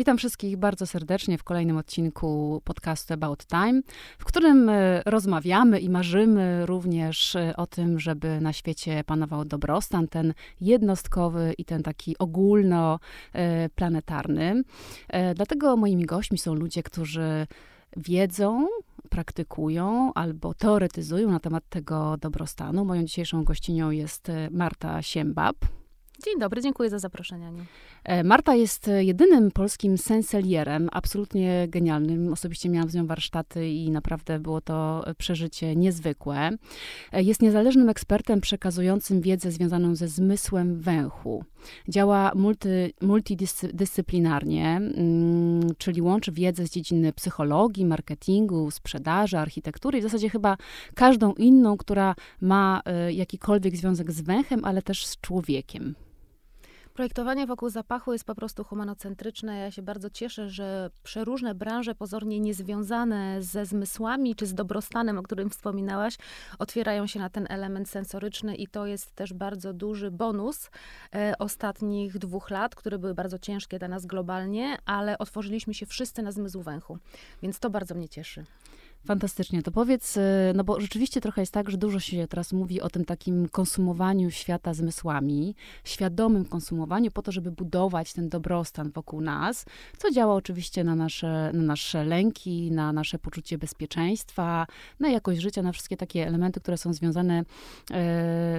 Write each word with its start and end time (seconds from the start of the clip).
Witam 0.00 0.18
wszystkich 0.18 0.56
bardzo 0.56 0.86
serdecznie 0.86 1.38
w 1.38 1.44
kolejnym 1.44 1.76
odcinku 1.76 2.62
podcastu 2.64 3.14
About 3.14 3.46
Time, 3.46 3.82
w 4.18 4.24
którym 4.24 4.68
e, 4.68 5.02
rozmawiamy 5.06 5.80
i 5.80 5.90
marzymy 5.90 6.66
również 6.66 7.36
e, 7.36 7.56
o 7.56 7.66
tym, 7.66 8.00
żeby 8.00 8.40
na 8.40 8.52
świecie 8.52 9.04
panował 9.04 9.44
dobrostan, 9.44 10.08
ten 10.08 10.34
jednostkowy 10.60 11.54
i 11.58 11.64
ten 11.64 11.82
taki 11.82 12.18
ogólnoplanetarny. 12.18 14.62
E, 15.08 15.34
dlatego 15.34 15.76
moimi 15.76 16.06
gośćmi 16.06 16.38
są 16.38 16.54
ludzie, 16.54 16.82
którzy 16.82 17.46
wiedzą, 17.96 18.68
praktykują 19.08 20.12
albo 20.14 20.54
teoretyzują 20.54 21.30
na 21.30 21.40
temat 21.40 21.68
tego 21.68 22.16
dobrostanu. 22.20 22.84
Moją 22.84 23.04
dzisiejszą 23.04 23.44
gościnią 23.44 23.90
jest 23.90 24.32
Marta 24.50 25.02
Siembab. 25.02 25.79
Dzień 26.24 26.38
dobry, 26.38 26.62
dziękuję 26.62 26.90
za 26.90 26.98
zaproszenie. 26.98 27.46
Aniu. 27.46 27.64
E, 28.04 28.24
Marta 28.24 28.54
jest 28.54 28.88
e, 28.88 29.04
jedynym 29.04 29.50
polskim 29.50 29.98
senselierem, 29.98 30.88
absolutnie 30.92 31.66
genialnym. 31.68 32.32
Osobiście 32.32 32.68
miałam 32.68 32.90
z 32.90 32.94
nią 32.94 33.06
warsztaty 33.06 33.68
i 33.68 33.90
naprawdę 33.90 34.38
było 34.38 34.60
to 34.60 35.04
przeżycie 35.18 35.76
niezwykłe. 35.76 36.50
E, 37.12 37.22
jest 37.22 37.42
niezależnym 37.42 37.88
ekspertem 37.88 38.40
przekazującym 38.40 39.20
wiedzę 39.20 39.50
związaną 39.50 39.94
ze 39.96 40.08
zmysłem 40.08 40.80
węchu. 40.80 41.44
Działa 41.88 42.32
multi, 42.34 42.68
multidyscyplinarnie, 43.00 44.76
mm, 44.76 45.60
czyli 45.78 46.02
łączy 46.02 46.32
wiedzę 46.32 46.66
z 46.66 46.70
dziedziny 46.70 47.12
psychologii, 47.12 47.84
marketingu, 47.84 48.70
sprzedaży, 48.70 49.38
architektury 49.38 49.98
i 49.98 50.00
w 50.00 50.04
zasadzie 50.04 50.30
chyba 50.30 50.56
każdą 50.94 51.32
inną, 51.32 51.76
która 51.76 52.14
ma 52.40 52.82
jakikolwiek 53.10 53.76
związek 53.76 54.12
z 54.12 54.20
węchem, 54.20 54.64
ale 54.64 54.82
też 54.82 55.06
z 55.06 55.20
człowiekiem. 55.20 55.94
Projektowanie 56.94 57.46
wokół 57.46 57.70
zapachu 57.70 58.12
jest 58.12 58.24
po 58.24 58.34
prostu 58.34 58.64
humanocentryczne. 58.64 59.58
Ja 59.58 59.70
się 59.70 59.82
bardzo 59.82 60.10
cieszę, 60.10 60.50
że 60.50 60.90
przeróżne 61.02 61.54
branże 61.54 61.94
pozornie 61.94 62.40
niezwiązane 62.40 63.42
ze 63.42 63.66
zmysłami 63.66 64.34
czy 64.34 64.46
z 64.46 64.54
dobrostanem, 64.54 65.18
o 65.18 65.22
którym 65.22 65.50
wspominałaś, 65.50 66.16
otwierają 66.58 67.06
się 67.06 67.18
na 67.18 67.30
ten 67.30 67.46
element 67.50 67.88
sensoryczny 67.90 68.54
i 68.54 68.66
to 68.66 68.86
jest 68.86 69.14
też 69.14 69.32
bardzo 69.32 69.72
duży 69.72 70.10
bonus 70.10 70.70
e, 71.14 71.34
ostatnich 71.38 72.18
dwóch 72.18 72.50
lat, 72.50 72.74
które 72.74 72.98
były 72.98 73.14
bardzo 73.14 73.38
ciężkie 73.38 73.78
dla 73.78 73.88
nas 73.88 74.06
globalnie, 74.06 74.76
ale 74.84 75.18
otworzyliśmy 75.18 75.74
się 75.74 75.86
wszyscy 75.86 76.22
na 76.22 76.32
zmysł 76.32 76.62
węchu, 76.62 76.98
więc 77.42 77.58
to 77.58 77.70
bardzo 77.70 77.94
mnie 77.94 78.08
cieszy. 78.08 78.44
Fantastycznie. 79.06 79.62
To 79.62 79.70
powiedz, 79.70 80.16
y, 80.16 80.20
no 80.54 80.64
bo 80.64 80.80
rzeczywiście 80.80 81.20
trochę 81.20 81.42
jest 81.42 81.52
tak, 81.52 81.70
że 81.70 81.76
dużo 81.76 82.00
się 82.00 82.26
teraz 82.28 82.52
mówi 82.52 82.80
o 82.80 82.90
tym 82.90 83.04
takim 83.04 83.48
konsumowaniu 83.48 84.30
świata 84.30 84.74
zmysłami, 84.74 85.54
świadomym 85.84 86.44
konsumowaniu 86.44 87.10
po 87.10 87.22
to, 87.22 87.32
żeby 87.32 87.50
budować 87.50 88.12
ten 88.12 88.28
dobrostan 88.28 88.90
wokół 88.90 89.20
nas, 89.20 89.64
co 89.98 90.10
działa 90.10 90.34
oczywiście 90.34 90.84
na 90.84 90.94
nasze, 90.94 91.50
na 91.54 91.62
nasze 91.62 92.04
lęki, 92.04 92.70
na 92.70 92.92
nasze 92.92 93.18
poczucie 93.18 93.58
bezpieczeństwa, 93.58 94.66
na 95.00 95.08
jakość 95.08 95.40
życia, 95.40 95.62
na 95.62 95.72
wszystkie 95.72 95.96
takie 95.96 96.26
elementy, 96.26 96.60
które 96.60 96.76
są 96.76 96.92
związane 96.92 97.38
e, 97.38 97.44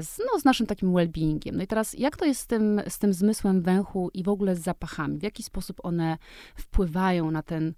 z, 0.04 0.18
no, 0.18 0.40
z 0.40 0.46
naszym 0.46 0.68
takim 0.68 0.94
well-beingiem. 0.94 1.54
No 1.54 1.64
i 1.64 1.68
teraz, 1.68 1.94
jak 1.94 2.18
to 2.18 2.26
jest 2.26 2.42
z 2.42 2.48
tym, 2.48 2.82
z 2.88 3.00
tym 3.00 3.14
zmysłem 3.14 3.62
węchu 3.62 4.10
i 4.14 4.24
w 4.24 4.30
ogóle 4.30 4.56
z 4.56 4.60
zapachami? 4.60 5.18
W 5.18 5.24
jaki 5.24 5.44
sposób 5.44 5.80
one 5.84 6.18
wpływają 6.56 7.32
na 7.32 7.44
ten, 7.44 7.74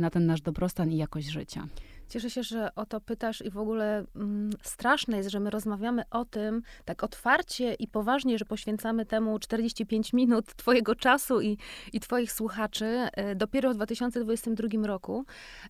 na 0.00 0.10
ten 0.10 0.26
nasz 0.26 0.40
dobrostan 0.40 0.92
i 0.92 0.96
jakość 0.96 1.28
życia? 1.28 1.68
Cieszę 2.08 2.30
się, 2.30 2.42
że 2.42 2.74
o 2.74 2.86
to 2.86 3.00
pytasz 3.00 3.42
i 3.42 3.50
w 3.50 3.58
ogóle 3.58 4.04
mm, 4.16 4.50
straszne 4.62 5.16
jest, 5.16 5.30
że 5.30 5.40
my 5.40 5.50
rozmawiamy 5.50 6.02
o 6.10 6.24
tym 6.24 6.62
tak 6.84 7.04
otwarcie 7.04 7.74
i 7.74 7.88
poważnie, 7.88 8.38
że 8.38 8.44
poświęcamy 8.44 9.06
temu 9.06 9.38
45 9.38 10.12
minut 10.12 10.54
twojego 10.54 10.94
czasu 10.94 11.40
i, 11.40 11.58
i 11.92 12.00
twoich 12.00 12.32
słuchaczy 12.32 12.84
e, 12.84 13.34
dopiero 13.34 13.70
w 13.70 13.74
2022 13.74 14.86
roku, 14.86 15.24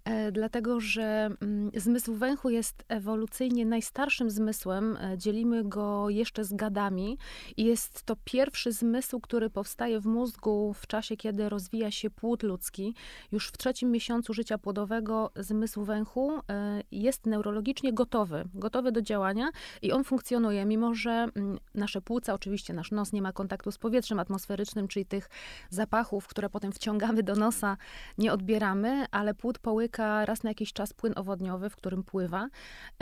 e, 0.05 0.33
dlatego 0.33 0.81
że 0.81 1.31
mm, 1.41 1.71
zmysł 1.75 2.15
węchu 2.15 2.51
jest 2.51 2.85
ewolucyjnie 2.89 3.67
najstarszym 3.67 4.31
zmysłem. 4.31 4.97
E, 4.97 5.19
dzielimy 5.19 5.65
go 5.65 6.11
jeszcze 6.11 6.45
z 6.45 6.53
gadami 6.53 7.19
i 7.57 7.65
jest 7.65 8.03
to 8.03 8.17
pierwszy 8.25 8.73
zmysł, 8.73 9.21
który 9.21 9.51
powstaje 9.51 10.01
w 10.01 10.07
mózgu 10.07 10.75
w 10.75 10.87
czasie, 10.87 11.17
kiedy 11.17 11.49
rozwija 11.49 11.91
się 11.91 12.11
płód 12.11 12.43
ludzki. 12.43 12.95
Już 13.33 13.49
w 13.49 13.59
trzecim 13.59 13.91
miesiącu 13.91 14.06
życia 14.31 14.59
płodowego 14.59 15.31
zmysł 15.37 15.85
węchu 15.85 16.27
E, 16.51 16.83
jest 16.91 17.27
neurologicznie 17.27 17.93
gotowy, 17.93 18.45
gotowy 18.55 18.93
do 18.93 19.03
działania 19.03 19.51
i 19.83 19.93
on 19.93 20.05
funkcjonuje, 20.05 20.65
mimo 20.65 20.95
że 20.95 21.11
mm, 21.11 21.59
nasze 21.75 22.01
płuca, 22.03 22.35
oczywiście 22.35 22.75
nasz 22.75 22.91
nos 22.91 23.13
nie 23.13 23.23
ma 23.23 23.33
kontaktu 23.33 23.73
z 23.73 23.79
powietrzem 23.79 24.19
atmosferycznym, 24.19 24.89
czyli 24.89 25.07
tych 25.07 25.29
zapachów, 25.71 26.27
które 26.27 26.51
potem 26.51 26.73
wciągamy 26.73 27.23
do 27.23 27.35
nosa, 27.35 27.77
nie 28.19 28.33
odbieramy, 28.33 29.07
ale 29.11 29.35
płód 29.35 29.59
połyka 29.59 30.25
raz 30.25 30.43
na 30.43 30.51
jakiś 30.51 30.73
czas 30.73 30.93
płyn 30.93 31.13
owodniowy, 31.17 31.71
w 31.71 31.77
którym 31.77 32.03
pływa 32.03 32.49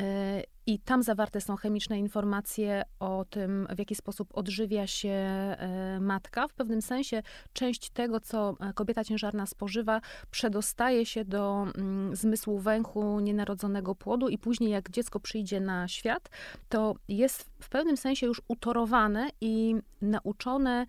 e, 0.01 0.43
i 0.67 0.79
tam 0.79 1.03
zawarte 1.03 1.41
są 1.41 1.57
chemiczne 1.57 1.99
informacje 1.99 2.83
o 3.01 3.25
tym, 3.31 3.67
w 3.71 3.79
jaki 3.79 3.95
sposób 3.95 4.29
odżywia 4.35 4.87
się 4.87 5.09
e, 5.09 5.99
matka. 6.01 6.49
W 6.49 6.55
pewnym 6.55 6.83
sensie 6.83 7.23
część 7.53 7.91
tego, 7.91 8.21
co 8.21 8.57
e, 8.61 8.73
kobieta 8.73 9.05
ciężarna 9.05 9.47
spożywa, 9.47 10.01
przedostaje 10.31 11.07
się 11.07 11.25
do 11.25 11.67
mm, 11.77 12.17
zmysłu 12.17 12.59
węchu 12.59 13.21
nienarodzonego 13.21 13.95
płodu 13.95 14.29
i 14.29 14.39
później 14.39 14.71
jak 14.71 14.91
dziecko 14.91 15.21
przyjdzie 15.21 15.61
na 15.61 15.89
świat, 15.89 16.31
to 16.69 16.95
jest 17.09 17.51
w 17.61 17.69
pewnym 17.69 17.97
sensie 17.97 18.27
już 18.27 18.43
utorowane 18.49 19.29
i 19.41 19.75
nauczone 20.03 20.87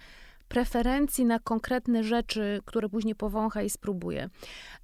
preferencji 0.48 1.26
na 1.26 1.40
konkretne 1.40 2.04
rzeczy, 2.04 2.60
które 2.66 2.90
później 2.90 3.16
powącha 3.16 3.62
i 3.62 3.70
spróbuje. 3.70 4.30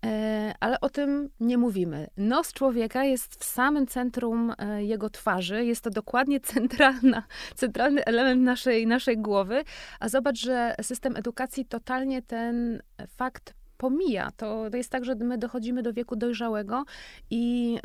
E, 0.06 0.54
ale 0.60 0.80
o 0.80 0.90
tym 0.90 1.30
nie 1.40 1.58
mówimy. 1.58 2.08
Nos 2.18 2.54
człowieka 2.54 3.04
jest 3.04 3.36
w 3.36 3.44
samym 3.44 3.88
centrum 3.88 4.54
e, 4.58 4.84
jego 4.84 5.10
twarzy. 5.10 5.66
Jest 5.66 5.82
to 5.82 5.90
dokładnie 5.90 6.40
centralna, 6.54 7.24
centralny 7.56 8.06
element 8.06 8.42
naszej, 8.42 8.88
naszej 8.88 9.18
głowy. 9.18 9.64
A 10.00 10.10
zobacz, 10.10 10.40
że 10.40 10.76
system 10.82 11.16
edukacji 11.18 11.66
totalnie 11.66 12.22
ten 12.22 12.82
fakt 13.08 13.54
pomija. 13.78 14.32
To, 14.38 14.70
to 14.72 14.78
jest 14.78 14.90
tak, 14.90 15.06
że 15.06 15.16
my 15.16 15.38
dochodzimy 15.38 15.84
do 15.84 15.94
wieku 15.94 16.16
dojrzałego 16.16 16.84
i 17.30 17.78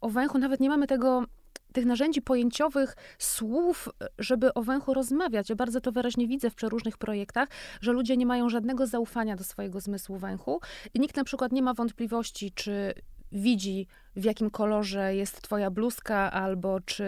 o 0.00 0.08
węchu 0.08 0.38
nawet 0.38 0.60
nie 0.60 0.68
mamy 0.68 0.86
tego 0.86 1.24
tych 1.72 1.86
narzędzi 1.86 2.22
pojęciowych, 2.22 2.96
słów, 3.18 3.88
żeby 4.18 4.54
o 4.54 4.62
węchu 4.62 4.94
rozmawiać. 4.94 5.50
Ja 5.50 5.56
bardzo 5.56 5.80
to 5.80 5.92
wyraźnie 5.92 6.28
widzę 6.28 6.50
w 6.50 6.54
przeróżnych 6.54 6.98
projektach, 6.98 7.48
że 7.80 7.92
ludzie 7.92 8.16
nie 8.16 8.26
mają 8.26 8.48
żadnego 8.48 8.86
zaufania 8.86 9.36
do 9.36 9.44
swojego 9.44 9.80
zmysłu 9.80 10.18
węchu 10.18 10.60
i 10.94 11.00
nikt 11.00 11.16
na 11.16 11.24
przykład 11.24 11.52
nie 11.52 11.62
ma 11.62 11.74
wątpliwości, 11.74 12.52
czy 12.54 12.94
widzi, 13.32 13.86
w 14.16 14.24
jakim 14.24 14.50
kolorze 14.50 15.14
jest 15.16 15.42
twoja 15.42 15.70
bluzka, 15.70 16.32
albo 16.32 16.80
czy 16.80 17.04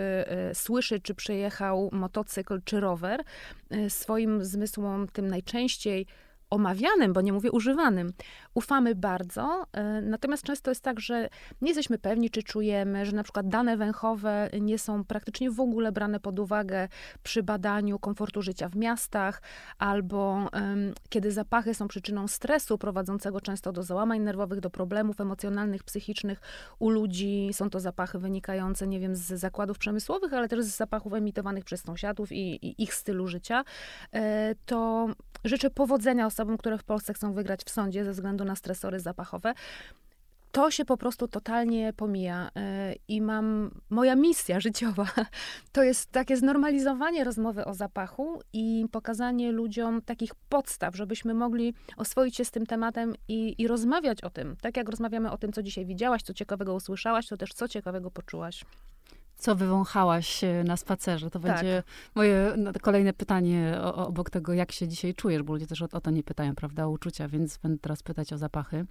y, 0.51 0.55
słyszy, 0.55 1.01
czy 1.01 1.15
przejechał 1.15 1.89
motocykl, 1.93 2.61
czy 2.65 2.81
rower. 2.81 3.25
Y, 3.75 3.91
swoim 3.91 4.45
zmysłom 4.45 5.09
tym 5.09 5.29
najczęściej 5.29 6.07
omawianym, 6.55 7.13
bo 7.13 7.21
nie 7.21 7.33
mówię 7.33 7.53
używanym, 7.53 8.13
ufamy 8.55 8.95
bardzo. 8.95 9.67
E, 9.73 10.01
natomiast 10.01 10.43
często 10.43 10.71
jest 10.71 10.83
tak, 10.83 11.01
że 11.01 11.29
nie 11.61 11.69
jesteśmy 11.69 11.99
pewni, 11.99 12.31
czy 12.31 12.43
czujemy, 12.43 13.07
że 13.07 13.13
na 13.13 13.23
przykład 13.23 13.49
dane 13.49 13.77
węchowe 13.77 14.51
nie 14.61 14.79
są 14.79 15.05
praktycznie 15.05 15.51
w 15.51 15.61
ogóle 15.61 15.93
brane 15.93 16.21
pod 16.21 16.39
uwagę 16.39 16.89
przy 17.23 17.43
badaniu 17.43 17.99
komfortu 17.99 18.43
życia 18.43 18.69
w 18.69 18.77
miastach, 18.77 19.43
albo 19.79 20.49
um, 20.53 20.93
kiedy 21.09 21.33
zapachy 21.33 21.75
są 21.75 21.89
przyczyną 21.89 22.29
stresu 22.29 22.79
prowadzącego 22.79 23.41
często 23.41 23.73
do 23.73 23.83
załamań 23.83 24.21
nerwowych, 24.21 24.61
do 24.61 24.71
problemów 24.71 25.21
emocjonalnych, 25.21 25.85
psychicznych 25.85 26.41
u 26.79 26.91
ludzi. 26.91 27.51
Są 27.53 27.71
to 27.71 27.81
zapachy 27.81 28.19
wynikające, 28.19 28.87
nie 28.87 29.01
wiem, 29.01 29.17
z 29.17 29.23
zakładów 29.23 29.79
przemysłowych, 29.79 30.33
ale 30.33 30.49
też 30.49 30.65
z 30.65 30.77
zapachów 30.77 31.13
emitowanych 31.13 31.65
przez 31.65 31.81
sąsiadów 31.81 32.33
i, 32.33 32.67
i 32.67 32.83
ich 32.83 32.95
stylu 32.95 33.27
życia. 33.29 33.65
E, 34.13 34.55
to 34.67 35.09
życzę 35.45 35.71
powodzenia 35.71 36.27
osobom, 36.27 36.44
które 36.59 36.79
w 36.79 36.85
Polsce 36.85 37.15
chcą 37.15 37.33
wygrać 37.33 37.61
w 37.65 37.71
sądzie 37.71 38.05
ze 38.05 38.13
względu 38.13 38.45
na 38.45 38.57
stresory 38.57 39.01
zapachowe. 39.01 39.55
To 40.55 40.71
się 40.71 40.85
po 40.85 40.97
prostu 40.97 41.29
totalnie 41.29 41.93
pomija 41.93 42.51
e, 42.57 42.95
i 43.09 43.21
mam, 43.21 43.71
moja 43.91 44.17
misja 44.17 44.61
życiowa 44.61 45.07
to 45.73 45.83
jest 45.83 46.13
takie 46.13 46.37
znormalizowanie 46.37 47.25
rozmowy 47.25 47.65
o 47.65 47.75
zapachu 47.75 48.41
i 48.53 48.87
pokazanie 48.93 49.53
ludziom 49.53 50.03
takich 50.03 50.35
podstaw, 50.35 50.97
żebyśmy 50.97 51.35
mogli 51.35 51.75
oswoić 51.97 52.37
się 52.37 52.45
z 52.45 52.51
tym 52.51 52.67
tematem 52.67 53.15
i, 53.29 53.63
i 53.63 53.69
rozmawiać 53.69 54.25
o 54.25 54.31
tym. 54.31 54.57
Tak 54.61 54.77
jak 54.77 54.89
rozmawiamy 54.89 55.31
o 55.31 55.39
tym, 55.39 55.53
co 55.53 55.63
dzisiaj 55.63 55.87
widziałaś, 55.87 56.23
co 56.23 56.35
ciekawego 56.35 56.75
usłyszałaś, 56.75 57.27
to 57.29 57.37
też 57.37 57.51
co 57.55 57.69
ciekawego 57.69 58.11
poczułaś. 58.11 58.65
Co 59.37 59.55
wywąchałaś 59.55 60.45
e, 60.45 60.65
na 60.65 60.77
spacerze. 60.77 61.31
To 61.31 61.39
tak. 61.41 61.53
będzie 61.53 61.83
moje 62.15 62.55
no, 62.57 62.73
kolejne 62.83 63.13
pytanie 63.13 63.79
o, 63.83 64.07
obok 64.07 64.31
tego, 64.31 64.53
jak 64.53 64.73
się 64.73 64.89
dzisiaj 64.89 65.15
czujesz, 65.15 65.43
bo 65.43 65.53
ludzie 65.53 65.67
też 65.67 65.83
o, 65.83 65.89
o, 65.93 66.01
to 66.01 66.11
nie 66.11 66.23
pytają, 66.23 66.55
prawda, 66.55 66.87
o 66.87 66.91
uczucia, 66.91 67.29
więc 67.29 67.59
będę 67.59 67.79
teraz 67.79 68.03
pytać 68.03 68.33
o 68.33 68.39
zapachy. 68.39 68.87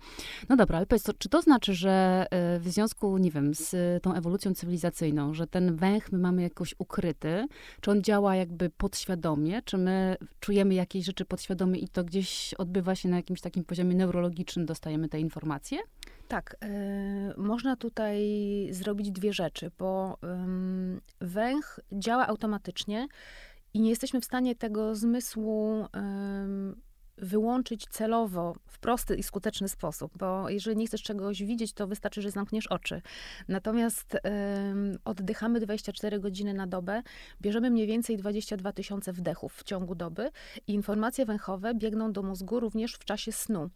No 0.49 0.55
dobra, 0.55 0.77
ale 0.77 0.85
powiedz, 0.85 1.03
to, 1.03 1.13
czy 1.13 1.29
to 1.29 1.41
znaczy, 1.41 1.73
że 1.73 2.25
e, 2.31 2.59
w 2.59 2.69
związku, 2.69 3.17
nie 3.17 3.31
wiem, 3.31 3.53
z 3.53 4.03
tą 4.03 4.13
ewolucją 4.13 4.53
cywilizacyjną, 4.53 5.33
że 5.33 5.47
ten 5.47 5.75
węch 5.75 6.11
my 6.11 6.17
mamy 6.17 6.41
jakoś 6.41 6.75
ukryty, 6.77 7.47
czy 7.81 7.91
on 7.91 8.01
działa 8.01 8.35
jakby 8.35 8.69
podświadomie, 8.69 9.61
czy 9.61 9.77
my 9.77 10.17
czujemy 10.39 10.73
jakieś 10.73 11.05
rzeczy 11.05 11.25
podświadomie 11.25 11.79
i 11.79 11.87
to 11.87 12.03
gdzieś 12.03 12.53
odbywa 12.53 12.95
się 12.95 13.09
na 13.09 13.15
jakimś 13.15 13.41
takim 13.41 13.63
poziomie 13.63 13.95
neurologicznym, 13.95 14.65
dostajemy 14.65 15.09
te 15.09 15.19
informacje? 15.19 15.79
Tak, 16.27 16.55
y, 16.63 17.41
można 17.41 17.75
tutaj 17.75 18.19
zrobić 18.71 19.11
dwie 19.11 19.33
rzeczy, 19.33 19.71
bo 19.77 20.17
y, 20.23 21.01
węch 21.21 21.79
działa 21.91 22.27
automatycznie 22.27 23.07
i 23.73 23.81
nie 23.81 23.89
jesteśmy 23.89 24.21
w 24.21 24.25
stanie 24.25 24.55
tego 24.55 24.95
zmysłu 24.95 25.83
y, 25.83 25.87
wyłączyć 27.18 27.86
celowo 27.89 28.56
w 28.65 28.80
prosty 28.80 29.15
i 29.15 29.24
skuteczny 29.24 29.69
sposób, 29.69 30.12
bo 30.18 30.50
jeżeli 30.50 30.77
nie 30.77 30.88
chcesz 30.88 31.04
czegoś 31.04 31.44
widzieć, 31.44 31.74
to 31.74 31.88
wystarczy, 31.88 32.21
że 32.21 32.31
zamkniesz 32.31 32.68
oczy. 32.68 33.01
Natomiast 33.48 34.18
ym, 34.69 34.98
oddychamy 35.06 35.60
24 35.60 36.19
godziny 36.19 36.54
na 36.54 36.68
dobę, 36.68 37.04
bierzemy 37.42 37.69
mniej 37.69 37.88
więcej 37.88 38.18
22 38.18 38.71
tysiące 38.71 39.13
wdechów 39.13 39.54
w 39.54 39.63
ciągu 39.63 39.95
doby 39.95 40.30
i 40.68 40.74
informacje 40.74 41.25
węchowe 41.25 41.74
biegną 41.74 42.12
do 42.12 42.24
mózgu 42.24 42.60
również 42.60 42.94
w 42.94 43.06
czasie 43.06 43.31
snu. 43.31 43.69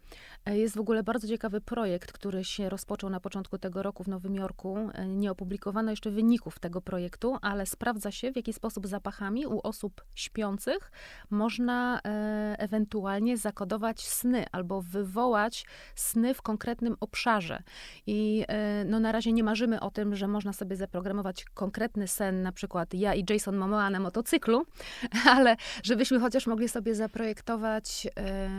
E, 0.46 0.58
jest 0.58 0.76
w 0.76 0.80
ogóle 0.80 1.04
bardzo 1.04 1.28
ciekawy 1.28 1.62
projekt, 1.62 2.12
który 2.12 2.44
się 2.44 2.70
rozpoczął 2.70 3.10
na 3.10 3.20
początku 3.20 3.58
tego 3.58 3.84
roku 3.84 4.04
w 4.04 4.08
Nowym 4.08 4.36
Jorku. 4.36 4.78
E, 4.94 5.08
nie 5.08 5.32
opublikowano 5.32 5.92
jeszcze 5.92 6.12
wyników 6.12 6.60
tego 6.60 6.82
projektu, 6.82 7.38
ale 7.42 7.66
sprawdza 7.66 8.12
się, 8.12 8.32
w 8.32 8.36
jaki 8.36 8.54
sposób 8.54 8.88
zapachami 8.88 9.46
u 9.46 9.60
osób 9.64 10.04
śpiących 10.16 10.92
można 11.30 12.00
e, 12.06 12.56
ewentualnie 12.60 13.37
zakodować 13.38 14.08
sny 14.08 14.46
albo 14.52 14.82
wywołać 14.82 15.66
sny 15.96 16.34
w 16.34 16.42
konkretnym 16.42 16.96
obszarze. 17.00 17.64
I 18.08 18.46
e, 18.48 18.86
no, 18.86 19.00
na 19.00 19.12
razie 19.12 19.34
nie 19.34 19.44
marzymy 19.44 19.80
o 19.80 19.92
tym, 19.92 20.16
że 20.16 20.28
można 20.28 20.54
sobie 20.54 20.76
zaprogramować 20.76 21.46
konkretny 21.46 22.08
sen, 22.08 22.42
na 22.42 22.52
przykład 22.52 22.94
ja 22.94 23.16
i 23.16 23.26
Jason 23.30 23.58
Momoa 23.58 23.90
na 23.90 24.00
motocyklu, 24.00 24.66
ale 25.36 25.56
żebyśmy 25.84 26.20
chociaż 26.20 26.48
mogli 26.48 26.70
sobie 26.70 26.96
zaprojektować 26.96 28.08
e, 28.18 28.50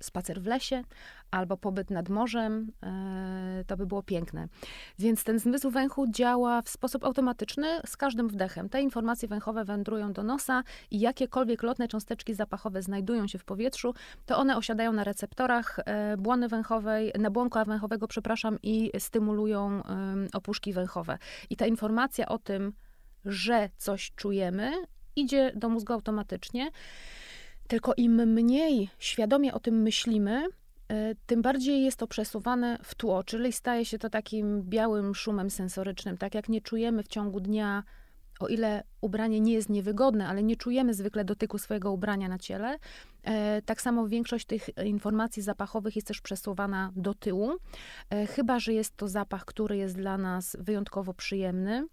spacer 0.00 0.42
w 0.42 0.46
lesie 0.46 0.82
albo 1.30 1.56
pobyt 1.56 1.90
nad 1.90 2.08
morzem, 2.08 2.72
e, 2.82 3.64
to 3.66 3.76
by 3.76 3.86
było 3.86 4.02
piękne. 4.02 4.48
Więc 4.98 5.24
ten 5.24 5.38
zmysł 5.38 5.70
węchu 5.70 6.06
działa 6.10 6.62
w 6.62 6.68
sposób 6.68 7.04
automatyczny 7.04 7.80
z 7.86 7.96
każdym 7.96 8.28
wdechem. 8.28 8.68
Te 8.68 8.82
informacje 8.82 9.28
węchowe 9.28 9.64
wędrują 9.64 10.12
do 10.12 10.22
nosa 10.22 10.62
i 10.90 11.00
jakiekolwiek 11.00 11.62
lotne 11.62 11.88
cząsteczki 11.88 12.34
zapachowe 12.34 12.82
znajdują 12.82 13.26
się 13.28 13.38
w 13.38 13.44
powietrzu, 13.44 13.94
to 14.26 14.38
one 14.38 14.56
osiadają 14.56 14.92
na 14.92 15.04
receptorach 15.04 15.78
e, 15.78 16.16
błony 16.16 16.48
węchowej, 16.48 17.12
nabłonka 17.18 17.64
węchowego, 17.64 18.08
przepraszam, 18.08 18.58
i 18.62 18.90
stymulują 18.98 19.82
opuszki 20.32 20.72
węchowe. 20.72 21.18
I 21.50 21.56
ta 21.56 21.66
informacja 21.66 22.28
o 22.28 22.38
tym, 22.38 22.72
że 23.24 23.70
coś 23.76 24.12
czujemy, 24.16 24.72
idzie 25.16 25.52
do 25.54 25.68
mózgu 25.68 25.92
automatycznie. 25.92 26.70
Tylko 27.68 27.94
im 27.96 28.14
mniej 28.32 28.90
świadomie 28.98 29.54
o 29.54 29.60
tym 29.60 29.82
myślimy, 29.82 30.46
e, 30.88 31.14
tym 31.26 31.42
bardziej 31.42 31.84
jest 31.84 31.96
to 31.96 32.06
przesuwane 32.06 32.78
w 32.82 32.94
tło, 32.94 33.24
czyli 33.24 33.52
staje 33.52 33.84
się 33.84 33.98
to 33.98 34.10
takim 34.10 34.62
białym 34.62 35.14
szumem 35.14 35.50
sensorycznym. 35.50 36.18
Tak 36.18 36.34
jak 36.34 36.48
nie 36.48 36.60
czujemy 36.60 37.02
w 37.02 37.08
ciągu 37.08 37.40
dnia, 37.40 37.82
o 38.40 38.48
ile 38.48 38.82
ubranie 39.00 39.40
nie 39.40 39.52
jest 39.52 39.68
niewygodne, 39.68 40.28
ale 40.28 40.42
nie 40.42 40.56
czujemy 40.56 40.94
zwykle 40.94 41.24
dotyku 41.24 41.58
swojego 41.58 41.92
ubrania 41.92 42.28
na 42.28 42.38
ciele, 42.38 42.78
e, 43.22 43.62
tak 43.62 43.82
samo 43.82 44.08
większość 44.08 44.46
tych 44.46 44.68
informacji 44.84 45.42
zapachowych 45.42 45.96
jest 45.96 46.08
też 46.08 46.20
przesuwana 46.20 46.92
do 46.96 47.14
tyłu, 47.14 47.52
e, 48.10 48.26
chyba 48.26 48.58
że 48.58 48.72
jest 48.72 48.96
to 48.96 49.08
zapach, 49.08 49.44
który 49.44 49.76
jest 49.76 49.96
dla 49.96 50.18
nas 50.18 50.56
wyjątkowo 50.60 51.14
przyjemny 51.14 51.86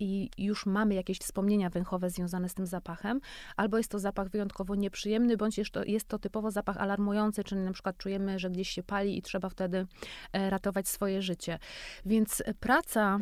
i 0.00 0.30
już 0.38 0.66
mamy 0.66 0.94
jakieś 0.94 1.18
wspomnienia 1.18 1.70
węchowe 1.70 2.10
związane 2.10 2.48
z 2.48 2.54
tym 2.54 2.66
zapachem, 2.66 3.20
albo 3.56 3.76
jest 3.76 3.90
to 3.90 3.98
zapach 3.98 4.28
wyjątkowo 4.28 4.74
nieprzyjemny, 4.74 5.36
bądź 5.36 5.58
jest 5.58 5.70
to, 5.70 5.84
jest 5.84 6.08
to 6.08 6.18
typowo 6.18 6.50
zapach 6.50 6.76
alarmujący, 6.76 7.44
czyli 7.44 7.60
na 7.60 7.72
przykład 7.72 7.96
czujemy, 7.96 8.38
że 8.38 8.50
gdzieś 8.50 8.68
się 8.70 8.82
pali 8.82 9.18
i 9.18 9.22
trzeba 9.22 9.48
wtedy 9.48 9.86
e, 10.32 10.50
ratować 10.50 10.88
swoje 10.88 11.22
życie. 11.22 11.58
Więc 12.06 12.42
praca 12.60 13.20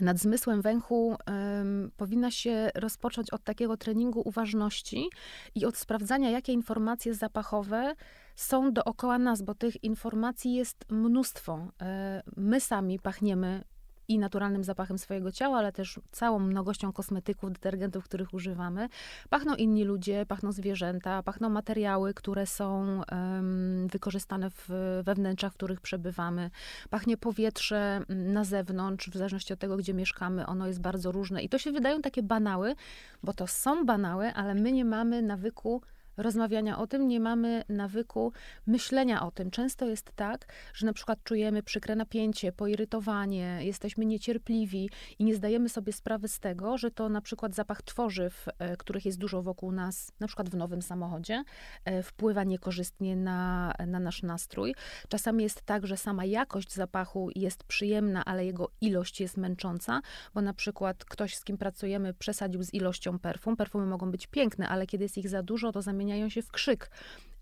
nad 0.00 0.18
zmysłem 0.18 0.62
węchu 0.62 1.16
um, 1.26 1.90
powinna 1.96 2.30
się 2.30 2.70
rozpocząć 2.74 3.30
od 3.30 3.44
takiego 3.44 3.76
treningu 3.76 4.22
uważności 4.24 5.08
i 5.54 5.66
od 5.66 5.76
sprawdzania, 5.76 6.30
jakie 6.30 6.52
informacje 6.52 7.14
zapachowe 7.14 7.94
są 8.36 8.72
dookoła 8.72 9.18
nas, 9.18 9.42
bo 9.42 9.54
tych 9.54 9.84
informacji 9.84 10.54
jest 10.54 10.84
mnóstwo. 10.90 11.68
E, 11.82 12.22
my 12.36 12.60
sami 12.60 12.98
pachniemy 12.98 13.64
i 14.10 14.18
naturalnym 14.18 14.64
zapachem 14.64 14.98
swojego 14.98 15.32
ciała, 15.32 15.58
ale 15.58 15.72
też 15.72 16.00
całą 16.10 16.38
mnogością 16.38 16.92
kosmetyków, 16.92 17.52
detergentów, 17.52 18.04
których 18.04 18.34
używamy. 18.34 18.88
Pachną 19.28 19.54
inni 19.54 19.84
ludzie, 19.84 20.26
pachną 20.26 20.52
zwierzęta, 20.52 21.22
pachną 21.22 21.48
materiały, 21.48 22.14
które 22.14 22.46
są 22.46 23.00
um, 23.12 23.88
wykorzystane 23.88 24.50
w, 24.50 24.68
we 25.04 25.14
wnętrzach, 25.14 25.52
w 25.52 25.56
których 25.56 25.80
przebywamy. 25.80 26.50
Pachnie 26.90 27.16
powietrze 27.16 28.00
mm, 28.08 28.32
na 28.32 28.44
zewnątrz, 28.44 29.10
w 29.10 29.16
zależności 29.16 29.52
od 29.52 29.58
tego, 29.58 29.76
gdzie 29.76 29.94
mieszkamy, 29.94 30.46
ono 30.46 30.66
jest 30.66 30.80
bardzo 30.80 31.12
różne. 31.12 31.42
I 31.42 31.48
to 31.48 31.58
się 31.58 31.72
wydają 31.72 32.02
takie 32.02 32.22
banały, 32.22 32.74
bo 33.22 33.32
to 33.32 33.46
są 33.46 33.86
banały, 33.86 34.32
ale 34.34 34.54
my 34.54 34.72
nie 34.72 34.84
mamy 34.84 35.22
nawyku 35.22 35.82
rozmawiania 36.22 36.78
o 36.78 36.86
tym, 36.86 37.08
nie 37.08 37.20
mamy 37.20 37.64
nawyku 37.68 38.32
myślenia 38.66 39.26
o 39.26 39.30
tym. 39.30 39.50
Często 39.50 39.86
jest 39.86 40.12
tak, 40.16 40.46
że 40.74 40.86
na 40.86 40.92
przykład 40.92 41.24
czujemy 41.24 41.62
przykre 41.62 41.96
napięcie, 41.96 42.52
poirytowanie, 42.52 43.58
jesteśmy 43.60 44.06
niecierpliwi 44.06 44.90
i 45.18 45.24
nie 45.24 45.34
zdajemy 45.34 45.68
sobie 45.68 45.92
sprawy 45.92 46.28
z 46.28 46.40
tego, 46.40 46.78
że 46.78 46.90
to 46.90 47.08
na 47.08 47.20
przykład 47.20 47.54
zapach 47.54 47.82
tworzyw, 47.82 48.48
e, 48.58 48.76
których 48.76 49.06
jest 49.06 49.18
dużo 49.18 49.42
wokół 49.42 49.72
nas, 49.72 50.12
na 50.20 50.26
przykład 50.26 50.50
w 50.50 50.56
nowym 50.56 50.82
samochodzie, 50.82 51.44
e, 51.84 52.02
wpływa 52.02 52.44
niekorzystnie 52.44 53.16
na, 53.16 53.74
na 53.86 54.00
nasz 54.00 54.22
nastrój. 54.22 54.74
Czasami 55.08 55.42
jest 55.42 55.62
tak, 55.62 55.86
że 55.86 55.96
sama 55.96 56.24
jakość 56.24 56.74
zapachu 56.74 57.30
jest 57.36 57.64
przyjemna, 57.64 58.24
ale 58.24 58.44
jego 58.44 58.70
ilość 58.80 59.20
jest 59.20 59.36
męcząca, 59.36 60.00
bo 60.34 60.42
na 60.42 60.54
przykład 60.54 61.04
ktoś, 61.04 61.36
z 61.36 61.44
kim 61.44 61.58
pracujemy, 61.58 62.14
przesadził 62.14 62.62
z 62.62 62.74
ilością 62.74 63.18
perfum. 63.18 63.56
Perfumy 63.56 63.86
mogą 63.86 64.10
być 64.10 64.26
piękne, 64.26 64.68
ale 64.68 64.86
kiedy 64.86 65.04
jest 65.04 65.18
ich 65.18 65.28
za 65.28 65.42
dużo, 65.42 65.72
to 65.72 65.82
zamienia 65.82 66.09
zamieniają 66.10 66.28
się 66.28 66.42
w 66.42 66.50
krzyk 66.50 66.90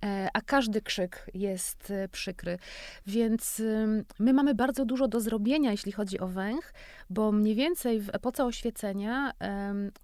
e, 0.04 0.28
a 0.32 0.40
każdy 0.40 0.82
krzyk 0.82 1.30
jest 1.34 1.90
e, 1.90 2.08
przykry. 2.08 2.58
Więc 3.06 3.62
my 4.18 4.32
mamy 4.32 4.54
bardzo 4.54 4.84
dużo 4.84 5.08
do 5.08 5.20
zrobienia, 5.20 5.70
jeśli 5.70 5.92
chodzi 5.92 6.20
o 6.20 6.28
węch, 6.28 6.72
bo 7.10 7.32
mniej 7.32 7.54
więcej 7.54 8.00
w 8.00 8.08
epoce 8.12 8.44
oświecenia 8.44 9.32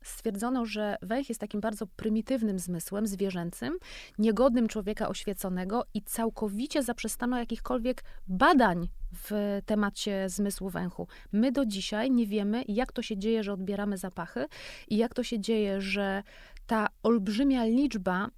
stwierdzono, 0.03 0.67
że 0.67 0.97
węch 1.03 1.29
jest 1.29 1.41
takim 1.41 1.61
bardzo 1.61 1.87
prymitywnym 1.87 2.59
zmysłem 2.59 3.07
zwierzęcym, 3.07 3.79
niegodnym 4.19 4.69
człowieka 4.69 5.09
oświeconego 5.09 5.85
i 5.95 6.03
całkowicie 6.03 6.83
zaprzestano 6.83 7.39
jakichkolwiek 7.39 8.05
badań 8.27 8.89
w 9.13 9.61
temacie 9.67 10.29
zmysłu 10.29 10.69
węchu. 10.71 11.09
My 11.33 11.53
do 11.53 11.67
dzisiaj 11.67 12.11
nie 12.11 12.27
wiemy, 12.27 12.65
jak 12.69 12.93
to 12.93 13.03
się 13.03 13.17
dzieje, 13.17 13.43
że 13.43 13.53
odbieramy 13.53 13.97
zapachy 13.99 14.47
i 14.89 14.97
jak 14.97 15.15
to 15.15 15.23
się 15.23 15.41
dzieje, 15.41 15.81
że 15.81 16.23
ta 16.67 16.89
olbrzymia 17.03 17.65
liczba 17.65 18.29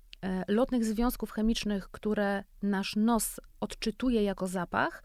lotnych 0.49 0.85
związków 0.85 1.31
chemicznych, 1.31 1.91
które 1.91 2.45
nasz 2.63 2.97
nos 2.97 3.41
odczytuje 3.61 4.23
jako 4.23 4.47
zapach, 4.47 5.03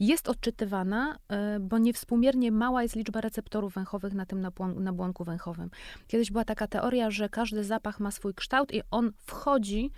jest 0.00 0.28
odczytywana, 0.28 1.18
e, 1.28 1.60
bo 1.60 1.78
niewspółmiernie 1.78 2.52
mała 2.52 2.82
jest 2.82 2.96
liczba 2.96 3.20
receptorów 3.20 3.74
węchowych 3.74 4.14
na 4.14 4.26
tym 4.26 4.46
nabłonku 4.76 5.24
węchowym. 5.24 5.70
Kiedyś 6.06 6.30
była 6.30 6.44
taka 6.44 6.66
teoria, 6.66 7.10
że 7.10 7.28
każdy 7.28 7.64
zapach 7.64 8.00
ma 8.00 8.10
swój 8.10 8.34
kształt 8.34 8.74
i 8.74 8.82
on 8.90 9.12
wchodzi 9.18 9.90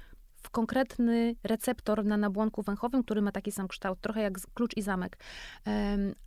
w 0.43 0.51
konkretny 0.51 1.35
receptor 1.45 2.05
na 2.05 2.17
nabłonku 2.17 2.63
węchowym, 2.63 3.03
który 3.03 3.23
ma 3.23 3.33
taki 3.33 3.53
sam 3.53 3.69
kształt, 3.69 4.01
trochę 4.01 4.21
jak 4.21 4.35
klucz 4.55 4.77
i 4.77 4.83
zamek. 4.83 5.19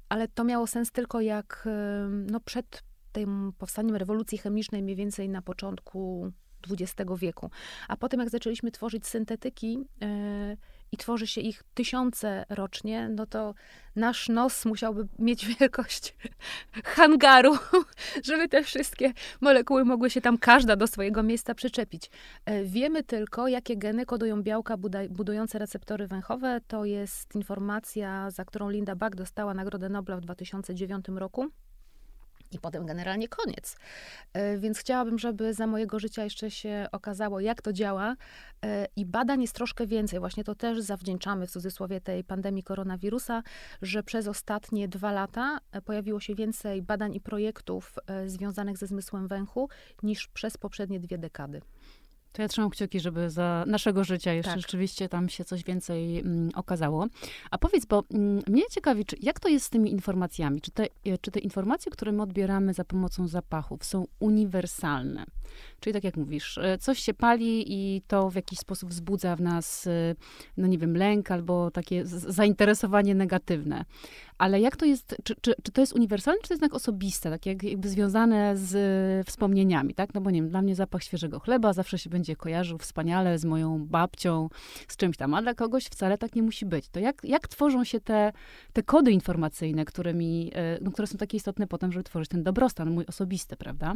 Ale 0.10 0.28
to 0.28 0.44
miało 0.44 0.68
sens 0.68 0.92
tylko 0.92 1.22
jak 1.22 1.68
no, 2.10 2.40
przed 2.40 2.84
tym 3.12 3.54
powstaniem 3.58 3.96
rewolucji 3.96 4.38
chemicznej, 4.38 4.84
mniej 4.84 4.96
więcej 4.96 5.30
na 5.30 5.42
początku 5.42 6.32
XX 6.72 7.12
wieku. 7.18 7.50
A 7.88 7.98
potem, 7.98 8.20
jak 8.20 8.30
zaczęliśmy 8.30 8.72
tworzyć 8.72 9.08
syntetyki 9.08 9.80
yy, 10.02 10.58
i 10.92 10.98
tworzy 10.98 11.28
się 11.28 11.42
ich 11.42 11.64
tysiące 11.74 12.46
rocznie, 12.50 13.10
no 13.10 13.26
to 13.26 13.54
nasz 13.96 14.30
nos 14.30 14.66
musiałby 14.66 15.08
mieć 15.20 15.46
wielkość 15.60 16.16
hangaru, 16.84 17.58
żeby 18.28 18.50
te 18.50 18.64
wszystkie 18.64 19.14
molekuły 19.42 19.86
mogły 19.86 20.10
się 20.10 20.22
tam 20.22 20.38
każda 20.38 20.76
do 20.76 20.88
swojego 20.88 21.24
miejsca 21.24 21.56
przyczepić. 21.56 22.12
Yy, 22.48 22.66
wiemy 22.66 23.04
tylko, 23.04 23.48
jakie 23.48 23.78
geny 23.78 24.06
kodują 24.06 24.44
białka 24.44 24.78
budujące 25.10 25.60
receptory 25.60 26.08
węchowe. 26.08 26.62
To 26.68 26.86
jest 26.86 27.36
informacja, 27.36 28.32
za 28.32 28.46
którą 28.46 28.70
Linda 28.70 28.96
Buck 28.96 29.16
dostała 29.16 29.54
Nagrodę 29.54 29.90
Nobla 29.90 30.18
w 30.18 30.22
2009 30.22 31.06
roku. 31.08 31.52
I 32.52 32.60
potem 32.60 32.86
generalnie 32.86 33.28
koniec. 33.28 33.78
E, 34.34 34.58
więc 34.58 34.78
chciałabym, 34.78 35.20
żeby 35.20 35.54
za 35.54 35.68
mojego 35.68 36.00
życia 36.00 36.24
jeszcze 36.24 36.52
się 36.52 36.88
okazało, 36.92 37.40
jak 37.40 37.62
to 37.62 37.74
działa. 37.74 38.16
E, 38.66 38.88
I 38.96 39.06
badań 39.06 39.42
jest 39.42 39.56
troszkę 39.56 39.88
więcej. 39.88 40.20
Właśnie 40.20 40.44
to 40.44 40.56
też 40.56 40.82
zawdzięczamy 40.82 41.48
w 41.48 41.52
cudzysłowie 41.52 42.02
tej 42.02 42.24
pandemii 42.24 42.64
koronawirusa, 42.64 43.44
że 43.82 44.04
przez 44.04 44.28
ostatnie 44.28 44.88
dwa 44.88 45.12
lata 45.12 45.60
e, 45.72 45.82
pojawiło 45.82 46.20
się 46.20 46.36
więcej 46.36 46.82
badań 46.82 47.16
i 47.16 47.22
projektów 47.22 47.96
związanych 48.26 48.78
ze 48.78 48.88
zmysłem 48.88 49.28
węchu 49.28 49.70
niż 50.04 50.28
przez 50.28 50.58
poprzednie 50.58 51.00
dwie 51.00 51.18
dekady. 51.18 51.62
To 52.32 52.42
ja 52.42 52.48
trzymam 52.48 52.70
kciuki, 52.70 53.00
żeby 53.00 53.30
za 53.30 53.64
naszego 53.68 54.04
życia 54.04 54.34
jeszcze 54.34 54.52
tak. 54.52 54.62
rzeczywiście 54.62 55.10
tam 55.10 55.30
się 55.30 55.46
coś 55.46 55.64
więcej 55.64 56.20
mm, 56.20 56.50
okazało. 56.56 57.08
A 57.52 57.58
powiedz, 57.58 57.86
bo 57.86 58.04
mm, 58.14 58.42
mnie 58.48 58.64
ciekawi, 58.72 59.06
czy, 59.06 59.16
jak 59.22 59.40
to 59.40 59.50
jest 59.50 59.66
z 59.66 59.70
tymi 59.70 59.92
informacjami? 59.92 60.62
Czy 60.62 60.72
te, 60.72 60.84
e, 61.06 61.18
czy 61.18 61.32
te 61.32 61.40
informacje, 61.40 61.92
które 61.92 62.12
my 62.12 62.22
odbieramy 62.22 62.74
za 62.74 62.86
pomocą 62.86 63.28
zapachów, 63.28 63.86
są 63.86 64.06
uniwersalne? 64.20 65.26
Czyli 65.80 65.94
tak 65.94 66.04
jak 66.04 66.18
mówisz, 66.18 66.58
e, 66.58 66.78
coś 66.78 67.00
się 67.00 67.14
pali 67.14 67.66
i 67.68 68.02
to 68.08 68.30
w 68.30 68.36
jakiś 68.36 68.60
sposób 68.60 68.90
wzbudza 68.90 69.36
w 69.36 69.42
nas, 69.42 69.88
e, 69.88 70.16
no 70.58 70.68
nie 70.68 70.78
wiem, 70.78 70.98
lęk 70.98 71.32
albo 71.32 71.72
takie 71.72 72.06
zainteresowanie 72.06 73.16
negatywne. 73.16 73.86
Ale 74.38 74.60
jak 74.60 74.78
to 74.78 74.86
jest, 74.86 75.16
czy, 75.24 75.36
czy, 75.42 75.54
czy 75.64 75.72
to 75.72 75.82
jest 75.82 75.94
uniwersalne, 75.94 76.42
czy 76.42 76.48
to 76.48 76.54
jest 76.54 76.62
jednak 76.62 76.76
osobiste, 76.76 77.30
tak 77.30 77.46
jak, 77.46 77.64
jakby 77.64 77.90
związane 77.90 78.58
z 78.58 79.28
wspomnieniami, 79.28 79.94
tak? 79.94 80.14
No 80.14 80.22
bo 80.22 80.32
nie 80.32 80.42
wiem, 80.42 80.50
dla 80.50 80.62
mnie 80.62 80.76
zapach 80.76 81.04
świeżego 81.04 81.40
chleba 81.40 81.74
zawsze 81.74 81.98
się 81.98 82.10
będzie 82.10 82.36
kojarzył 82.36 82.78
wspaniale 82.78 83.40
z 83.40 83.46
moją 83.46 83.86
babcią, 83.86 84.50
z 84.88 84.98
czymś 84.98 85.18
tam, 85.18 85.34
a 85.34 85.42
dla 85.42 85.54
kogoś 85.54 85.86
wcale 85.86 86.18
tak 86.18 86.36
nie 86.36 86.44
musi 86.44 86.66
być. 86.66 86.90
To 86.90 87.00
jak, 87.00 87.24
jak 87.24 87.48
tworzą 87.48 87.84
się 87.84 88.00
te, 88.00 88.32
te 88.74 88.84
kody 88.84 89.12
informacyjne, 89.12 89.86
którymi, 89.86 90.52
e, 90.56 90.78
no, 90.82 90.92
które 90.92 91.08
są 91.08 91.18
takie 91.18 91.38
istotne 91.38 91.68
potem, 91.68 91.92
żeby 91.92 92.04
tworzyć 92.04 92.30
ten 92.30 92.44
dobrostan 92.44 92.92
mój 92.92 93.06
osobisty, 93.06 93.56
prawda? 93.56 93.96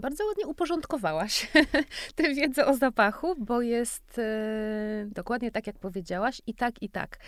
Bardzo 0.00 0.26
ładnie 0.26 0.46
uporządkowałaś 0.46 1.50
tę 2.16 2.34
wiedzę 2.34 2.66
o 2.66 2.76
zapachu, 2.76 3.34
bo 3.38 3.60
jest 3.62 4.18
e, 4.18 5.06
dokładnie 5.06 5.50
tak, 5.50 5.66
jak 5.66 5.78
powiedziałaś, 5.78 6.42
i 6.46 6.54
tak, 6.54 6.82
i 6.82 6.88
tak. 6.88 7.18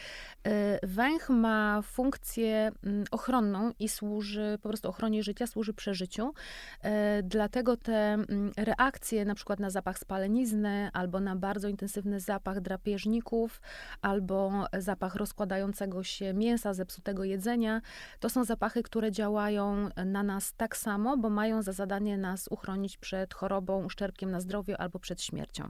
E, 0.46 0.86
węch 0.86 1.30
ma 1.30 1.82
funkcję 1.82 2.72
mm, 2.84 3.04
ochronną 3.10 3.72
i 3.78 3.88
służy 3.88 4.58
po 4.62 4.68
prostu 4.68 4.88
ochronie 4.88 5.22
życia, 5.22 5.46
służy 5.46 5.74
przeżyciu. 5.74 6.34
E, 6.82 7.22
dlatego 7.22 7.76
te 7.76 7.94
mm, 7.94 8.52
reakcje 8.56 9.24
na 9.24 9.34
przykład 9.34 9.60
na 9.60 9.70
zapach 9.70 9.98
spalenizny, 9.98 10.90
albo 10.92 11.20
na 11.20 11.36
bardzo 11.36 11.68
intensywny 11.68 12.20
zapach 12.20 12.60
drapieżników, 12.60 13.60
albo 14.02 14.66
zapach 14.78 15.14
rozkładającego 15.14 16.04
się 16.04 16.34
mięsa, 16.34 16.74
zepsutego 16.74 17.24
jedzenia, 17.24 17.80
to 18.20 18.30
są 18.30 18.44
zapachy, 18.44 18.82
które 18.82 19.12
działają 19.12 19.88
na 20.06 20.22
nas 20.22 20.54
tak 20.56 20.76
samo, 20.76 21.16
bo 21.16 21.30
mają 21.30 21.62
za 21.62 21.72
zadanie 21.72 22.18
nas 22.18 22.48
uchronić 22.48 22.61
uchronić 22.62 22.96
przed 22.96 23.34
chorobą, 23.34 23.84
uszczerbkiem 23.84 24.30
na 24.30 24.40
zdrowiu 24.40 24.74
albo 24.78 24.98
przed 24.98 25.22
śmiercią. 25.22 25.68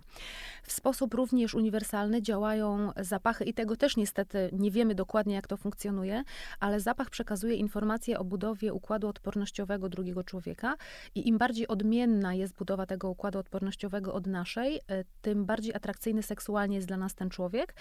W 0.63 0.73
sposób 0.73 1.15
również 1.15 1.55
uniwersalny 1.55 2.23
działają 2.23 2.93
zapachy 2.97 3.45
i 3.45 3.55
tego 3.55 3.77
też 3.77 3.97
niestety 3.97 4.51
nie 4.53 4.71
wiemy 4.71 4.95
dokładnie, 4.95 5.35
jak 5.35 5.47
to 5.47 5.57
funkcjonuje, 5.57 6.25
ale 6.61 6.81
zapach 6.81 7.11
przekazuje 7.11 7.55
informacje 7.55 8.19
o 8.19 8.25
budowie 8.25 8.73
układu 8.73 9.09
odpornościowego 9.09 9.89
drugiego 9.89 10.25
człowieka 10.25 10.77
i 11.15 11.29
im 11.29 11.39
bardziej 11.39 11.69
odmienna 11.69 12.35
jest 12.35 12.55
budowa 12.55 12.87
tego 12.87 13.11
układu 13.11 13.39
odpornościowego 13.39 14.15
od 14.15 14.27
naszej, 14.27 14.77
e, 14.77 15.05
tym 15.23 15.45
bardziej 15.45 15.75
atrakcyjny 15.75 16.23
seksualnie 16.23 16.77
jest 16.77 16.89
dla 16.89 16.97
nas 16.97 17.15
ten 17.15 17.31
człowiek, 17.31 17.75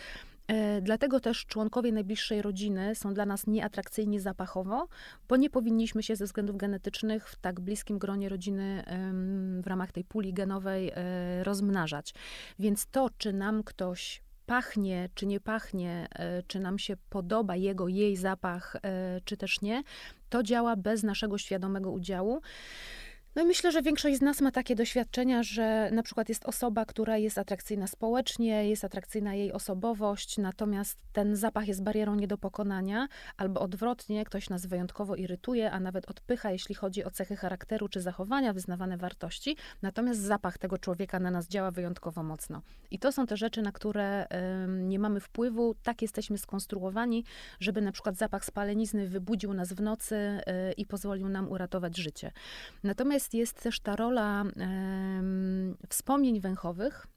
dlatego 0.81 1.19
też 1.19 1.45
członkowie 1.45 1.91
najbliższej 1.91 2.41
rodziny 2.41 2.95
są 2.95 3.13
dla 3.13 3.25
nas 3.25 3.47
nieatrakcyjni 3.47 4.19
zapachowo, 4.19 4.87
bo 5.29 5.35
nie 5.35 5.49
powinniśmy 5.49 6.03
się 6.03 6.15
ze 6.15 6.25
względów 6.25 6.57
genetycznych 6.57 7.29
w 7.29 7.35
tak 7.35 7.59
bliskim 7.59 7.99
gronie 7.99 8.29
rodziny 8.29 8.83
w 9.63 9.67
ramach 9.67 9.91
tej 9.91 10.03
puli 10.03 10.33
genowej 10.33 10.91
e, 10.95 11.43
rozmnażać. 11.43 12.13
Więc 12.59 12.87
to, 12.87 13.09
czy 13.17 13.33
nam 13.33 13.63
ktoś 13.63 14.21
pachnie, 14.45 15.09
czy 15.15 15.25
nie 15.25 15.39
pachnie, 15.39 16.07
e, 16.11 16.43
czy 16.43 16.59
nam 16.59 16.79
się 16.79 16.97
podoba 17.09 17.55
jego, 17.55 17.87
jej 17.87 18.17
zapach, 18.17 18.77
czy 19.25 19.37
też 19.37 19.61
nie, 19.61 19.83
to 20.29 20.43
działa 20.43 20.75
bez 20.75 21.03
naszego 21.03 21.37
świadomego 21.37 21.91
udziału. 21.91 22.41
No 23.35 23.45
myślę, 23.45 23.71
że 23.71 23.81
większość 23.81 24.17
z 24.17 24.21
nas 24.21 24.41
ma 24.41 24.51
takie 24.51 24.75
doświadczenia, 24.75 25.43
że 25.43 25.89
na 25.91 26.03
przykład 26.03 26.29
jest 26.29 26.45
osoba, 26.45 26.85
która 26.85 27.17
jest 27.17 27.37
atrakcyjna 27.37 27.87
społecznie, 27.87 28.69
jest 28.69 28.83
atrakcyjna 28.83 29.35
jej 29.35 29.51
osobowość, 29.51 30.37
natomiast 30.37 30.97
ten 31.13 31.35
zapach 31.35 31.67
jest 31.67 31.83
barierą 31.83 32.15
nie 32.15 32.27
do 32.27 32.37
pokonania, 32.37 33.07
albo 33.37 33.61
odwrotnie, 33.61 34.25
ktoś 34.25 34.49
nas 34.49 34.65
wyjątkowo 34.65 35.15
irytuje, 35.15 35.71
a 35.71 35.79
nawet 35.79 36.09
odpycha, 36.09 36.51
jeśli 36.51 36.75
chodzi 36.75 37.03
o 37.03 37.11
cechy 37.11 37.35
charakteru 37.35 37.89
czy 37.89 38.01
zachowania, 38.01 38.53
wyznawane 38.53 38.97
wartości, 38.97 39.57
natomiast 39.81 40.21
zapach 40.21 40.57
tego 40.57 40.77
człowieka 40.77 41.19
na 41.19 41.31
nas 41.31 41.47
działa 41.47 41.71
wyjątkowo 41.71 42.23
mocno. 42.23 42.61
I 42.91 42.99
to 42.99 43.11
są 43.11 43.25
te 43.25 43.37
rzeczy, 43.37 43.61
na 43.61 43.71
które 43.71 44.25
y, 44.25 44.27
nie 44.67 44.99
mamy 44.99 45.19
wpływu, 45.19 45.75
tak 45.83 46.01
jesteśmy 46.01 46.37
skonstruowani, 46.37 47.23
żeby 47.59 47.81
na 47.81 47.91
przykład 47.91 48.15
zapach 48.15 48.45
spalenizny 48.45 49.07
wybudził 49.07 49.53
nas 49.53 49.73
w 49.73 49.81
nocy 49.81 50.15
y, 50.15 50.73
i 50.73 50.85
pozwolił 50.85 51.29
nam 51.29 51.49
uratować 51.49 51.97
życie. 51.97 52.31
Natomiast 52.83 53.20
jest, 53.21 53.33
jest 53.33 53.63
też 53.63 53.79
ta 53.79 53.95
rola 53.95 54.43
wspomnień 55.89 56.39
węchowych, 56.39 57.07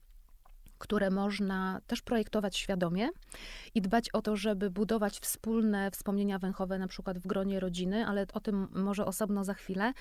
które 0.78 1.10
można 1.10 1.80
też 1.86 2.02
projektować 2.02 2.56
świadomie 2.56 3.08
i 3.74 3.82
dbać 3.82 4.10
o 4.10 4.22
to, 4.22 4.36
żeby 4.36 4.70
budować 4.70 5.18
wspólne 5.18 5.90
wspomnienia 5.90 6.38
węchowe, 6.38 6.78
na 6.78 6.88
przykład 6.88 7.18
w 7.18 7.26
gronie 7.26 7.60
rodziny, 7.60 8.06
ale 8.06 8.26
o 8.32 8.40
tym 8.40 8.68
może 8.74 9.06
osobno 9.06 9.44
za 9.44 9.54
chwilę. 9.54 9.92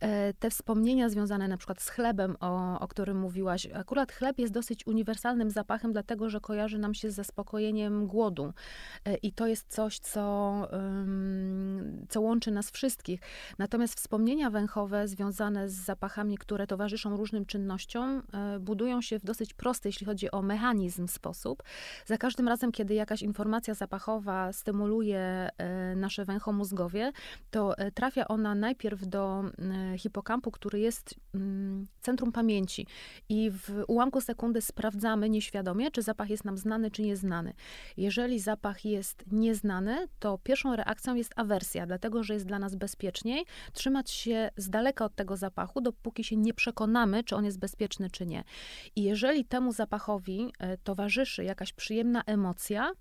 E, 0.00 0.34
te 0.34 0.50
wspomnienia 0.50 1.08
związane 1.08 1.48
na 1.48 1.56
przykład 1.56 1.82
z 1.82 1.88
chlebem, 1.88 2.36
o, 2.40 2.80
o 2.80 2.88
którym 2.88 3.18
mówiłaś, 3.18 3.66
akurat 3.74 4.12
chleb 4.12 4.38
jest 4.38 4.52
dosyć 4.52 4.86
uniwersalnym 4.86 5.50
zapachem, 5.50 5.92
dlatego 5.92 6.30
że 6.30 6.40
kojarzy 6.40 6.78
nam 6.78 6.94
się 6.94 7.10
z 7.10 7.14
zaspokojeniem 7.14 8.06
głodu. 8.06 8.52
E, 9.04 9.16
I 9.16 9.32
to 9.32 9.46
jest 9.46 9.68
coś, 9.68 9.98
co, 9.98 10.20
co 12.08 12.20
łączy 12.20 12.50
nas 12.50 12.70
wszystkich. 12.70 13.20
Natomiast 13.58 13.94
wspomnienia 13.94 14.50
węchowe 14.50 15.08
związane 15.08 15.68
z 15.68 15.72
zapachami, 15.72 16.38
które 16.38 16.66
towarzyszą 16.66 17.16
różnym 17.16 17.46
czynnościom, 17.46 18.22
e, 18.32 18.58
budują 18.60 19.02
się 19.02 19.18
w 19.18 19.24
dosyć 19.24 19.54
prosty, 19.54 19.88
jeśli 19.88 20.06
chodzi 20.06 20.19
o 20.30 20.42
mechanizm, 20.42 21.08
sposób. 21.08 21.62
Za 22.06 22.18
każdym 22.18 22.48
razem, 22.48 22.72
kiedy 22.72 22.94
jakaś 22.94 23.22
informacja 23.22 23.74
zapachowa 23.74 24.52
stymuluje 24.52 25.48
e, 25.58 25.96
nasze 25.96 26.24
węchomózgowie, 26.24 27.12
to 27.50 27.78
e, 27.78 27.90
trafia 27.90 28.28
ona 28.28 28.54
najpierw 28.54 29.06
do 29.06 29.44
e, 29.92 29.98
hipokampu, 29.98 30.50
który 30.50 30.80
jest 30.80 31.14
centrum 32.00 32.32
pamięci. 32.32 32.86
I 33.28 33.50
w 33.50 33.84
ułamku 33.88 34.20
sekundy 34.20 34.60
sprawdzamy 34.60 35.30
nieświadomie, 35.30 35.90
czy 35.90 36.02
zapach 36.02 36.30
jest 36.30 36.44
nam 36.44 36.58
znany, 36.58 36.90
czy 36.90 37.02
nieznany. 37.02 37.52
Jeżeli 37.96 38.40
zapach 38.40 38.84
jest 38.84 39.24
nieznany, 39.32 40.08
to 40.18 40.38
pierwszą 40.38 40.76
reakcją 40.76 41.14
jest 41.14 41.32
awersja, 41.36 41.86
dlatego 41.86 42.22
że 42.22 42.34
jest 42.34 42.46
dla 42.46 42.58
nas 42.58 42.74
bezpieczniej 42.74 43.44
trzymać 43.72 44.10
się 44.10 44.50
z 44.56 44.70
daleka 44.70 45.04
od 45.04 45.14
tego 45.14 45.36
zapachu, 45.36 45.80
dopóki 45.80 46.24
się 46.24 46.36
nie 46.36 46.54
przekonamy, 46.54 47.24
czy 47.24 47.36
on 47.36 47.44
jest 47.44 47.58
bezpieczny, 47.58 48.10
czy 48.10 48.26
nie. 48.26 48.44
I 48.96 49.02
jeżeli 49.02 49.44
temu 49.44 49.72
zapachowi 49.72 50.52
towarzyszy 50.84 51.44
jakaś 51.44 51.72
przyjemna 51.72 52.22
emocja, 52.26 52.92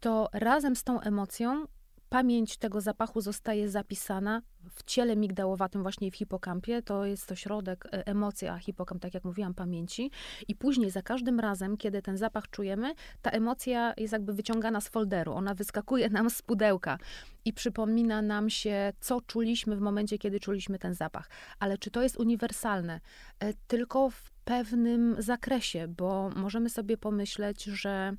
to 0.00 0.28
razem 0.32 0.76
z 0.76 0.84
tą 0.84 1.00
emocją 1.00 1.64
pamięć 2.10 2.56
tego 2.56 2.80
zapachu 2.80 3.20
zostaje 3.20 3.68
zapisana 3.68 4.42
w 4.70 4.84
ciele 4.84 5.16
migdałowatym, 5.16 5.82
właśnie 5.82 6.10
w 6.10 6.16
hipokampie. 6.16 6.82
To 6.82 7.04
jest 7.04 7.26
to 7.26 7.34
środek 7.34 7.86
e, 7.86 8.06
emocji, 8.06 8.48
a 8.48 8.58
hipokamp, 8.58 9.02
tak 9.02 9.14
jak 9.14 9.24
mówiłam, 9.24 9.54
pamięci. 9.54 10.10
I 10.48 10.54
później 10.54 10.90
za 10.90 11.02
każdym 11.02 11.40
razem, 11.40 11.76
kiedy 11.76 12.02
ten 12.02 12.16
zapach 12.16 12.50
czujemy, 12.50 12.94
ta 13.22 13.30
emocja 13.30 13.94
jest 13.96 14.12
jakby 14.12 14.32
wyciągana 14.32 14.80
z 14.80 14.88
folderu. 14.88 15.32
Ona 15.32 15.54
wyskakuje 15.54 16.08
nam 16.08 16.30
z 16.30 16.42
pudełka 16.42 16.98
i 17.44 17.52
przypomina 17.52 18.22
nam 18.22 18.50
się, 18.50 18.92
co 19.00 19.20
czuliśmy 19.20 19.76
w 19.76 19.80
momencie, 19.80 20.18
kiedy 20.18 20.40
czuliśmy 20.40 20.78
ten 20.78 20.94
zapach. 20.94 21.30
Ale 21.58 21.78
czy 21.78 21.90
to 21.90 22.02
jest 22.02 22.16
uniwersalne? 22.16 23.00
E, 23.40 23.54
tylko 23.66 24.10
w 24.10 24.30
pewnym 24.44 25.16
zakresie, 25.18 25.88
bo 25.88 26.30
możemy 26.36 26.70
sobie 26.70 26.96
pomyśleć, 26.96 27.64
że 27.64 28.12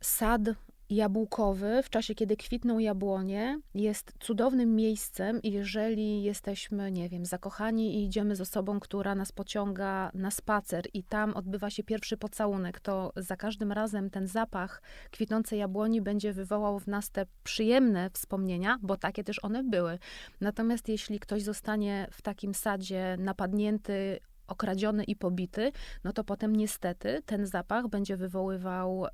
sad 0.00 0.42
jabłkowy 0.90 1.82
w 1.82 1.90
czasie, 1.90 2.14
kiedy 2.14 2.36
kwitną 2.36 2.78
jabłonie, 2.78 3.60
jest 3.74 4.12
cudownym 4.20 4.76
miejscem 4.76 5.40
jeżeli 5.42 6.22
jesteśmy, 6.22 6.92
nie 6.92 7.08
wiem, 7.08 7.24
zakochani 7.24 7.94
i 7.94 8.04
idziemy 8.04 8.36
z 8.36 8.40
osobą, 8.40 8.80
która 8.80 9.14
nas 9.14 9.32
pociąga 9.32 10.10
na 10.14 10.30
spacer 10.30 10.84
i 10.94 11.02
tam 11.02 11.34
odbywa 11.34 11.70
się 11.70 11.82
pierwszy 11.82 12.16
pocałunek, 12.16 12.80
to 12.80 13.12
za 13.16 13.36
każdym 13.36 13.72
razem 13.72 14.10
ten 14.10 14.26
zapach 14.26 14.82
kwitnącej 15.10 15.58
jabłoni 15.58 16.02
będzie 16.02 16.32
wywołał 16.32 16.78
w 16.78 16.86
nas 16.86 17.10
te 17.10 17.26
przyjemne 17.44 18.10
wspomnienia, 18.10 18.78
bo 18.82 18.96
takie 18.96 19.24
też 19.24 19.44
one 19.44 19.64
były. 19.64 19.98
Natomiast 20.40 20.88
jeśli 20.88 21.20
ktoś 21.20 21.42
zostanie 21.42 22.08
w 22.10 22.22
takim 22.22 22.54
sadzie 22.54 23.16
napadnięty 23.18 24.20
okradziony 24.48 25.04
i 25.04 25.16
pobity, 25.16 25.72
no 26.04 26.12
to 26.12 26.24
potem 26.24 26.56
niestety 26.56 27.22
ten 27.26 27.46
zapach 27.46 27.88
będzie 27.88 28.16
wywoływał 28.16 29.06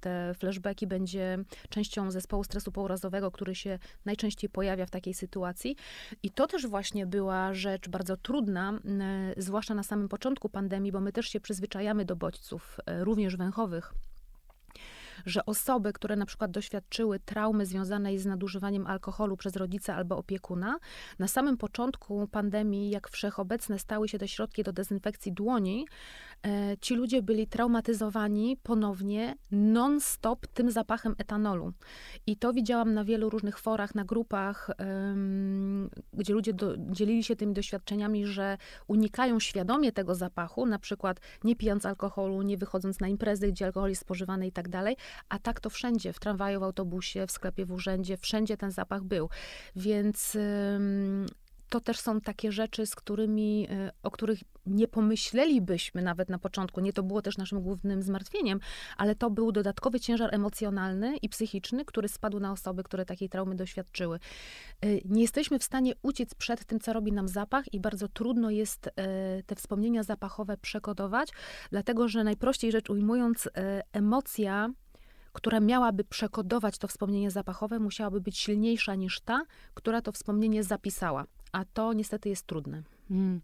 te 0.00 0.34
flashbacki, 0.34 0.86
będzie 0.86 1.38
częścią 1.68 2.10
zespołu 2.10 2.44
stresu 2.44 2.72
pourazowego, 2.72 3.30
który 3.30 3.54
się 3.54 3.78
najczęściej 4.04 4.50
pojawia 4.50 4.86
w 4.86 4.90
takiej 4.90 5.14
sytuacji. 5.14 5.76
I 6.22 6.30
to 6.30 6.46
też 6.46 6.66
właśnie 6.66 7.06
była 7.06 7.54
rzecz 7.54 7.88
bardzo 7.88 8.16
trudna, 8.16 8.78
zwłaszcza 9.36 9.74
na 9.74 9.82
samym 9.82 10.08
początku 10.08 10.48
pandemii, 10.48 10.92
bo 10.92 11.00
my 11.00 11.12
też 11.12 11.28
się 11.28 11.40
przyzwyczajamy 11.40 12.04
do 12.04 12.16
bodźców, 12.16 12.80
e, 12.86 13.04
również 13.04 13.36
węchowych 13.36 13.94
że 15.26 15.46
osoby, 15.46 15.92
które 15.92 16.16
na 16.16 16.26
przykład 16.26 16.50
doświadczyły 16.50 17.20
traumy 17.20 17.66
związanej 17.66 18.18
z 18.18 18.26
nadużywaniem 18.26 18.86
alkoholu 18.86 19.36
przez 19.36 19.56
rodzica 19.56 19.96
albo 19.96 20.16
opiekuna, 20.16 20.78
na 21.18 21.28
samym 21.28 21.56
początku 21.56 22.28
pandemii, 22.28 22.90
jak 22.90 23.08
wszechobecne 23.08 23.78
stały 23.78 24.08
się 24.08 24.18
te 24.18 24.28
środki 24.28 24.62
do 24.62 24.72
dezynfekcji 24.72 25.32
dłoni, 25.32 25.86
e, 26.46 26.76
ci 26.80 26.94
ludzie 26.94 27.22
byli 27.22 27.46
traumatyzowani 27.46 28.56
ponownie 28.62 29.34
non-stop 29.50 30.46
tym 30.46 30.70
zapachem 30.70 31.14
etanolu. 31.18 31.72
I 32.26 32.36
to 32.36 32.52
widziałam 32.52 32.94
na 32.94 33.04
wielu 33.04 33.30
różnych 33.30 33.58
forach, 33.58 33.94
na 33.94 34.04
grupach, 34.04 34.70
gdzie 36.12 36.34
ludzie 36.34 36.54
do, 36.54 36.76
dzielili 36.76 37.24
się 37.24 37.36
tymi 37.36 37.54
doświadczeniami, 37.54 38.26
że 38.26 38.58
unikają 38.88 39.40
świadomie 39.40 39.92
tego 39.92 40.14
zapachu, 40.14 40.66
na 40.66 40.78
przykład 40.78 41.20
nie 41.44 41.56
pijąc 41.56 41.86
alkoholu, 41.86 42.42
nie 42.42 42.58
wychodząc 42.58 43.00
na 43.00 43.08
imprezy, 43.08 43.48
gdzie 43.48 43.66
alkohol 43.66 43.88
jest 43.88 44.02
spożywany 44.02 44.46
i 44.46 44.52
tak 44.52 44.68
dalej, 44.68 44.96
a 45.28 45.38
tak 45.38 45.60
to 45.60 45.70
wszędzie, 45.70 46.12
w 46.12 46.20
tramwaju, 46.20 46.60
w 46.60 46.62
autobusie, 46.62 47.26
w 47.26 47.30
sklepie, 47.30 47.66
w 47.66 47.72
urzędzie, 47.72 48.16
wszędzie 48.16 48.56
ten 48.56 48.70
zapach 48.70 49.02
był. 49.04 49.28
Więc 49.76 50.36
to 51.72 51.80
też 51.80 52.00
są 52.00 52.20
takie 52.20 52.52
rzeczy, 52.52 52.86
z 52.86 52.94
którymi, 52.94 53.68
y, 53.70 53.90
o 54.02 54.10
których 54.10 54.40
nie 54.66 54.88
pomyślelibyśmy 54.88 56.02
nawet 56.02 56.28
na 56.28 56.38
początku. 56.38 56.80
Nie 56.80 56.92
to 56.92 57.02
było 57.02 57.22
też 57.22 57.38
naszym 57.38 57.62
głównym 57.62 58.02
zmartwieniem, 58.02 58.60
ale 58.96 59.14
to 59.14 59.30
był 59.30 59.52
dodatkowy 59.52 60.00
ciężar 60.00 60.34
emocjonalny 60.34 61.16
i 61.16 61.28
psychiczny, 61.28 61.84
który 61.84 62.08
spadł 62.08 62.40
na 62.40 62.52
osoby, 62.52 62.82
które 62.82 63.04
takiej 63.04 63.28
traumy 63.28 63.54
doświadczyły. 63.54 64.18
Y, 64.84 65.00
nie 65.04 65.22
jesteśmy 65.22 65.58
w 65.58 65.64
stanie 65.64 65.92
uciec 66.02 66.34
przed 66.34 66.64
tym, 66.64 66.80
co 66.80 66.92
robi 66.92 67.12
nam 67.12 67.28
zapach, 67.28 67.74
i 67.74 67.80
bardzo 67.80 68.08
trudno 68.08 68.50
jest 68.50 68.86
y, 68.86 68.90
te 69.46 69.54
wspomnienia 69.54 70.02
zapachowe 70.02 70.56
przekodować, 70.56 71.28
dlatego 71.70 72.08
że 72.08 72.24
najprościej 72.24 72.72
rzecz 72.72 72.90
ujmując, 72.90 73.48
emocja 73.92 74.68
która 75.32 75.60
miałaby 75.60 76.04
przekodować 76.04 76.78
to 76.78 76.88
wspomnienie 76.88 77.30
zapachowe, 77.30 77.78
musiałaby 77.78 78.20
być 78.20 78.38
silniejsza 78.38 78.94
niż 78.94 79.20
ta, 79.20 79.42
która 79.74 80.02
to 80.02 80.12
wspomnienie 80.12 80.64
zapisała. 80.64 81.24
A 81.52 81.64
to 81.64 81.92
niestety 81.92 82.28
jest 82.28 82.46
trudne. 82.46 82.82
Hmm. 83.08 83.40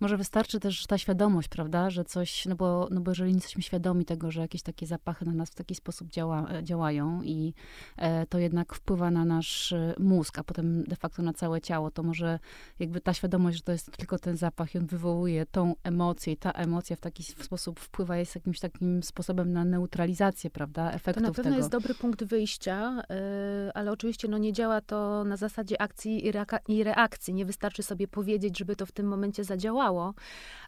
Może 0.00 0.16
wystarczy 0.16 0.60
też 0.60 0.86
ta 0.86 0.98
świadomość, 0.98 1.48
prawda, 1.48 1.90
że 1.90 2.04
coś, 2.04 2.46
no 2.46 2.56
bo, 2.56 2.88
no 2.90 3.00
bo 3.00 3.10
jeżeli 3.10 3.30
nie 3.30 3.36
jesteśmy 3.36 3.62
świadomi 3.62 4.04
tego, 4.04 4.30
że 4.30 4.40
jakieś 4.40 4.62
takie 4.62 4.86
zapachy 4.86 5.24
na 5.24 5.32
nas 5.32 5.50
w 5.50 5.54
taki 5.54 5.74
sposób 5.74 6.10
działa, 6.10 6.50
e, 6.50 6.64
działają 6.64 7.22
i 7.22 7.54
e, 7.96 8.26
to 8.26 8.38
jednak 8.38 8.74
wpływa 8.74 9.10
na 9.10 9.24
nasz 9.24 9.72
e, 9.72 9.94
mózg, 9.98 10.38
a 10.38 10.44
potem 10.44 10.84
de 10.84 10.96
facto 10.96 11.22
na 11.22 11.32
całe 11.32 11.60
ciało, 11.60 11.90
to 11.90 12.02
może 12.02 12.38
jakby 12.78 13.00
ta 13.00 13.14
świadomość, 13.14 13.56
że 13.56 13.62
to 13.62 13.72
jest 13.72 13.96
tylko 13.96 14.18
ten 14.18 14.36
zapach 14.36 14.74
i 14.74 14.78
on 14.78 14.86
wywołuje 14.86 15.46
tą 15.46 15.74
emocję 15.82 16.32
i 16.32 16.36
ta 16.36 16.52
emocja 16.52 16.96
w 16.96 17.00
taki 17.00 17.22
sposób 17.22 17.80
wpływa, 17.80 18.16
jest 18.16 18.34
jakimś 18.34 18.60
takim 18.60 19.02
sposobem 19.02 19.52
na 19.52 19.64
neutralizację, 19.64 20.50
prawda, 20.50 20.92
efektów 20.92 21.22
To 21.22 21.28
na 21.28 21.34
pewno 21.34 21.42
tego. 21.50 21.56
jest 21.56 21.70
dobry 21.70 21.94
punkt 21.94 22.24
wyjścia, 22.24 23.02
yy, 23.10 23.72
ale 23.74 23.92
oczywiście 23.92 24.28
no, 24.28 24.38
nie 24.38 24.52
działa 24.52 24.80
to 24.80 25.24
na 25.24 25.36
zasadzie 25.36 25.82
akcji 25.82 26.26
i, 26.26 26.32
reaka- 26.32 26.60
i 26.68 26.84
reakcji. 26.84 27.34
Nie 27.34 27.46
wystarczy 27.46 27.82
sobie 27.82 28.08
powiedzieć, 28.08 28.58
żeby 28.58 28.76
to 28.76 28.86
w 28.86 28.92
tym 28.92 28.99
momencie 29.06 29.44
zadziałało, 29.44 30.14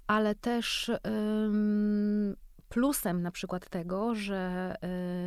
ale 0.07 0.35
też 0.35 0.91
plusem 2.73 3.23
na 3.23 3.31
przykład 3.31 3.69
tego, 3.71 4.15
że 4.15 4.75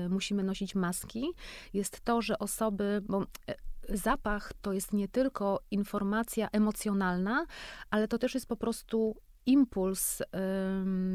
y, 0.06 0.10
musimy 0.10 0.44
nosić 0.44 0.76
maski, 0.76 1.32
jest 1.74 2.02
to, 2.02 2.22
że 2.22 2.40
osoby, 2.40 3.02
bo 3.04 3.22
e, 3.22 3.56
zapach 3.90 4.54
to 4.62 4.74
jest 4.74 4.94
nie 4.94 5.08
tylko 5.08 5.60
informacja 5.72 6.48
emocjonalna, 6.52 7.46
ale 7.90 8.08
to 8.08 8.18
też 8.18 8.34
jest 8.34 8.48
po 8.48 8.58
prostu 8.58 9.16
impuls 9.46 10.22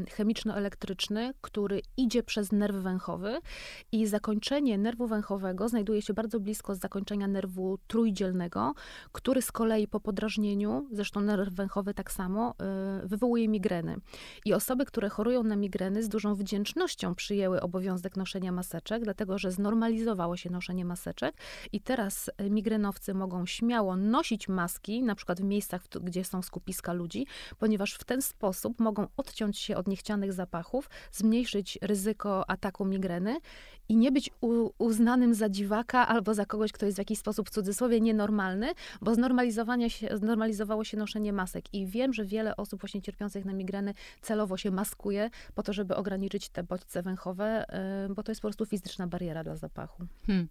chemiczno-elektryczny, 0.09 1.33
który 1.41 1.81
idzie 1.97 2.23
przez 2.23 2.51
nerw 2.51 2.75
węchowy 2.75 3.39
i 3.91 4.07
zakończenie 4.07 4.77
nerwu 4.77 5.07
węchowego 5.07 5.69
znajduje 5.69 6.01
się 6.01 6.13
bardzo 6.13 6.39
blisko 6.39 6.75
zakończenia 6.75 7.27
nerwu 7.27 7.77
trójdzielnego, 7.87 8.73
który 9.11 9.41
z 9.41 9.51
kolei 9.51 9.87
po 9.87 9.99
podrażnieniu, 9.99 10.87
zresztą 10.91 11.21
nerw 11.21 11.53
węchowy 11.53 11.93
tak 11.93 12.11
samo, 12.11 12.55
y, 13.03 13.07
wywołuje 13.07 13.47
migreny. 13.47 13.97
I 14.45 14.53
osoby, 14.53 14.85
które 14.85 15.09
chorują 15.09 15.43
na 15.43 15.55
migreny 15.55 16.03
z 16.03 16.09
dużą 16.09 16.35
wdzięcznością 16.35 17.15
przyjęły 17.15 17.61
obowiązek 17.61 18.17
noszenia 18.17 18.51
maseczek, 18.51 19.03
dlatego 19.03 19.37
że 19.37 19.51
znormalizowało 19.51 20.37
się 20.37 20.49
noszenie 20.49 20.85
maseczek 20.85 21.35
i 21.71 21.81
teraz 21.81 22.31
y, 22.41 22.49
migrenowcy 22.49 23.13
mogą 23.13 23.45
śmiało 23.45 23.95
nosić 23.95 24.47
maski, 24.47 25.03
na 25.03 25.15
przykład 25.15 25.41
w 25.41 25.43
miejscach, 25.43 25.81
gdzie 26.01 26.23
są 26.23 26.41
skupiska 26.41 26.93
ludzi, 26.93 27.25
ponieważ 27.59 27.93
w 27.93 28.03
ten 28.03 28.20
sposób 28.21 28.79
mogą 28.79 29.07
odciąć 29.17 29.59
się 29.59 29.77
od 29.77 29.87
niechcianych 29.87 30.33
zapachów, 30.33 30.89
zmniejszyć 31.11 31.79
ryzyko 31.81 32.49
ataku 32.49 32.85
migreny 32.85 33.39
i 33.91 33.95
nie 33.95 34.11
być 34.11 34.29
uznanym 34.77 35.33
za 35.33 35.49
dziwaka 35.49 36.07
albo 36.07 36.33
za 36.33 36.45
kogoś, 36.45 36.71
kto 36.71 36.85
jest 36.85 36.97
w 36.97 36.99
jakiś 36.99 37.19
sposób 37.19 37.49
w 37.49 37.51
cudzysłowie 37.51 38.01
nienormalny, 38.01 38.71
bo 39.01 39.15
znormalizowanie 39.15 39.89
się, 39.89 40.17
znormalizowało 40.17 40.83
się 40.83 40.97
noszenie 40.97 41.33
masek. 41.33 41.73
I 41.73 41.87
wiem, 41.87 42.13
że 42.13 42.25
wiele 42.25 42.57
osób 42.57 42.81
właśnie 42.81 43.01
cierpiących 43.01 43.45
na 43.45 43.53
migreny 43.53 43.93
celowo 44.21 44.57
się 44.57 44.71
maskuje 44.71 45.29
po 45.55 45.63
to, 45.63 45.73
żeby 45.73 45.95
ograniczyć 45.95 46.49
te 46.49 46.63
bodźce 46.63 47.01
węchowe, 47.01 47.65
yy, 48.07 48.15
bo 48.15 48.23
to 48.23 48.31
jest 48.31 48.41
po 48.41 48.47
prostu 48.47 48.65
fizyczna 48.65 49.07
bariera 49.07 49.43
dla 49.43 49.55
zapachu. 49.55 50.03
Hmm. 50.27 50.47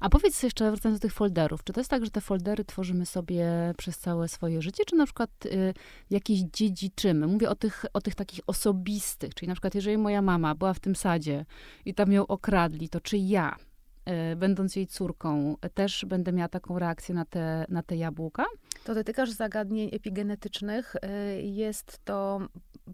A 0.00 0.08
powiedz 0.08 0.42
jeszcze, 0.42 0.70
wracając 0.70 1.00
do 1.00 1.02
tych 1.02 1.12
folderów, 1.12 1.64
czy 1.64 1.72
to 1.72 1.80
jest 1.80 1.90
tak, 1.90 2.04
że 2.04 2.10
te 2.10 2.20
foldery 2.20 2.64
tworzymy 2.64 3.06
sobie 3.06 3.46
przez 3.76 3.98
całe 3.98 4.28
swoje 4.28 4.62
życie, 4.62 4.84
czy 4.86 4.96
na 4.96 5.04
przykład 5.04 5.30
y, 5.46 5.74
jakieś 6.10 6.40
dziedziczymy? 6.40 7.26
Mówię 7.26 7.50
o 7.50 7.54
tych, 7.54 7.84
o 7.92 8.00
tych 8.00 8.14
takich 8.14 8.40
osobistych, 8.46 9.34
czyli 9.34 9.48
na 9.48 9.54
przykład 9.54 9.74
jeżeli 9.74 9.98
moja 9.98 10.22
mama 10.22 10.54
była 10.54 10.74
w 10.74 10.80
tym 10.80 10.96
sadzie 10.96 11.44
i 11.84 11.94
tam 11.94 12.12
ją 12.12 12.26
okradli, 12.26 12.75
to 12.90 13.00
czy 13.00 13.16
ja, 13.16 13.56
e, 14.04 14.36
będąc 14.36 14.76
jej 14.76 14.86
córką, 14.86 15.56
też 15.74 16.04
będę 16.04 16.32
miała 16.32 16.48
taką 16.48 16.78
reakcję 16.78 17.14
na 17.14 17.24
te, 17.24 17.66
na 17.68 17.82
te 17.82 17.96
jabłka? 17.96 18.44
To 18.84 18.94
dotykasz 18.94 19.30
zagadnień 19.30 19.88
epigenetycznych. 19.92 20.96
E, 21.02 21.40
jest 21.40 22.04
to 22.04 22.40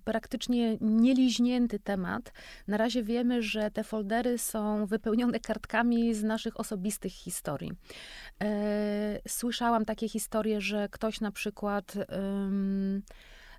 praktycznie 0.04 0.76
nieliźnięty 0.80 1.78
temat. 1.78 2.32
Na 2.68 2.76
razie 2.76 3.02
wiemy, 3.02 3.42
że 3.42 3.70
te 3.70 3.84
foldery 3.84 4.38
są 4.38 4.86
wypełnione 4.86 5.40
kartkami 5.40 6.14
z 6.14 6.22
naszych 6.22 6.60
osobistych 6.60 7.12
historii. 7.12 7.72
E, 8.42 9.18
słyszałam 9.28 9.84
takie 9.84 10.08
historie, 10.08 10.60
że 10.60 10.88
ktoś 10.88 11.20
na 11.20 11.32
przykład 11.32 11.94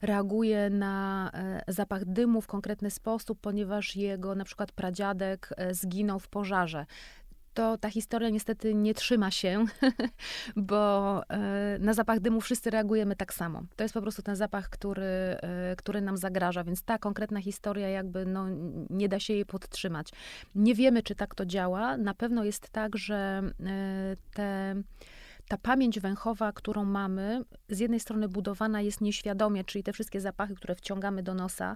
reaguje 0.03 0.69
na 0.69 1.31
e, 1.33 1.63
zapach 1.67 2.05
dymu 2.05 2.41
w 2.41 2.47
konkretny 2.47 2.91
sposób, 2.91 3.39
ponieważ 3.41 3.95
jego 3.95 4.35
na 4.35 4.45
przykład 4.45 4.71
pradziadek 4.71 5.49
e, 5.57 5.73
zginął 5.73 6.19
w 6.19 6.27
pożarze 6.27 6.85
to 7.53 7.77
ta 7.77 7.89
historia 7.89 8.29
niestety 8.29 8.73
nie 8.73 8.93
trzyma 8.93 9.31
się, 9.31 9.65
bo 10.55 11.21
e, 11.29 11.77
na 11.79 11.93
zapach 11.93 12.19
dymu 12.19 12.41
wszyscy 12.41 12.69
reagujemy 12.69 13.15
tak 13.15 13.33
samo. 13.33 13.63
To 13.75 13.83
jest 13.83 13.93
po 13.93 14.01
prostu 14.01 14.21
ten 14.21 14.35
zapach, 14.35 14.69
który, 14.69 15.37
który 15.77 16.01
nam 16.01 16.17
zagraża, 16.17 16.63
więc 16.63 16.83
ta 16.83 16.97
konkretna 16.97 17.41
historia 17.41 17.89
jakby 17.89 18.25
no, 18.25 18.45
nie 18.89 19.09
da 19.09 19.19
się 19.19 19.33
jej 19.33 19.45
podtrzymać. 19.45 20.09
Nie 20.55 20.75
wiemy, 20.75 21.03
czy 21.03 21.15
tak 21.15 21.35
to 21.35 21.45
działa. 21.45 21.97
Na 21.97 22.13
pewno 22.13 22.43
jest 22.43 22.69
tak, 22.69 22.97
że 22.97 23.41
te 24.33 24.75
ta 25.47 25.57
pamięć 25.57 25.99
węchowa, 25.99 26.51
którą 26.51 26.85
mamy, 26.85 27.43
z 27.69 27.79
jednej 27.79 27.99
strony 27.99 28.27
budowana 28.27 28.81
jest 28.81 29.01
nieświadomie, 29.01 29.63
czyli 29.63 29.83
te 29.83 29.93
wszystkie 29.93 30.21
zapachy, 30.21 30.55
które 30.55 30.75
wciągamy 30.75 31.23
do 31.23 31.33
nosa, 31.33 31.75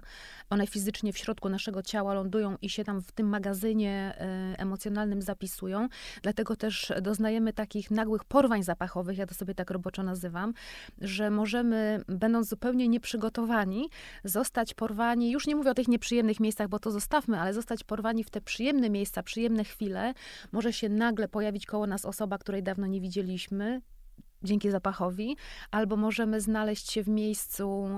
one 0.50 0.66
fizycznie 0.66 1.12
w 1.12 1.18
środku 1.18 1.48
naszego 1.48 1.82
ciała 1.82 2.14
lądują 2.14 2.56
i 2.62 2.70
się 2.70 2.84
tam 2.84 3.02
w 3.02 3.12
tym 3.12 3.28
magazynie 3.28 4.14
y, 4.54 4.58
emocjonalnym 4.58 5.22
zapisują. 5.22 5.88
Dlatego 6.22 6.56
też 6.56 6.92
doznajemy 7.02 7.52
takich 7.52 7.90
nagłych 7.90 8.24
porwań 8.24 8.62
zapachowych, 8.62 9.18
ja 9.18 9.26
to 9.26 9.34
sobie 9.34 9.54
tak 9.54 9.70
roboczo 9.70 10.02
nazywam, 10.02 10.54
że 11.00 11.30
możemy, 11.30 12.02
będąc 12.08 12.48
zupełnie 12.48 12.88
nieprzygotowani, 12.88 13.88
zostać 14.24 14.74
porwani, 14.74 15.30
już 15.30 15.46
nie 15.46 15.56
mówię 15.56 15.70
o 15.70 15.74
tych 15.74 15.88
nieprzyjemnych 15.88 16.40
miejscach, 16.40 16.68
bo 16.68 16.78
to 16.78 16.90
zostawmy, 16.90 17.40
ale 17.40 17.54
zostać 17.54 17.84
porwani 17.84 18.24
w 18.24 18.30
te 18.30 18.40
przyjemne 18.40 18.90
miejsca, 18.90 19.22
przyjemne 19.22 19.64
chwile. 19.64 20.14
Może 20.52 20.72
się 20.72 20.88
nagle 20.88 21.28
pojawić 21.28 21.66
koło 21.66 21.86
nas 21.86 22.04
osoba, 22.04 22.38
której 22.38 22.62
dawno 22.62 22.86
nie 22.86 23.00
widzieliśmy, 23.00 23.57
dzięki 24.42 24.70
zapachowi, 24.70 25.36
albo 25.70 25.96
możemy 25.96 26.40
znaleźć 26.40 26.92
się 26.92 27.02
w 27.02 27.08
miejscu, 27.08 27.88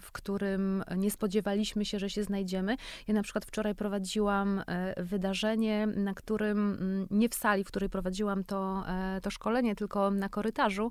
w 0.00 0.12
którym 0.12 0.84
nie 0.96 1.10
spodziewaliśmy 1.10 1.84
się, 1.84 1.98
że 1.98 2.10
się 2.10 2.22
znajdziemy. 2.22 2.76
Ja 3.08 3.14
na 3.14 3.22
przykład 3.22 3.44
wczoraj 3.44 3.74
prowadziłam 3.74 4.62
wydarzenie, 4.96 5.86
na 5.86 6.14
którym, 6.14 6.76
mm, 6.80 7.06
nie 7.10 7.28
w 7.28 7.34
sali, 7.34 7.64
w 7.64 7.66
której 7.66 7.88
prowadziłam 7.88 8.44
to, 8.44 8.84
to 9.22 9.30
szkolenie, 9.30 9.74
tylko 9.74 10.10
na 10.10 10.28
korytarzu, 10.28 10.90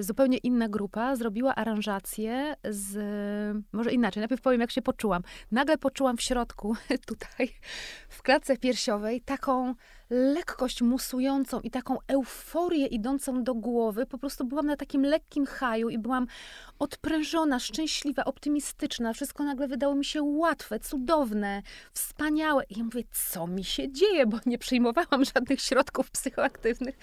zupełnie 0.00 0.38
inna 0.38 0.68
grupa 0.68 1.16
zrobiła 1.16 1.54
aranżację 1.54 2.54
z, 2.70 2.96
może 3.72 3.92
inaczej, 3.92 4.20
najpierw 4.20 4.42
powiem, 4.42 4.60
jak 4.60 4.70
się 4.70 4.82
poczułam. 4.82 5.22
Nagle 5.50 5.78
poczułam 5.78 6.16
w 6.16 6.22
środku, 6.22 6.76
tutaj, 7.06 7.54
w 8.08 8.22
klatce 8.22 8.56
piersiowej, 8.56 9.20
taką 9.20 9.74
lekkość 10.10 10.82
musującą 10.82 11.60
i 11.60 11.70
taką 11.70 11.98
euforię 12.06 12.86
idącą 12.86 13.44
do 13.44 13.54
głowy. 13.54 14.06
Po 14.06 14.18
prostu 14.18 14.44
byłam 14.44 14.66
na 14.66 14.76
takim 14.76 15.02
lekkim 15.02 15.46
haju 15.46 15.88
i 15.88 15.98
byłam 15.98 16.26
odprężona, 16.78 17.58
szczęśliwa, 17.58 18.24
optymistyczna. 18.24 19.12
Wszystko 19.12 19.44
nagle 19.44 19.68
wydało 19.68 19.94
mi 19.94 20.04
się 20.04 20.22
łatwe, 20.22 20.80
cudowne, 20.80 21.62
wspaniałe. 21.92 22.64
I 22.64 22.78
ja 22.78 22.84
mówię, 22.84 23.02
co 23.12 23.46
mi 23.46 23.64
się 23.64 23.92
dzieje, 23.92 24.26
bo 24.26 24.38
nie 24.46 24.58
przyjmowałam 24.58 25.24
żadnych 25.34 25.60
środków 25.60 26.10
psychoaktywnych. 26.10 26.98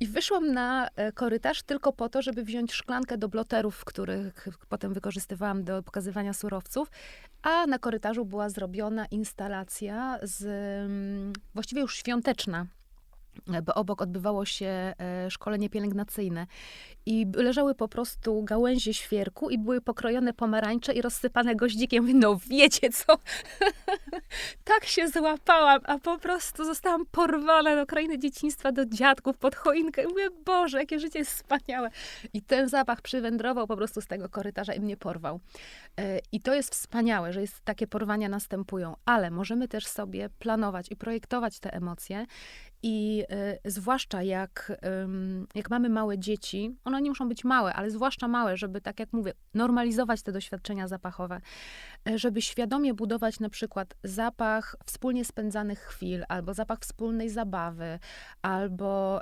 I 0.00 0.06
wyszłam 0.06 0.52
na 0.52 0.88
e, 0.96 1.12
korytarz 1.12 1.62
tylko 1.62 1.92
po 1.92 2.08
to, 2.08 2.22
żeby 2.22 2.44
wziąć 2.44 2.72
szklankę 2.72 3.18
do 3.18 3.28
bloterów, 3.28 3.84
których 3.84 4.48
potem 4.68 4.92
wykorzystywałam 4.94 5.64
do 5.64 5.82
pokazywania 5.82 6.32
surowców. 6.32 6.90
A 7.42 7.66
na 7.66 7.78
korytarzu 7.78 8.24
była 8.24 8.48
zrobiona 8.48 9.06
instalacja 9.06 10.18
z 10.22 10.44
mm, 10.86 11.32
właściwie 11.54 11.80
już 11.82 11.96
świąteczna 11.96 12.66
bo 13.62 13.74
obok 13.74 14.02
odbywało 14.02 14.44
się 14.44 14.66
e, 14.66 14.94
szkolenie 15.30 15.70
pielęgnacyjne 15.70 16.46
i 17.06 17.26
leżały 17.34 17.74
po 17.74 17.88
prostu 17.88 18.42
gałęzie 18.42 18.94
świerku 18.94 19.50
i 19.50 19.58
były 19.58 19.80
pokrojone 19.80 20.32
pomarańcze 20.32 20.92
i 20.92 21.02
rozsypane 21.02 21.56
goździkiem. 21.56 22.18
No 22.18 22.38
wiecie 22.48 22.90
co? 22.90 23.18
tak 24.64 24.84
się 24.84 25.08
złapałam, 25.08 25.80
a 25.84 25.98
po 25.98 26.18
prostu 26.18 26.64
zostałam 26.64 27.06
porwana 27.06 27.76
do 27.76 27.86
krainy 27.86 28.18
dzieciństwa, 28.18 28.72
do 28.72 28.86
dziadków, 28.86 29.38
pod 29.38 29.56
choinkę. 29.56 30.02
I 30.02 30.06
mówię, 30.06 30.28
Boże, 30.44 30.78
jakie 30.78 31.00
życie 31.00 31.18
jest 31.18 31.30
wspaniałe. 31.30 31.90
I 32.32 32.42
ten 32.42 32.68
zapach 32.68 33.02
przywędrował 33.02 33.66
po 33.66 33.76
prostu 33.76 34.00
z 34.00 34.06
tego 34.06 34.28
korytarza 34.28 34.74
i 34.74 34.80
mnie 34.80 34.96
porwał. 34.96 35.40
E, 36.00 36.18
I 36.32 36.40
to 36.40 36.54
jest 36.54 36.72
wspaniałe, 36.72 37.32
że 37.32 37.40
jest 37.40 37.60
takie 37.60 37.86
porwania 37.86 38.28
następują, 38.28 38.94
ale 39.04 39.30
możemy 39.30 39.68
też 39.68 39.86
sobie 39.86 40.28
planować 40.38 40.90
i 40.90 40.96
projektować 40.96 41.60
te 41.60 41.72
emocje 41.72 42.26
i 42.82 43.24
y, 43.64 43.70
zwłaszcza 43.70 44.22
jak, 44.22 44.72
y, 44.72 44.76
jak 45.54 45.70
mamy 45.70 45.88
małe 45.88 46.18
dzieci, 46.18 46.76
one 46.84 47.02
nie 47.02 47.10
muszą 47.10 47.28
być 47.28 47.44
małe, 47.44 47.74
ale 47.74 47.90
zwłaszcza 47.90 48.28
małe, 48.28 48.56
żeby, 48.56 48.80
tak 48.80 49.00
jak 49.00 49.12
mówię, 49.12 49.32
normalizować 49.54 50.22
te 50.22 50.32
doświadczenia 50.32 50.88
zapachowe, 50.88 51.40
y, 52.08 52.18
żeby 52.18 52.42
świadomie 52.42 52.94
budować 52.94 53.40
na 53.40 53.48
przykład 53.48 53.94
zapach 54.04 54.76
wspólnie 54.84 55.24
spędzanych 55.24 55.78
chwil, 55.78 56.24
albo 56.28 56.54
zapach 56.54 56.78
wspólnej 56.78 57.30
zabawy, 57.30 57.98
albo 58.42 59.20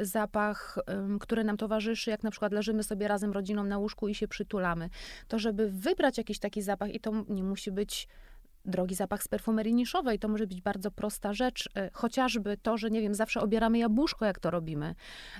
y, 0.00 0.06
zapach, 0.06 0.78
który 1.20 1.44
nam 1.44 1.56
towarzyszy, 1.56 2.10
jak 2.10 2.22
na 2.22 2.30
przykład 2.30 2.52
leżymy 2.52 2.82
sobie 2.82 3.08
razem 3.08 3.32
rodziną 3.32 3.64
na 3.64 3.78
łóżku 3.78 4.08
i 4.08 4.14
się 4.14 4.28
przytulamy. 4.28 4.88
To, 5.28 5.38
żeby 5.38 5.70
wybrać 5.70 6.18
jakiś 6.18 6.38
taki 6.38 6.62
zapach 6.62 6.94
i 6.94 7.00
to 7.00 7.24
nie 7.28 7.44
musi 7.44 7.72
być 7.72 8.08
drogi 8.64 8.94
zapach 8.94 9.22
z 9.22 9.28
perfumerii 9.28 9.74
niszowej. 9.74 10.18
To 10.18 10.28
może 10.28 10.46
być 10.46 10.60
bardzo 10.60 10.90
prosta 10.90 11.32
rzecz, 11.32 11.68
e, 11.76 11.90
chociażby 11.92 12.56
to, 12.56 12.78
że 12.78 12.90
nie 12.90 13.00
wiem, 13.00 13.14
zawsze 13.14 13.40
obieramy 13.40 13.78
jabłuszko, 13.78 14.24
jak 14.24 14.38
to 14.38 14.50
robimy, 14.50 14.94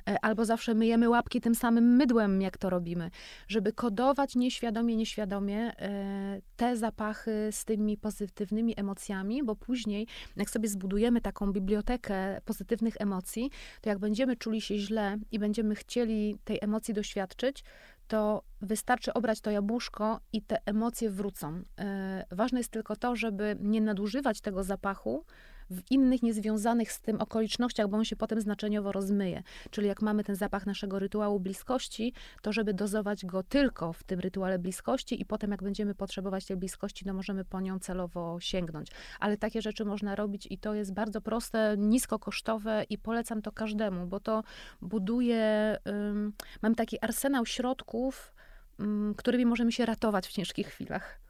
e, 0.09 0.17
albo 0.23 0.45
zawsze 0.45 0.75
myjemy 0.75 1.09
łapki 1.09 1.41
tym 1.41 1.55
samym 1.55 1.97
mydłem, 1.97 2.43
jak 2.43 2.59
to 2.59 2.71
robimy, 2.71 3.11
żeby 3.49 3.73
kodować 3.73 4.37
nieświadomie, 4.37 4.97
nieświadomie 4.97 5.73
e, 5.79 6.41
te 6.57 6.77
zapachy 6.77 7.49
z 7.51 7.65
tymi 7.65 7.97
pozytywnymi 7.99 8.75
emocjami, 8.77 9.43
bo 9.43 9.57
później, 9.57 10.07
jak 10.37 10.51
sobie 10.51 10.69
zbudujemy 10.69 11.21
taką 11.21 11.53
bibliotekę 11.53 12.41
pozytywnych 12.45 12.95
emocji, 12.99 13.51
to 13.81 13.89
jak 13.89 13.99
będziemy 13.99 14.37
czuli 14.37 14.61
się 14.61 14.79
źle 14.79 15.19
i 15.33 15.39
będziemy 15.39 15.75
chcieli 15.75 16.39
tej 16.45 16.59
emocji 16.61 16.95
doświadczyć, 16.95 17.65
to 18.09 18.43
wystarczy 18.61 19.15
obrać 19.15 19.41
to 19.41 19.51
jabłuszko 19.51 20.21
i 20.33 20.43
te 20.43 20.59
emocje 20.67 21.11
wrócą. 21.11 21.63
E, 21.79 22.25
ważne 22.31 22.61
jest 22.61 22.71
tylko 22.71 22.97
to, 22.97 23.17
żeby 23.17 23.57
nie 23.61 23.81
nadużywać 23.81 24.41
tego 24.41 24.65
zapachu 24.65 25.25
w 25.73 25.91
innych 25.91 26.23
niezwiązanych 26.23 26.93
z 26.93 27.01
tym 27.01 27.21
okolicznościach, 27.21 27.89
bo 27.89 27.97
on 27.97 28.05
się 28.05 28.17
potem 28.17 28.41
znaczeniowo 28.41 28.93
rozmyje. 28.93 29.43
Czyli 29.71 29.89
jak 29.89 30.03
mamy 30.03 30.25
ten 30.25 30.37
zapach 30.37 30.67
naszego 30.67 30.99
rytuału 30.99 31.41
bliskości, 31.41 32.13
to 32.43 32.53
żeby 32.53 32.75
dozować 32.75 33.27
go 33.27 33.43
tylko 33.43 33.93
w 33.93 34.03
tym 34.05 34.21
rytuale 34.21 34.59
bliskości 34.59 35.21
i 35.21 35.25
potem 35.25 35.51
jak 35.51 35.63
będziemy 35.63 35.95
potrzebować 35.95 36.47
tej 36.47 36.57
bliskości, 36.57 37.05
to 37.05 37.15
możemy 37.15 37.45
po 37.45 37.61
nią 37.61 37.79
celowo 37.79 38.41
sięgnąć. 38.41 38.89
Ale 39.21 39.37
takie 39.37 39.63
rzeczy 39.63 39.85
można 39.85 40.15
robić 40.15 40.47
i 40.51 40.59
to 40.59 40.75
jest 40.75 40.95
bardzo 40.95 41.21
proste, 41.21 41.75
niskokosztowe 41.79 42.85
i 42.91 42.99
polecam 42.99 43.43
to 43.43 43.53
każdemu, 43.53 44.07
bo 44.07 44.21
to 44.21 44.43
buduje, 44.83 45.79
um, 45.85 46.33
mam 46.63 46.75
taki 46.75 47.05
arsenał 47.05 47.47
środków, 47.47 48.35
um, 48.79 49.15
którymi 49.17 49.47
możemy 49.47 49.73
się 49.73 49.87
ratować 49.87 50.27
w 50.27 50.33
ciężkich 50.33 50.67
chwilach. 50.67 51.22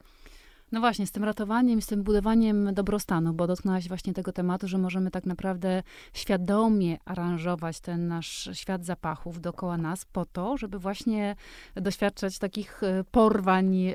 No 0.72 0.80
właśnie, 0.80 1.06
z 1.06 1.12
tym 1.12 1.24
ratowaniem, 1.24 1.82
z 1.82 1.86
tym 1.86 2.02
budowaniem 2.02 2.74
dobrostanu, 2.74 3.32
bo 3.32 3.46
dotknęłaś 3.46 3.88
właśnie 3.88 4.12
tego 4.12 4.32
tematu, 4.32 4.68
że 4.68 4.78
możemy 4.78 5.10
tak 5.10 5.26
naprawdę 5.26 5.82
świadomie 6.12 6.98
aranżować 7.04 7.80
ten 7.80 8.08
nasz 8.08 8.50
świat 8.52 8.84
zapachów 8.84 9.40
dookoła 9.40 9.76
nas 9.76 10.04
po 10.04 10.24
to, 10.24 10.56
żeby 10.56 10.78
właśnie 10.78 11.36
doświadczać 11.74 12.38
takich 12.38 12.82
e, 12.82 13.04
porwań 13.10 13.94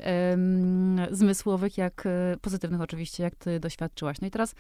zmysłowych, 1.12 1.78
jak 1.78 2.06
e, 2.06 2.38
pozytywnych 2.42 2.82
oczywiście, 2.82 3.24
jak 3.24 3.36
ty 3.36 3.60
doświadczyłaś. 3.60 4.22
No 4.22 4.28
i 4.28 4.32
teraz, 4.32 4.56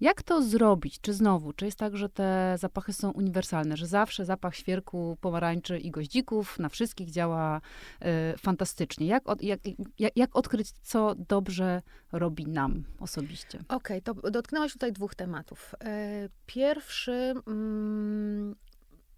jak 0.00 0.22
to 0.22 0.42
zrobić? 0.42 1.00
Czy 1.00 1.12
znowu, 1.12 1.52
czy 1.52 1.64
jest 1.64 1.78
tak, 1.78 1.96
że 1.96 2.08
te 2.08 2.54
zapachy 2.58 2.92
są 2.92 3.10
uniwersalne, 3.10 3.76
że 3.76 3.86
zawsze 3.86 4.24
zapach 4.24 4.56
świerku, 4.56 5.16
pomarańczy 5.20 5.78
i 5.78 5.90
goździków 5.90 6.58
na 6.58 6.68
wszystkich 6.68 7.10
działa 7.10 7.60
e, 8.00 8.36
fantastycznie? 8.38 9.06
Jak, 9.06 9.28
od, 9.28 9.42
jak, 9.42 9.60
jak, 9.98 10.16
jak 10.16 10.36
odkryć, 10.36 10.72
co 10.82 11.14
dobrze 11.14 11.57
dobrze 11.58 11.82
robi 12.12 12.46
nam 12.46 12.84
osobiście. 13.00 13.58
Okej, 13.68 14.02
okay, 14.02 14.02
to 14.02 14.30
dotknęłaś 14.30 14.72
tutaj 14.72 14.92
dwóch 14.92 15.14
tematów. 15.14 15.74
E, 15.84 16.28
pierwszy 16.46 17.34
mm, 17.46 18.54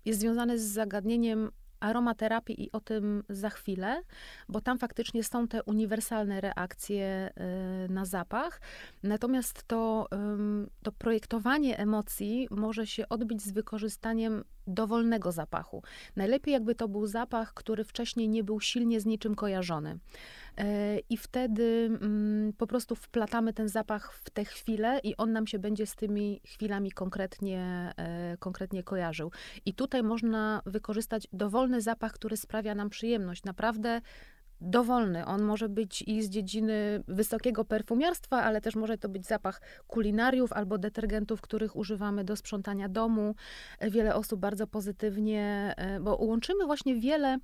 jest 0.05 0.21
związany 0.21 0.59
z 0.59 0.63
zagadnieniem 0.63 1.51
aromaterapii 1.81 2.65
i 2.65 2.73
o 2.73 2.81
tym 2.81 3.23
za 3.29 3.51
chwilę, 3.51 4.03
bo 4.49 4.61
tam 4.61 4.79
faktycznie 4.79 5.25
są 5.25 5.49
te 5.49 5.63
uniwersalne 5.63 6.41
reakcje 6.41 7.31
y, 7.87 7.93
na 7.93 8.05
zapach. 8.05 8.61
Natomiast 9.03 9.63
to, 9.67 10.09
to 10.83 10.93
projektowanie 10.93 11.79
emocji 11.79 12.49
może 12.51 12.87
się 12.87 13.09
odbyć 13.09 13.43
z 13.43 13.53
wykorzystaniem 13.53 14.45
dowolnego 14.71 15.33
zapachu. 15.33 15.83
Najlepiej 16.17 16.53
jakby 16.53 16.75
to 16.75 16.89
był 16.89 17.07
zapach, 17.07 17.55
który 17.55 17.85
wcześniej 17.85 18.29
nie 18.29 18.45
był 18.45 18.61
silnie 18.61 19.01
z 19.01 19.07
niczym 19.07 19.35
kojarzony. 19.35 19.99
E, 20.57 20.99
I 20.99 21.17
wtedy 21.17 21.99
mm, 22.03 22.53
po 22.53 22.67
prostu 22.67 22.95
wplatamy 22.95 23.53
ten 23.53 23.69
zapach 23.69 24.15
w 24.15 24.31
te 24.31 24.45
chwile 24.45 25.01
i 25.05 25.17
on 25.17 25.33
nam 25.33 25.47
się 25.47 25.59
będzie 25.59 25.87
z 25.87 25.97
tymi 25.97 26.41
chwilami 26.45 26.93
konkretnie, 26.93 27.93
e, 27.97 28.37
konkretnie 28.37 28.83
kojarzył. 28.83 29.31
I 29.67 29.75
tutaj 29.75 30.03
można 30.03 30.63
wykorzystać 30.67 31.29
dowolny 31.33 31.81
zapach, 31.81 32.13
który 32.13 32.37
sprawia 32.37 32.75
nam 32.75 32.91
przyjemność. 32.91 33.45
Naprawdę 33.45 34.01
dowolny. 34.61 35.27
On 35.27 35.43
może 35.43 35.69
być 35.69 36.03
i 36.03 36.23
z 36.23 36.29
dziedziny 36.29 37.03
wysokiego 37.09 37.65
perfumiarstwa, 37.65 38.43
ale 38.43 38.61
też 38.61 38.77
może 38.77 38.99
to 38.99 39.09
być 39.09 39.27
zapach 39.27 39.61
kulinariów 39.87 40.53
albo 40.53 40.79
detergentów, 40.79 41.41
których 41.41 41.77
używamy 41.77 42.25
do 42.25 42.37
sprzątania 42.37 42.89
domu. 42.89 43.35
Wiele 43.81 44.15
osób 44.15 44.41
bardzo 44.41 44.67
pozytywnie, 44.67 45.75
e, 45.77 46.01
bo 46.01 46.17
łączymy 46.17 46.67
właśnie 46.67 46.95
wiele, 46.95 47.39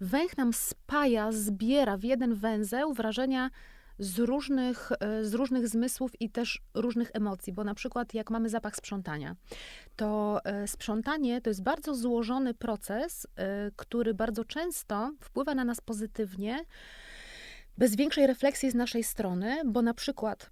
węch 0.00 0.36
nam 0.36 0.52
spaja, 0.52 1.32
zbiera 1.32 1.96
w 1.96 2.04
jeden 2.04 2.34
węzeł 2.34 2.92
wrażenia 2.92 3.50
z 3.98 4.18
różnych, 4.18 4.92
e, 5.00 5.24
z 5.24 5.34
różnych 5.34 5.68
zmysłów 5.68 6.20
i 6.20 6.30
też 6.30 6.62
różnych 6.74 7.10
emocji, 7.14 7.52
bo 7.52 7.64
na 7.64 7.74
przykład 7.74 8.14
jak 8.14 8.30
mamy 8.30 8.48
zapach 8.48 8.76
sprzątania, 8.76 9.36
to 9.96 10.40
e, 10.44 10.68
sprzątanie 10.68 11.40
to 11.40 11.50
jest 11.50 11.62
bardzo 11.62 11.94
złożony 11.94 12.54
proces, 12.54 13.26
e, 13.36 13.70
który 13.76 14.14
bardzo 14.14 14.44
często 14.44 15.12
wpływa 15.20 15.54
na 15.54 15.64
nas 15.64 15.80
pozytywnie, 15.80 16.64
bez 17.78 17.96
większej 17.96 18.26
refleksji 18.26 18.70
z 18.70 18.74
naszej 18.74 19.04
strony, 19.04 19.62
bo 19.66 19.82
na 19.82 19.94
przykład 19.94 20.50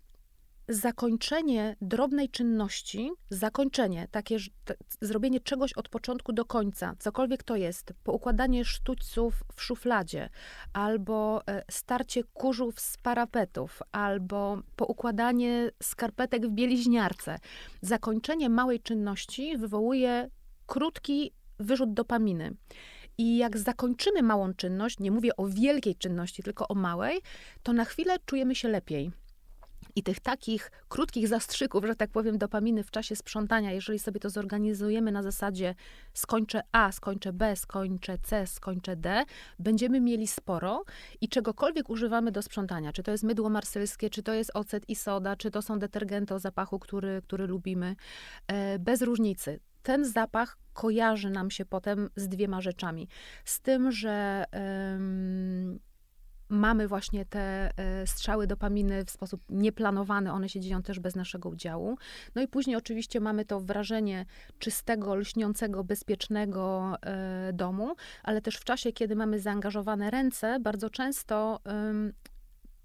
zakończenie 0.70 1.76
drobnej 1.80 2.28
czynności, 2.28 3.11
zakończenie, 3.30 4.09
takie 4.11 4.37
t- 4.64 4.74
zrobienie 5.00 5.40
czegoś 5.40 5.72
od 5.72 5.88
początku 5.88 6.33
do 6.33 6.44
końca, 6.44 6.94
cokolwiek 6.98 7.42
to 7.42 7.56
jest, 7.56 7.92
poukładanie 8.04 8.64
sztućców 8.64 9.44
w 9.54 9.62
szufladzie, 9.62 10.28
albo 10.72 11.46
e, 11.46 11.62
starcie 11.70 12.24
kurzów 12.24 12.80
z 12.80 12.96
parapetów, 12.96 13.83
albo 13.92 14.59
poukładanie 14.76 15.70
skarpetek 15.83 16.46
w 16.46 16.50
bieliźniarce. 16.50 17.38
Zakończenie 17.83 18.48
małej 18.48 18.80
czynności 18.80 19.59
wywołuje 19.59 20.30
krótki 20.66 21.33
wyrzut 21.59 21.94
dopaminy. 21.94 22.54
I 23.18 23.37
jak 23.37 23.59
zakończymy 23.59 24.22
małą 24.22 24.54
czynność, 24.54 24.98
nie 24.98 25.11
mówię 25.11 25.37
o 25.37 25.46
wielkiej 25.46 25.96
czynności, 25.96 26.42
tylko 26.42 26.68
o 26.68 26.74
małej, 26.74 27.20
to 27.62 27.72
na 27.72 27.85
chwilę 27.85 28.16
czujemy 28.26 28.54
się 28.54 28.68
lepiej. 28.68 29.12
I 29.96 30.03
tych 30.03 30.20
takich 30.20 30.70
krótkich 30.88 31.29
zastrzyków, 31.29 31.85
że 31.85 31.96
tak 31.96 32.11
powiem, 32.11 32.38
dopaminy 32.38 32.85
w 32.85 32.90
czasie 32.90 33.16
sprzątania, 33.16 33.72
jeżeli 33.72 33.98
sobie 33.98 34.20
to 34.20 34.31
zorganizujemy 34.31 35.12
na 35.12 35.22
zasadzie 35.22 35.74
skończę 36.14 36.61
A, 36.72 36.92
skończę 36.92 37.33
B, 37.33 37.57
skończę 37.57 38.18
C, 38.18 38.46
skończę 38.46 38.96
D, 38.96 39.24
będziemy 39.59 40.00
mieli 40.00 40.26
sporo 40.26 40.85
i 41.20 41.29
czegokolwiek 41.29 41.90
używamy 41.90 42.33
do 42.33 42.42
sprzątania, 42.42 42.92
czy 42.92 43.03
to 43.03 43.11
jest 43.11 43.24
mydło 43.24 43.50
marsylskie, 43.50 44.11
czy 44.11 44.22
to 44.22 44.35
jest 44.35 44.50
ocet 44.55 44.88
i 44.88 44.94
soda, 44.94 45.37
czy 45.37 45.50
to 45.50 45.62
są 45.62 45.79
detergenty 45.79 46.35
o 46.35 46.38
zapachu, 46.38 46.79
który, 46.79 47.22
który 47.22 47.46
lubimy, 47.46 47.96
e, 48.46 48.79
bez 48.79 49.03
różnicy 49.03 49.61
ten 49.83 50.05
zapach 50.05 50.59
kojarzy 50.72 51.31
nam 51.31 51.50
się 51.50 51.64
potem 51.64 52.11
z 52.16 52.29
dwiema 52.29 52.61
rzeczami. 52.61 53.09
Z 53.44 53.61
tym, 53.61 53.92
że 53.92 54.44
mamy 56.50 56.88
właśnie 56.88 57.24
te 57.24 57.70
e, 57.76 58.06
strzały 58.06 58.46
dopaminy 58.46 59.04
w 59.04 59.10
sposób 59.10 59.42
nieplanowany, 59.48 60.32
one 60.32 60.48
się 60.48 60.60
dzieją 60.60 60.82
też 60.82 61.00
bez 61.00 61.16
naszego 61.16 61.48
udziału. 61.48 61.98
No 62.34 62.42
i 62.42 62.48
później 62.48 62.76
oczywiście 62.76 63.20
mamy 63.20 63.44
to 63.44 63.60
wrażenie 63.60 64.26
czystego, 64.58 65.14
lśniącego, 65.14 65.84
bezpiecznego 65.84 66.94
e, 67.02 67.52
domu, 67.52 67.94
ale 68.22 68.40
też 68.40 68.56
w 68.56 68.64
czasie, 68.64 68.92
kiedy 68.92 69.16
mamy 69.16 69.40
zaangażowane 69.40 70.10
ręce, 70.10 70.60
bardzo 70.60 70.90
często 70.90 71.60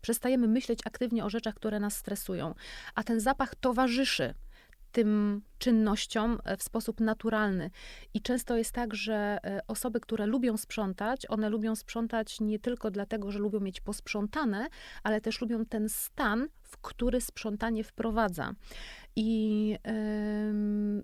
przestajemy 0.01 0.47
myśleć 0.47 0.79
aktywnie 0.85 1.25
o 1.25 1.29
rzeczach, 1.29 1.55
które 1.55 1.79
nas 1.79 1.97
stresują, 1.97 2.55
a 2.95 3.03
ten 3.03 3.19
zapach 3.19 3.55
towarzyszy 3.55 4.33
tym 4.95 5.41
czynnościom 5.57 6.39
e, 6.43 6.57
w 6.57 6.63
sposób 6.63 6.99
naturalny. 6.99 7.69
I 8.13 8.21
często 8.21 8.57
jest 8.57 8.71
tak, 8.71 8.93
że 8.93 9.37
e, 9.43 9.59
osoby, 9.67 9.99
które 9.99 10.25
lubią 10.25 10.57
sprzątać, 10.57 11.25
one 11.29 11.49
lubią 11.49 11.75
sprzątać 11.75 12.39
nie 12.41 12.59
tylko 12.59 12.91
dlatego, 12.91 13.31
że 13.31 13.39
lubią 13.39 13.59
mieć 13.59 13.81
posprzątane, 13.81 14.67
ale 15.03 15.21
też 15.21 15.41
lubią 15.41 15.65
ten 15.65 15.89
stan, 15.89 16.47
w 16.63 16.77
który 16.77 17.21
sprzątanie 17.21 17.83
wprowadza. 17.83 18.51
I 19.15 19.69
yy, 19.69 21.03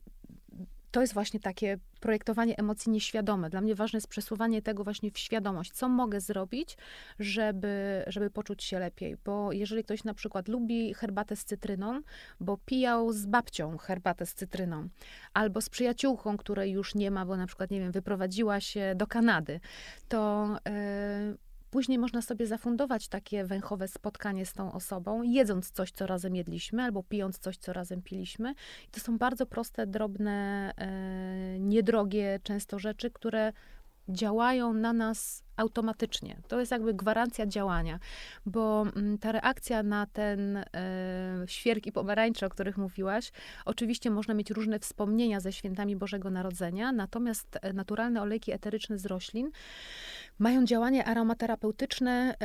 to 0.91 1.01
jest 1.01 1.13
właśnie 1.13 1.39
takie 1.39 1.77
projektowanie 1.99 2.57
emocji 2.57 2.91
nieświadome. 2.91 3.49
Dla 3.49 3.61
mnie 3.61 3.75
ważne 3.75 3.97
jest 3.97 4.07
przesuwanie 4.07 4.61
tego 4.61 4.83
właśnie 4.83 5.11
w 5.11 5.17
świadomość. 5.17 5.71
Co 5.71 5.89
mogę 5.89 6.21
zrobić, 6.21 6.77
żeby, 7.19 8.03
żeby 8.07 8.29
poczuć 8.29 8.63
się 8.63 8.79
lepiej? 8.79 9.17
Bo 9.25 9.51
jeżeli 9.51 9.83
ktoś 9.83 10.03
na 10.03 10.13
przykład 10.13 10.47
lubi 10.47 10.93
herbatę 10.93 11.35
z 11.35 11.45
cytryną, 11.45 12.01
bo 12.39 12.57
pijał 12.65 13.13
z 13.13 13.25
babcią 13.25 13.77
herbatę 13.77 14.25
z 14.25 14.33
cytryną, 14.33 14.87
albo 15.33 15.61
z 15.61 15.69
przyjaciółką, 15.69 16.37
której 16.37 16.71
już 16.71 16.95
nie 16.95 17.11
ma, 17.11 17.25
bo 17.25 17.37
na 17.37 17.47
przykład, 17.47 17.71
nie 17.71 17.79
wiem, 17.79 17.91
wyprowadziła 17.91 18.59
się 18.59 18.93
do 18.95 19.07
Kanady, 19.07 19.59
to... 20.07 20.47
Yy, 20.65 21.50
Później 21.71 21.97
można 21.99 22.21
sobie 22.21 22.47
zafundować 22.47 23.07
takie 23.07 23.45
węchowe 23.45 23.87
spotkanie 23.87 24.45
z 24.45 24.53
tą 24.53 24.71
osobą, 24.71 25.23
jedząc 25.23 25.71
coś, 25.71 25.91
co 25.91 26.07
razem 26.07 26.35
jedliśmy, 26.35 26.83
albo 26.83 27.03
pijąc 27.03 27.37
coś, 27.37 27.57
co 27.57 27.73
razem 27.73 28.01
piliśmy. 28.01 28.53
I 28.87 28.91
to 28.91 28.99
są 28.99 29.17
bardzo 29.17 29.45
proste, 29.45 29.87
drobne, 29.87 30.71
e, 30.77 31.59
niedrogie 31.59 32.39
często 32.43 32.79
rzeczy, 32.79 33.11
które 33.11 33.53
działają 34.09 34.73
na 34.73 34.93
nas 34.93 35.43
automatycznie. 35.57 36.37
To 36.47 36.59
jest 36.59 36.71
jakby 36.71 36.93
gwarancja 36.93 37.45
działania, 37.45 37.99
bo 38.45 38.85
mm, 38.95 39.17
ta 39.17 39.31
reakcja 39.31 39.83
na 39.83 40.05
ten 40.05 40.57
e, 40.57 40.63
świerk 41.45 41.85
i 41.85 41.91
pomarańcze, 41.91 42.45
o 42.45 42.49
których 42.49 42.77
mówiłaś, 42.77 43.31
oczywiście 43.65 44.09
można 44.09 44.33
mieć 44.33 44.51
różne 44.51 44.79
wspomnienia 44.79 45.39
ze 45.39 45.51
świętami 45.51 45.95
Bożego 45.95 46.29
Narodzenia, 46.29 46.91
natomiast 46.91 47.59
naturalne 47.73 48.21
olejki 48.21 48.51
eteryczne 48.51 48.97
z 48.97 49.05
roślin 49.05 49.51
mają 50.39 50.65
działanie 50.65 51.05
aromaterapeutyczne 51.05 52.35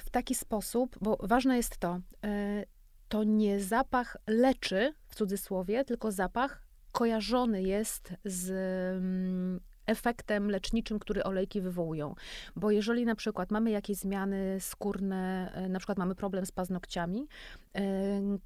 w 0.00 0.10
taki 0.10 0.34
sposób, 0.34 0.98
bo 1.00 1.18
ważne 1.20 1.56
jest 1.56 1.78
to, 1.78 2.00
e, 2.24 2.64
to 3.08 3.24
nie 3.24 3.60
zapach 3.60 4.16
leczy, 4.26 4.94
w 5.08 5.14
cudzysłowie, 5.14 5.84
tylko 5.84 6.12
zapach 6.12 6.62
kojarzony 6.92 7.62
jest 7.62 8.14
z 8.24 8.50
mm, 8.96 9.60
efektem 9.92 10.50
leczniczym, 10.50 10.98
który 10.98 11.24
olejki 11.24 11.60
wywołują. 11.60 12.14
Bo 12.56 12.70
jeżeli 12.70 13.04
na 13.04 13.14
przykład 13.14 13.50
mamy 13.50 13.70
jakieś 13.70 13.96
zmiany 13.96 14.60
skórne, 14.60 15.52
e, 15.54 15.68
na 15.68 15.78
przykład 15.78 15.98
mamy 15.98 16.14
problem 16.14 16.46
z 16.46 16.52
paznokciami, 16.52 17.26
e, 17.74 17.82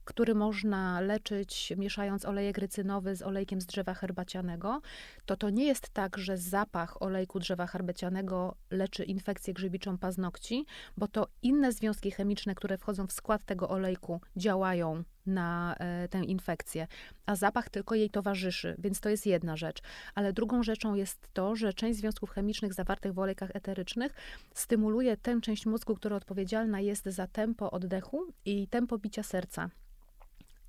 który 0.05 0.35
można 0.35 1.01
leczyć 1.01 1.73
mieszając 1.77 2.25
olejek 2.25 2.59
rycynowy 2.59 3.17
z 3.17 3.23
olejkiem 3.23 3.61
z 3.61 3.67
drzewa 3.67 3.95
herbacianego, 3.95 4.81
to 5.27 5.37
to 5.37 5.51
nie 5.51 5.67
jest 5.67 5.89
tak, 5.89 6.19
że 6.19 6.37
zapach 6.39 7.03
olejku 7.03 7.39
drzewa 7.39 7.67
herbacianego 7.67 8.55
leczy 8.71 9.05
infekcję 9.05 9.55
grzybiczą 9.55 9.99
paznokci, 9.99 10.67
bo 10.97 11.09
to 11.09 11.27
inne 11.43 11.73
związki 11.73 12.11
chemiczne, 12.11 12.55
które 12.55 12.79
wchodzą 12.79 13.07
w 13.07 13.13
skład 13.13 13.45
tego 13.45 13.69
olejku, 13.69 14.21
działają 14.37 15.05
na 15.27 15.77
e, 15.79 16.09
tę 16.09 16.19
infekcję, 16.19 16.87
a 17.27 17.37
zapach 17.37 17.69
tylko 17.69 17.95
jej 17.95 18.11
towarzyszy, 18.11 18.75
więc 18.79 19.01
to 19.01 19.09
jest 19.09 19.27
jedna 19.27 19.57
rzecz. 19.57 19.83
Ale 20.15 20.33
drugą 20.33 20.63
rzeczą 20.63 20.95
jest 20.95 21.29
to, 21.33 21.57
że 21.57 21.73
część 21.73 21.99
związków 21.99 22.31
chemicznych 22.31 22.75
zawartych 22.75 23.15
w 23.15 23.19
olejkach 23.19 23.51
eterycznych 23.55 24.15
stymuluje 24.55 25.17
tę 25.17 25.41
część 25.41 25.67
mózgu, 25.67 25.95
która 25.95 26.17
odpowiedzialna 26.17 26.81
jest 26.81 27.05
za 27.05 27.27
tempo 27.27 27.71
oddechu 27.71 28.27
i 28.45 28.69
tempo 28.69 28.99
bicia 28.99 29.23
serca. 29.23 29.71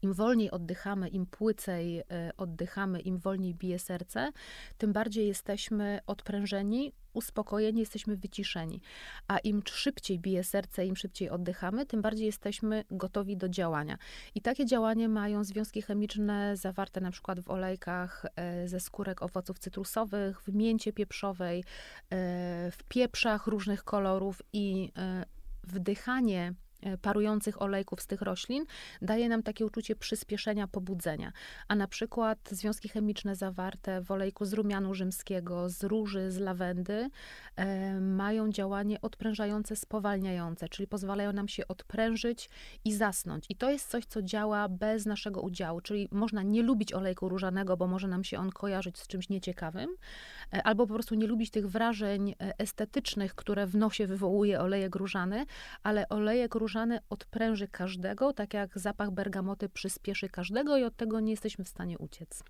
Im 0.01 0.13
wolniej 0.13 0.51
oddychamy, 0.51 1.10
im 1.10 1.25
płycej 1.25 1.99
e, 1.99 2.03
oddychamy, 2.38 2.99
im 2.99 3.17
wolniej 3.17 3.55
bije 3.55 3.79
serce, 3.79 4.31
tym 4.77 4.93
bardziej 4.93 5.27
jesteśmy 5.27 5.99
odprężeni, 6.07 6.93
uspokojeni, 7.13 7.79
jesteśmy 7.79 8.17
wyciszeni. 8.17 8.81
A 9.27 9.38
im 9.38 9.62
szybciej 9.65 10.19
bije 10.19 10.43
serce, 10.43 10.86
im 10.86 10.95
szybciej 10.95 11.29
oddychamy, 11.29 11.86
tym 11.86 12.01
bardziej 12.01 12.25
jesteśmy 12.25 12.83
gotowi 12.91 13.38
do 13.38 13.49
działania. 13.49 13.97
I 14.36 14.41
takie 14.41 14.65
działanie 14.65 15.10
mają 15.10 15.43
związki 15.43 15.81
chemiczne 15.81 16.57
zawarte 16.57 17.01
na 17.01 17.12
przykład 17.12 17.39
w 17.39 17.49
olejkach 17.49 18.25
e, 18.36 18.67
ze 18.67 18.79
skórek 18.79 19.21
owoców 19.21 19.60
cytrusowych, 19.60 20.41
w 20.41 20.53
mięcie 20.53 20.93
pieprzowej, 20.93 21.60
e, 21.60 21.63
w 22.71 22.83
pieprzach 22.89 23.47
różnych 23.47 23.83
kolorów 23.83 24.41
i 24.53 24.91
wdychanie 25.63 26.53
parujących 27.01 27.61
olejków 27.61 28.01
z 28.01 28.07
tych 28.07 28.21
roślin 28.21 28.65
daje 29.01 29.29
nam 29.29 29.43
takie 29.43 29.65
uczucie 29.65 29.95
przyspieszenia, 29.95 30.67
pobudzenia. 30.67 31.31
A 31.67 31.75
na 31.75 31.87
przykład 31.87 32.49
związki 32.51 32.89
chemiczne 32.89 33.35
zawarte 33.35 34.01
w 34.01 34.11
olejku 34.11 34.45
z 34.45 34.53
rumianu 34.53 34.93
rzymskiego, 34.93 35.69
z 35.69 35.83
róży, 35.83 36.31
z 36.31 36.37
lawendy 36.37 37.09
e, 37.55 37.99
mają 37.99 38.51
działanie 38.51 39.01
odprężające, 39.01 39.75
spowalniające, 39.75 40.69
czyli 40.69 40.87
pozwalają 40.87 41.33
nam 41.33 41.47
się 41.47 41.67
odprężyć 41.67 42.49
i 42.85 42.93
zasnąć. 42.93 43.45
I 43.49 43.55
to 43.55 43.71
jest 43.71 43.89
coś, 43.89 44.05
co 44.05 44.21
działa 44.21 44.69
bez 44.69 45.05
naszego 45.05 45.41
udziału, 45.41 45.81
czyli 45.81 46.07
można 46.11 46.43
nie 46.43 46.63
lubić 46.63 46.93
olejku 46.93 47.29
różanego, 47.29 47.77
bo 47.77 47.87
może 47.87 48.07
nam 48.07 48.23
się 48.23 48.39
on 48.39 48.49
kojarzyć 48.49 48.97
z 48.97 49.07
czymś 49.07 49.29
nieciekawym, 49.29 49.89
e, 50.53 50.63
albo 50.63 50.87
po 50.87 50.93
prostu 50.93 51.15
nie 51.15 51.27
lubić 51.27 51.51
tych 51.51 51.67
wrażeń 51.67 52.29
e, 52.29 52.53
estetycznych, 52.59 53.35
które 53.35 53.65
w 53.65 53.75
nosie 53.75 54.07
wywołuje 54.07 54.61
olejek 54.61 54.95
różany, 54.95 55.45
ale 55.83 56.09
olejek 56.09 56.55
różany 56.55 56.66
różany 56.67 56.99
odpręży 57.10 57.67
każdego, 57.67 58.34
tak 58.34 58.53
jak 58.53 58.80
zapach 58.80 59.12
bergamoty 59.12 59.69
przyspieszy 59.69 60.30
każdego 60.30 60.77
i 60.77 60.84
od 60.84 60.95
tego 60.95 61.19
nie 61.19 61.32
jesteśmy 61.32 61.65
w 61.65 61.69
stanie 61.69 61.97
uciec. 61.97 62.43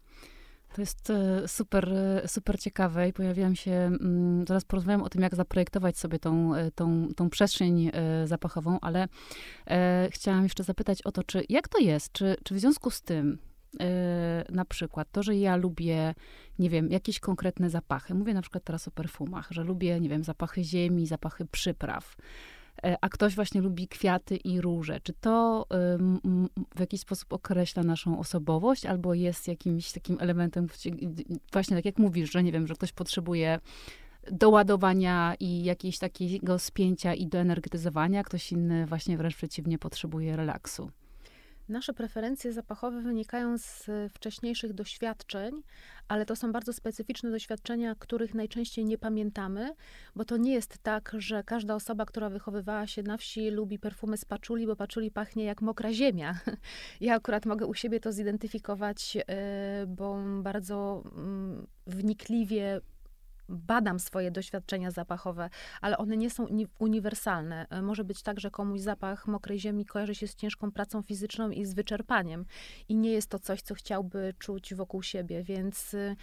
To 0.73 0.82
jest 0.82 1.10
e, 1.10 1.47
super, 1.47 1.93
e, 1.93 2.27
super 2.27 2.60
ciekawe 2.60 3.10
i 3.10 3.13
pojawiłam 3.13 3.56
się, 3.56 3.71
mm, 3.71 4.45
zaraz 4.47 4.65
porozmawiam 4.65 5.03
o 5.03 5.10
tym, 5.10 5.21
jak 5.21 5.36
zaprojektować 5.36 5.97
sobie 5.97 6.19
tą, 6.19 6.56
e, 6.56 6.71
tą, 6.71 7.08
tą 7.15 7.30
przestrzeń 7.30 7.91
zapachową, 8.25 8.80
ale 8.82 9.08
chciałam 10.10 10.43
jeszcze 10.43 10.63
zapytać 10.63 11.01
o 11.01 11.12
to, 11.12 11.23
czy 11.23 11.43
jak 11.49 11.67
to 11.67 11.80
jest, 11.80 12.12
czy, 12.12 12.36
czy 12.43 12.56
w 12.56 12.60
związku 12.60 12.91
z 12.91 13.01
tym, 13.01 13.38
na 14.49 14.65
przykład 14.65 15.12
to, 15.12 15.23
że 15.23 15.36
ja 15.36 15.56
lubię, 15.56 16.15
nie 16.60 16.69
wiem, 16.69 16.91
jakieś 16.91 17.19
konkretne 17.19 17.69
zapachy, 17.69 18.13
mówię 18.13 18.34
na 18.34 18.41
przykład 18.41 18.63
teraz 18.63 18.88
o 18.88 18.91
perfumach, 18.91 19.47
że 19.51 19.63
lubię, 19.63 19.99
nie 19.99 20.10
wiem, 20.10 20.23
zapachy 20.23 20.63
ziemi, 20.63 21.08
zapachy 21.08 21.45
przypraw, 21.45 22.15
a 23.01 23.09
ktoś 23.09 23.35
właśnie 23.35 23.61
lubi 23.61 23.87
kwiaty 23.87 24.35
i 24.35 24.61
róże. 24.61 24.99
Czy 24.99 25.13
to 25.13 25.65
w 26.75 26.79
jakiś 26.79 27.01
sposób 27.01 27.33
określa 27.33 27.83
naszą 27.83 28.19
osobowość, 28.19 28.85
albo 28.85 29.13
jest 29.13 29.47
jakimś 29.47 29.91
takim 29.91 30.17
elementem, 30.19 30.67
właśnie 31.53 31.75
tak 31.75 31.85
jak 31.85 31.97
mówisz, 31.97 32.31
że 32.31 32.43
nie 32.43 32.51
wiem, 32.51 32.67
że 32.67 32.73
ktoś 32.73 32.91
potrzebuje 32.91 33.59
doładowania 34.31 35.35
i 35.39 35.63
jakiegoś 35.63 35.97
takiego 35.97 36.59
spięcia 36.59 37.13
i 37.13 37.27
doenergetyzowania, 37.27 38.23
ktoś 38.23 38.51
inny 38.51 38.85
właśnie 38.85 39.17
wręcz 39.17 39.35
przeciwnie 39.35 39.77
potrzebuje 39.77 40.35
relaksu. 40.35 40.91
Nasze 41.69 41.93
preferencje 41.93 42.53
zapachowe 42.53 43.01
wynikają 43.01 43.58
z 43.58 43.86
wcześniejszych 44.13 44.73
doświadczeń, 44.73 45.62
ale 46.08 46.25
to 46.25 46.36
są 46.36 46.51
bardzo 46.51 46.73
specyficzne 46.73 47.32
doświadczenia, 47.32 47.95
których 47.95 48.34
najczęściej 48.34 48.86
nie 48.86 48.97
pamiętamy, 48.97 49.73
bo 50.15 50.25
to 50.25 50.38
nie 50.38 50.53
jest 50.53 50.77
tak, 50.77 51.15
że 51.17 51.43
każda 51.43 51.75
osoba, 51.75 52.06
która 52.06 52.30
wychowywała 52.30 52.88
się 52.88 53.03
na 53.03 53.17
wsi, 53.17 53.49
lubi 53.49 53.80
perfumy 53.80 54.17
z 54.17 54.25
paczuli, 54.25 54.67
bo 54.67 54.75
paczuli 54.75 55.12
pachnie 55.12 55.43
jak 55.43 55.62
mokra 55.62 55.93
ziemia. 55.93 56.39
Ja 57.01 57.15
akurat 57.15 57.45
mogę 57.45 57.65
u 57.65 57.73
siebie 57.73 57.99
to 57.99 58.12
zidentyfikować, 58.12 59.17
e, 59.27 59.86
bo 59.88 60.17
bardzo 60.41 61.03
mm, 61.17 61.67
wnikliwie 61.88 62.82
badam 63.49 63.99
swoje 63.99 64.31
doświadczenia 64.31 64.91
zapachowe, 64.91 65.49
ale 65.81 65.97
one 65.97 66.17
nie 66.17 66.29
są 66.29 66.47
uniwersalne. 66.79 67.67
E, 67.69 67.81
może 67.81 68.03
być 68.03 68.23
tak, 68.23 68.39
że 68.39 68.51
komuś 68.51 68.79
zapach 68.79 69.27
mokrej 69.27 69.60
ziemi 69.60 69.86
kojarzy 69.86 70.15
się 70.15 70.27
z 70.27 70.36
ciężką 70.36 70.71
pracą 70.71 71.01
fizyczną 71.01 71.49
i 71.49 71.65
z 71.65 71.73
wyczerpaniem. 71.73 72.45
I 72.89 72.95
nie 72.95 73.12
jest 73.12 73.29
to 73.29 73.39
coś, 73.39 73.62
co 73.62 73.75
chciałby 73.75 74.33
czuć 74.39 74.73
wokół 74.73 75.03
siebie, 75.03 75.43
więc 75.43 75.93
y, 75.93 76.15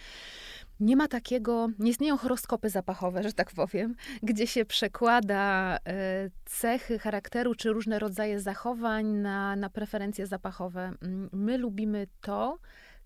nie 0.79 0.95
ma 0.95 1.07
takiego, 1.07 1.67
nie 1.79 1.91
istnieją 1.91 2.17
horoskopy 2.17 2.69
zapachowe, 2.69 3.23
że 3.23 3.33
tak 3.33 3.51
powiem, 3.51 3.95
gdzie 4.23 4.47
się 4.47 4.65
przekłada 4.65 5.77
e, 5.87 6.29
cechy 6.45 6.99
charakteru 6.99 7.55
czy 7.55 7.69
różne 7.69 7.99
rodzaje 7.99 8.39
zachowań 8.39 9.05
na, 9.05 9.55
na 9.55 9.69
preferencje 9.69 10.27
zapachowe. 10.27 10.91
Mm, 11.01 11.29
my 11.33 11.57
lubimy 11.57 12.07
to, 12.21 12.59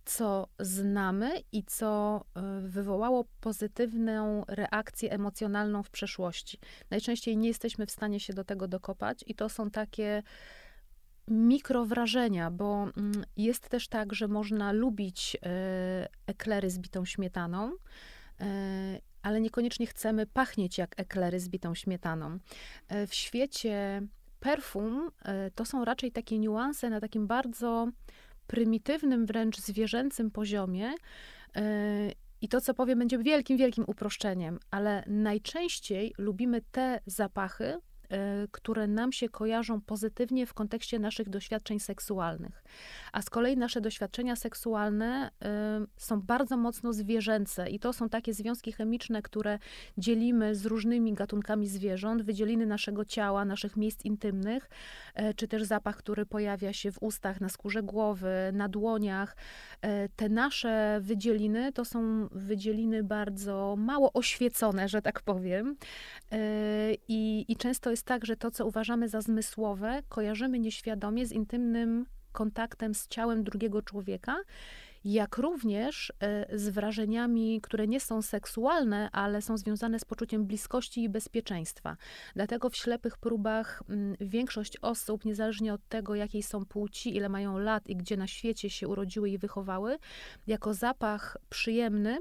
co 0.10 0.48
znamy 0.60 1.32
i 1.52 1.64
co 1.64 2.22
e, 2.36 2.42
wywołało 2.62 3.26
pozytywną 3.42 4.44
reakcję 4.48 5.12
emocjonalną 5.12 5.84
w 5.84 5.90
przeszłości. 5.90 6.60
Najczęściej 6.90 7.38
nie 7.38 7.48
jesteśmy 7.48 7.86
w 7.86 7.92
stanie 7.92 8.20
się 8.20 8.34
do 8.34 8.44
tego 8.44 8.68
dokopać, 8.68 9.24
i 9.28 9.36
to 9.36 9.50
są 9.50 9.70
takie 9.72 10.24
mikrowrażenia, 11.28 12.52
bo 12.52 12.82
mm, 12.84 13.24
jest 13.38 13.70
też 13.70 13.88
tak, 13.88 14.14
że 14.14 14.28
można 14.28 14.72
lubić 14.72 15.38
e, 15.44 16.08
eklery 16.28 16.70
z 16.70 16.80
bitą 16.80 17.06
śmietaną, 17.06 17.72
e, 18.42 18.46
ale 19.22 19.42
niekoniecznie 19.42 19.88
chcemy 19.88 20.26
pachnieć 20.26 20.78
jak 20.78 21.00
eklery 21.00 21.40
z 21.40 21.50
bitą 21.50 21.76
śmietaną. 21.76 22.40
W 23.08 23.16
świecie 23.16 24.02
perfum 24.40 25.12
to 25.56 25.66
są 25.66 25.86
raczej 25.86 26.12
takie 26.12 26.40
niuanse 26.40 26.90
na 26.90 27.00
takim 27.00 27.28
bardzo 27.28 27.88
prymitywnym, 28.50 29.26
wręcz 29.26 29.58
zwierzęcym 29.58 30.32
poziomie. 30.32 30.94
E, 31.56 32.12
I 32.42 32.48
to, 32.48 32.62
co 32.62 32.74
powiem, 32.74 33.00
będzie 33.00 33.18
wielkim, 33.18 33.58
wielkim 33.58 33.84
uproszczeniem, 33.88 34.60
ale 34.72 35.04
najczęściej 35.08 36.14
lubimy 36.18 36.62
te 36.72 37.00
zapachy, 37.06 37.78
które 38.52 38.88
nam 38.88 39.12
się 39.12 39.30
kojarzą 39.30 39.82
pozytywnie 39.82 40.46
w 40.46 40.54
kontekście 40.54 41.00
naszych 41.00 41.30
doświadczeń 41.30 41.80
seksualnych. 41.80 42.64
A 43.14 43.22
z 43.22 43.30
kolei 43.30 43.58
nasze 43.58 43.82
doświadczenia 43.82 44.36
seksualne 44.36 45.32
e, 45.42 45.86
są 45.98 46.22
bardzo 46.22 46.58
mocno 46.58 46.94
zwierzęce 46.94 47.70
i 47.70 47.80
to 47.80 47.94
są 47.94 48.10
takie 48.10 48.34
związki 48.34 48.72
chemiczne, 48.72 49.22
które 49.22 49.60
dzielimy 49.98 50.56
z 50.56 50.66
różnymi 50.66 51.14
gatunkami 51.14 51.68
zwierząt, 51.68 52.22
wydzieliny 52.22 52.66
naszego 52.66 53.06
ciała, 53.06 53.46
naszych 53.46 53.78
miejsc 53.78 54.06
intymnych, 54.06 54.70
e, 55.16 55.34
czy 55.34 55.48
też 55.48 55.64
zapach, 55.64 55.98
który 55.98 56.26
pojawia 56.26 56.74
się 56.74 56.92
w 56.92 56.98
ustach, 57.02 57.42
na 57.42 57.50
skórze 57.50 57.84
głowy, 57.84 58.30
na 58.54 58.70
dłoniach. 58.70 59.36
Te 60.16 60.30
nasze 60.30 61.00
wydzieliny 61.02 61.74
to 61.74 61.86
są 61.86 62.28
wydzieliny 62.32 63.04
bardzo 63.04 63.76
mało 63.78 64.14
oświecone, 64.14 64.90
że 64.90 65.02
tak 65.02 65.22
powiem. 65.22 65.76
I, 67.08 67.46
i 67.48 67.56
często 67.56 67.92
jest 67.92 67.99
jest 68.00 68.08
tak, 68.08 68.26
że 68.26 68.36
to, 68.36 68.52
co 68.52 68.66
uważamy 68.66 69.10
za 69.10 69.22
zmysłowe, 69.22 70.02
kojarzymy 70.10 70.60
nieświadomie 70.60 71.26
z 71.26 71.32
intymnym 71.32 72.06
kontaktem 72.32 72.94
z 72.94 73.08
ciałem 73.08 73.44
drugiego 73.44 73.82
człowieka, 73.82 74.38
jak 75.04 75.38
również 75.38 76.14
e, 76.20 76.58
z 76.60 76.70
wrażeniami, 76.70 77.62
które 77.62 77.88
nie 77.88 78.00
są 78.00 78.22
seksualne, 78.22 79.10
ale 79.12 79.42
są 79.42 79.58
związane 79.58 80.00
z 80.00 80.06
poczuciem 80.06 80.46
bliskości 80.46 81.04
i 81.04 81.10
bezpieczeństwa. 81.10 81.98
Dlatego 82.36 82.70
w 82.70 82.76
ślepych 82.76 83.18
próbach 83.18 83.84
mm, 83.90 84.16
większość 84.20 84.78
osób, 84.82 85.26
niezależnie 85.26 85.74
od 85.74 85.88
tego, 85.88 86.16
jakiej 86.16 86.44
są 86.44 86.66
płci, 86.66 87.16
ile 87.16 87.30
mają 87.30 87.58
lat 87.58 87.88
i 87.90 87.96
gdzie 87.96 88.18
na 88.18 88.28
świecie 88.28 88.70
się 88.70 88.88
urodziły 88.88 89.30
i 89.30 89.38
wychowały, 89.38 89.98
jako 90.48 90.74
zapach 90.74 91.38
przyjemny, 91.50 92.18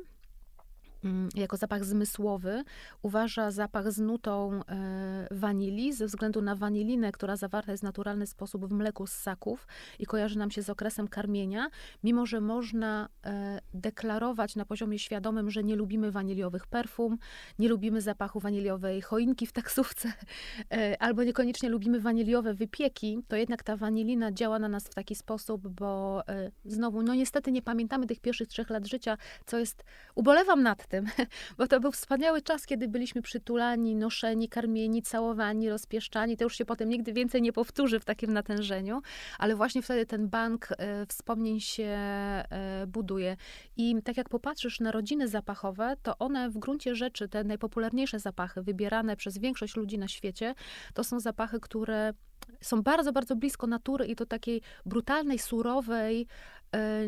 jako 1.34 1.56
zapach 1.56 1.84
zmysłowy 1.84 2.64
uważa 3.02 3.50
zapach 3.50 3.92
z 3.92 3.98
nutą 3.98 4.60
e, 4.68 5.28
wanilii 5.30 5.92
ze 5.92 6.06
względu 6.06 6.42
na 6.42 6.56
wanilinę, 6.56 7.12
która 7.12 7.36
zawarta 7.36 7.72
jest 7.72 7.82
w 7.82 7.84
naturalny 7.84 8.26
sposób 8.26 8.66
w 8.66 8.72
mleku 8.72 9.06
ssaków 9.06 9.66
i 9.98 10.06
kojarzy 10.06 10.38
nam 10.38 10.50
się 10.50 10.62
z 10.62 10.70
okresem 10.70 11.08
karmienia, 11.08 11.70
mimo 12.04 12.26
że 12.26 12.40
można 12.40 13.08
e, 13.26 13.60
deklarować 13.74 14.56
na 14.56 14.64
poziomie 14.64 14.98
świadomym, 14.98 15.50
że 15.50 15.64
nie 15.64 15.76
lubimy 15.76 16.10
waniliowych 16.10 16.66
perfum, 16.66 17.18
nie 17.58 17.68
lubimy 17.68 18.00
zapachu 18.00 18.40
waniliowej 18.40 19.02
choinki 19.02 19.46
w 19.46 19.52
taksówce, 19.52 20.12
e, 20.72 21.02
albo 21.02 21.24
niekoniecznie 21.24 21.68
lubimy 21.68 22.00
waniliowe 22.00 22.54
wypieki, 22.54 23.18
to 23.28 23.36
jednak 23.36 23.62
ta 23.62 23.76
wanilina 23.76 24.32
działa 24.32 24.58
na 24.58 24.68
nas 24.68 24.84
w 24.84 24.94
taki 24.94 25.14
sposób, 25.14 25.68
bo 25.68 26.22
znowu, 26.64 27.02
no 27.02 27.14
niestety 27.14 27.52
nie 27.52 27.62
pamiętamy 27.62 28.06
tych 28.06 28.20
pierwszych 28.20 28.48
trzech 28.48 28.70
lat 28.70 28.86
życia, 28.86 29.16
co 29.46 29.58
jest, 29.58 29.84
ubolewam 30.14 30.62
nad 30.62 30.87
tym, 30.88 31.06
bo 31.58 31.66
to 31.66 31.80
był 31.80 31.92
wspaniały 31.92 32.42
czas, 32.42 32.66
kiedy 32.66 32.88
byliśmy 32.88 33.22
przytulani, 33.22 33.96
noszeni, 33.96 34.48
karmieni, 34.48 35.02
całowani, 35.02 35.70
rozpieszczani. 35.70 36.36
To 36.36 36.44
już 36.44 36.56
się 36.56 36.64
potem 36.64 36.88
nigdy 36.88 37.12
więcej 37.12 37.42
nie 37.42 37.52
powtórzy 37.52 38.00
w 38.00 38.04
takim 38.04 38.32
natężeniu, 38.32 39.02
ale 39.38 39.56
właśnie 39.56 39.82
wtedy 39.82 40.06
ten 40.06 40.28
bank 40.28 40.68
e, 40.70 41.06
wspomnień 41.06 41.60
się 41.60 41.84
e, 41.84 42.84
buduje. 42.86 43.36
I 43.76 44.02
tak 44.04 44.16
jak 44.16 44.28
popatrzysz 44.28 44.80
na 44.80 44.92
rodziny 44.92 45.28
zapachowe, 45.28 45.96
to 46.02 46.18
one 46.18 46.50
w 46.50 46.58
gruncie 46.58 46.94
rzeczy, 46.94 47.28
te 47.28 47.44
najpopularniejsze 47.44 48.18
zapachy 48.18 48.62
wybierane 48.62 49.16
przez 49.16 49.38
większość 49.38 49.76
ludzi 49.76 49.98
na 49.98 50.08
świecie, 50.08 50.54
to 50.94 51.04
są 51.04 51.20
zapachy, 51.20 51.60
które 51.60 52.12
są 52.60 52.82
bardzo, 52.82 53.12
bardzo 53.12 53.36
blisko 53.36 53.66
natury 53.66 54.06
i 54.06 54.16
to 54.16 54.26
takiej 54.26 54.62
brutalnej, 54.86 55.38
surowej, 55.38 56.26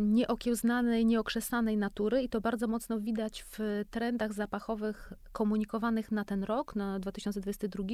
nieokiełznanej, 0.00 1.06
nieokrzesanej 1.06 1.76
natury 1.76 2.22
i 2.22 2.28
to 2.28 2.40
bardzo 2.40 2.66
mocno 2.66 3.00
widać 3.00 3.44
w 3.50 3.84
trendach 3.90 4.32
zapachowych 4.32 5.12
komunikowanych 5.32 6.12
na 6.12 6.24
ten 6.24 6.44
rok, 6.44 6.76
na 6.76 6.98
2022, 6.98 7.84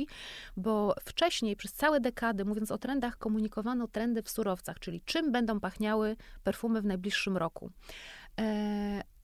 bo 0.57 0.94
wcześniej 1.05 1.57
przez 1.57 1.72
całe 1.72 2.00
dekady, 2.00 2.44
mówiąc 2.44 2.70
o 2.70 2.79
trendach, 2.79 3.18
komunikowano 3.18 3.88
trendy 3.88 4.22
w 4.22 4.31
surowcach, 4.31 4.79
czyli 4.79 5.00
czym 5.00 5.33
będą 5.33 5.61
pachniały 5.61 6.16
perfumy 6.44 6.83
w 6.83 6.85
najbliższym 6.85 7.37
roku. 7.37 7.70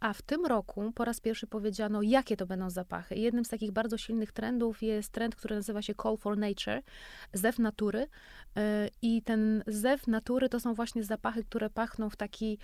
A 0.02 0.12
w 0.12 0.22
tym 0.22 0.46
roku 0.46 0.92
po 0.92 1.04
raz 1.04 1.20
pierwszy 1.20 1.46
powiedziano, 1.46 2.02
jakie 2.02 2.36
to 2.36 2.46
będą 2.46 2.70
zapachy. 2.70 3.14
Jednym 3.14 3.44
z 3.44 3.48
takich 3.48 3.72
bardzo 3.72 3.98
silnych 3.98 4.32
trendów 4.32 4.82
jest 4.82 5.12
trend, 5.12 5.36
który 5.36 5.56
nazywa 5.56 5.82
się 5.82 5.94
Call 6.02 6.16
for 6.16 6.38
Nature, 6.38 6.82
zew 7.32 7.58
natury. 7.58 8.06
E, 8.56 8.88
I 9.02 9.22
ten 9.22 9.62
zew 9.66 10.06
natury 10.06 10.48
to 10.48 10.60
są 10.60 10.74
właśnie 10.74 11.04
zapachy, 11.04 11.44
które 11.44 11.70
pachną 11.70 12.10
w 12.10 12.16
taki 12.16 12.58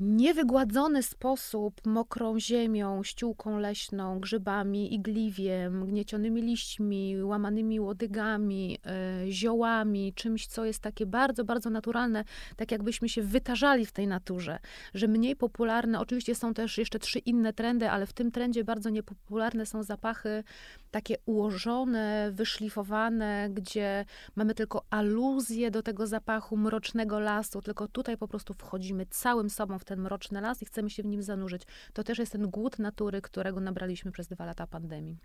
niewygładzony 0.00 1.02
sposób 1.02 1.86
mokrą 1.86 2.40
ziemią, 2.40 3.02
ściółką 3.02 3.58
leśną, 3.58 4.20
grzybami, 4.20 4.94
igliwiem, 4.94 5.86
gniecionymi 5.86 6.42
liśćmi, 6.42 7.22
łamanymi 7.22 7.80
łodygami, 7.80 8.78
y, 9.26 9.32
ziołami, 9.32 10.12
czymś, 10.14 10.46
co 10.46 10.64
jest 10.64 10.80
takie 10.80 11.06
bardzo, 11.06 11.44
bardzo 11.44 11.70
naturalne, 11.70 12.24
tak 12.56 12.72
jakbyśmy 12.72 13.08
się 13.08 13.22
wytarzali 13.22 13.86
w 13.86 13.92
tej 13.92 14.06
naturze, 14.06 14.58
że 14.94 15.08
mniej 15.08 15.36
popularne, 15.36 16.00
oczywiście 16.00 16.34
są 16.34 16.54
też 16.54 16.78
jeszcze 16.78 16.98
trzy 16.98 17.18
inne 17.18 17.52
trendy, 17.52 17.90
ale 17.90 18.06
w 18.06 18.12
tym 18.12 18.30
trendzie 18.30 18.64
bardzo 18.64 18.90
niepopularne 18.90 19.66
są 19.66 19.82
zapachy 19.82 20.44
takie 20.90 21.16
ułożone, 21.26 22.30
wyszlifowane, 22.32 23.48
gdzie 23.50 24.04
mamy 24.36 24.54
tylko 24.54 24.84
aluzję 24.90 25.70
do 25.70 25.82
tego 25.82 26.06
zapachu 26.06 26.56
mrocznego 26.56 27.20
lasu, 27.20 27.62
tylko 27.62 27.88
tutaj 27.88 28.16
po 28.16 28.28
prostu 28.28 28.54
wchodzimy 28.54 29.06
całym 29.06 29.50
sobą 29.50 29.78
ten 29.84 30.00
mroczny 30.00 30.40
las 30.40 30.62
i 30.62 30.66
chcemy 30.66 30.90
się 30.90 31.02
w 31.02 31.06
nim 31.06 31.22
zanurzyć. 31.22 31.62
To 31.92 32.04
też 32.04 32.18
jest 32.18 32.32
ten 32.32 32.50
głód 32.50 32.78
natury, 32.78 33.22
którego 33.22 33.60
nabraliśmy 33.60 34.12
przez 34.12 34.28
dwa 34.28 34.44
lata 34.44 34.66
pandemii. 34.66 35.18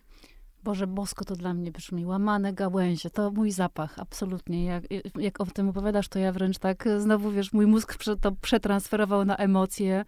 Boże, 0.63 0.88
bosko 0.88 1.26
to 1.26 1.36
dla 1.36 1.54
mnie 1.54 1.72
brzmi. 1.72 2.06
Łamane 2.06 2.54
gałęzie, 2.54 3.10
to 3.10 3.32
mój 3.32 3.52
zapach, 3.52 4.00
absolutnie. 4.00 4.65
Jak, 4.65 4.84
jak 5.19 5.41
o 5.41 5.45
tym 5.45 5.69
opowiadasz, 5.69 6.08
to 6.08 6.19
ja 6.19 6.32
wręcz 6.32 6.58
tak, 6.58 6.89
znowu 6.98 7.32
wiesz, 7.32 7.54
mój 7.54 7.67
mózg 7.67 7.98
to 8.22 8.32
przetransferował 8.32 9.26
na 9.26 9.38
emocje 9.38 10.06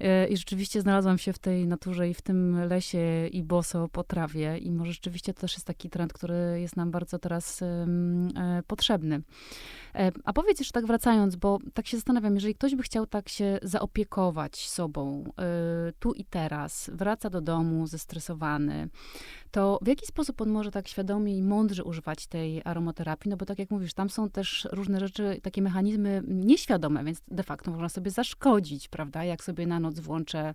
e, 0.00 0.28
i 0.28 0.36
rzeczywiście 0.36 0.80
znalazłam 0.80 1.18
się 1.18 1.32
w 1.32 1.38
tej 1.38 1.66
naturze 1.66 2.08
i 2.08 2.14
w 2.14 2.22
tym 2.22 2.68
lesie 2.68 3.28
i 3.32 3.42
boso 3.42 3.88
po 3.88 4.04
trawie 4.04 4.58
i 4.58 4.72
może 4.72 4.92
rzeczywiście 4.92 5.34
to 5.34 5.40
też 5.40 5.54
jest 5.54 5.66
taki 5.66 5.90
trend, 5.90 6.12
który 6.12 6.60
jest 6.60 6.76
nam 6.76 6.90
bardzo 6.90 7.18
teraz 7.18 7.62
e, 7.62 7.86
potrzebny. 8.66 9.22
E, 9.94 10.10
a 10.24 10.32
powiedz 10.32 10.58
jeszcze 10.58 10.72
tak 10.72 10.86
wracając, 10.86 11.36
bo 11.36 11.58
tak 11.74 11.86
się 11.86 11.96
zastanawiam, 11.96 12.34
jeżeli 12.34 12.54
ktoś 12.54 12.74
by 12.74 12.82
chciał 12.82 13.06
tak 13.06 13.28
się 13.28 13.58
zaopiekować 13.62 14.68
sobą 14.68 15.24
tu 15.98 16.12
i 16.12 16.24
teraz, 16.24 16.90
wraca 16.94 17.30
do 17.30 17.40
domu 17.40 17.86
zestresowany, 17.86 18.88
to 19.50 19.78
w 19.82 19.86
jaki 19.86 20.06
sposób 20.06 20.40
on 20.40 20.48
może 20.48 20.70
tak 20.70 20.88
świadomie 20.88 21.36
i 21.36 21.42
mądrze 21.42 21.84
używać 21.84 22.26
tej 22.26 22.62
aromaterapii? 22.64 23.30
No 23.30 23.36
bo 23.36 23.46
tak 23.46 23.58
jak 23.58 23.70
mówisz, 23.70 23.94
tam 23.94 24.10
są 24.10 24.30
też 24.30 24.68
różne 24.72 25.00
rzeczy, 25.00 25.40
takie 25.42 25.62
mechanizmy 25.62 26.22
nieświadome, 26.26 27.04
więc 27.04 27.22
de 27.28 27.42
facto 27.42 27.70
można 27.70 27.88
sobie 27.88 28.10
zaszkodzić, 28.10 28.88
prawda? 28.88 29.24
Jak 29.24 29.44
sobie 29.44 29.66
na 29.66 29.80
noc 29.80 30.00
włączę, 30.00 30.54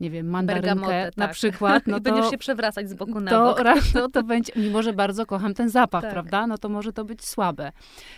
nie 0.00 0.10
wiem, 0.10 0.26
mandarynkę 0.26 1.10
na 1.16 1.26
tak. 1.26 1.32
przykład. 1.32 1.86
No 1.86 1.96
I 1.98 2.02
to, 2.02 2.12
będziesz 2.12 2.30
się 2.30 2.38
przewracać 2.38 2.90
z 2.90 2.94
boku 2.94 3.20
na 3.20 3.30
to, 3.30 3.44
bok. 3.44 3.62
To, 3.92 4.08
to 4.08 4.22
będzie, 4.22 4.52
mimo 4.56 4.82
że 4.82 4.92
bardzo 4.92 5.26
kocham 5.26 5.54
ten 5.54 5.70
zapach, 5.70 6.02
tak. 6.02 6.12
prawda? 6.12 6.46
No 6.46 6.58
to 6.58 6.68
może 6.68 6.92
to 6.92 7.04
być 7.04 7.24
słabe. 7.24 7.72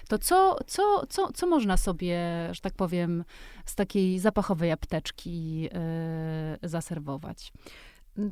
To 0.09 0.19
co, 0.19 0.57
co, 0.67 1.07
co, 1.09 1.33
co 1.33 1.47
można 1.47 1.77
sobie, 1.77 2.19
że 2.53 2.61
tak 2.61 2.73
powiem, 2.73 3.25
z 3.65 3.75
takiej 3.75 4.19
zapachowej 4.19 4.73
apteczki 4.73 5.61
yy, 5.61 5.71
zaserwować? 6.63 7.53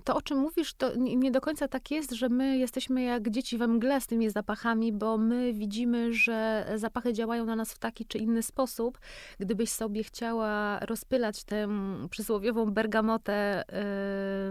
To, 0.04 0.16
o 0.16 0.22
czym 0.22 0.38
mówisz, 0.38 0.74
to 0.74 0.96
nie 0.96 1.30
do 1.30 1.40
końca 1.40 1.68
tak 1.68 1.90
jest, 1.90 2.12
że 2.12 2.28
my 2.28 2.58
jesteśmy 2.58 3.02
jak 3.02 3.30
dzieci 3.30 3.58
we 3.58 3.68
mgle 3.68 4.00
z 4.00 4.06
tymi 4.06 4.30
zapachami, 4.30 4.92
bo 4.92 5.18
my 5.18 5.52
widzimy, 5.52 6.12
że 6.12 6.66
zapachy 6.76 7.12
działają 7.12 7.44
na 7.44 7.56
nas 7.56 7.72
w 7.72 7.78
taki 7.78 8.06
czy 8.06 8.18
inny 8.18 8.42
sposób. 8.42 8.98
Gdybyś 9.38 9.70
sobie 9.70 10.04
chciała 10.04 10.80
rozpylać 10.80 11.44
tę 11.44 11.68
przysłowiową 12.10 12.70
bergamotę 12.70 13.64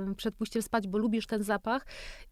yy, 0.08 0.16
przed 0.16 0.36
pójściem 0.36 0.62
spać, 0.62 0.88
bo 0.88 0.98
lubisz 0.98 1.28
ten 1.28 1.44
zapach 1.44 1.86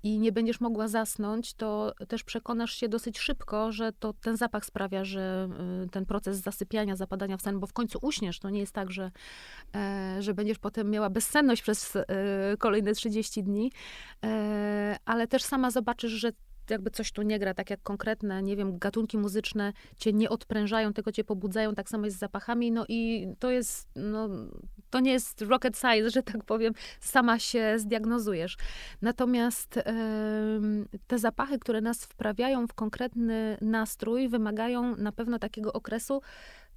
i 0.04 0.20
nie 0.20 0.32
będziesz 0.32 0.60
mogła 0.60 0.88
zasnąć, 0.88 1.54
to 1.54 1.94
też 2.08 2.24
przekonasz 2.24 2.74
się 2.74 2.90
dosyć 2.90 3.20
szybko, 3.20 3.72
że 3.72 3.92
to 3.94 4.14
ten 4.14 4.38
zapach 4.38 4.66
sprawia, 4.66 5.06
że 5.06 5.50
yy, 5.82 5.90
ten 5.90 6.06
proces 6.06 6.38
zasypiania, 6.38 6.96
zapadania 6.96 7.38
w 7.38 7.42
sen, 7.42 7.60
bo 7.60 7.68
w 7.68 7.74
końcu 7.74 8.00
uśniesz. 8.02 8.40
To 8.40 8.50
nie 8.50 8.60
jest 8.60 8.74
tak, 8.74 8.92
że, 8.92 9.12
yy, 10.16 10.22
że 10.22 10.34
będziesz 10.34 10.60
potem 10.60 10.90
miała 10.90 11.10
bezsenność 11.10 11.62
przez 11.62 11.94
yy, 11.94 12.04
kolejne 12.58 12.89
kolejne 12.90 12.96
30 12.96 13.44
dni, 13.44 13.72
e, 14.26 14.98
ale 15.06 15.28
też 15.28 15.44
sama 15.44 15.72
zobaczysz, 15.72 16.12
że 16.12 16.32
jakby 16.70 16.92
coś 16.92 17.12
tu 17.12 17.22
nie 17.22 17.40
gra, 17.40 17.54
tak 17.54 17.70
jak 17.70 17.84
konkretne, 17.84 18.44
nie 18.44 18.56
wiem, 18.56 18.80
gatunki 18.80 19.18
muzyczne 19.18 19.74
cię 19.98 20.14
nie 20.14 20.30
odprężają, 20.30 20.94
tylko 20.94 21.12
cię 21.12 21.24
pobudzają, 21.24 21.76
tak 21.76 21.90
samo 21.90 22.06
jest 22.06 22.18
z 22.18 22.20
zapachami, 22.20 22.72
no 22.72 22.86
i 22.90 23.28
to 23.40 23.52
jest, 23.52 23.90
no, 23.96 24.30
to 24.90 25.00
nie 25.00 25.12
jest 25.12 25.42
rocket 25.42 25.78
science, 25.78 26.10
że 26.10 26.24
tak 26.24 26.44
powiem, 26.44 26.74
sama 27.00 27.40
się 27.40 27.80
zdiagnozujesz. 27.80 28.58
Natomiast 29.02 29.80
te 31.08 31.20
zapachy, 31.20 31.60
które 31.60 31.82
nas 31.82 32.06
wprawiają 32.06 32.68
w 32.68 32.74
konkretny 32.74 33.58
nastrój, 33.62 34.30
wymagają 34.30 34.96
na 34.96 35.12
pewno 35.12 35.40
takiego 35.40 35.74
okresu 35.74 36.22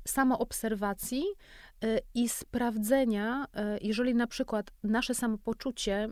samoobserwacji, 0.04 1.24
Y, 1.24 1.61
i 2.14 2.28
sprawdzenia, 2.28 3.44
y, 3.44 3.78
jeżeli 3.82 4.14
na 4.14 4.26
przykład 4.26 4.70
nasze 4.82 5.14
samopoczucie 5.14 6.08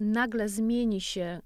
nagle 0.00 0.48
zmieni 0.48 1.00
się 1.00 1.40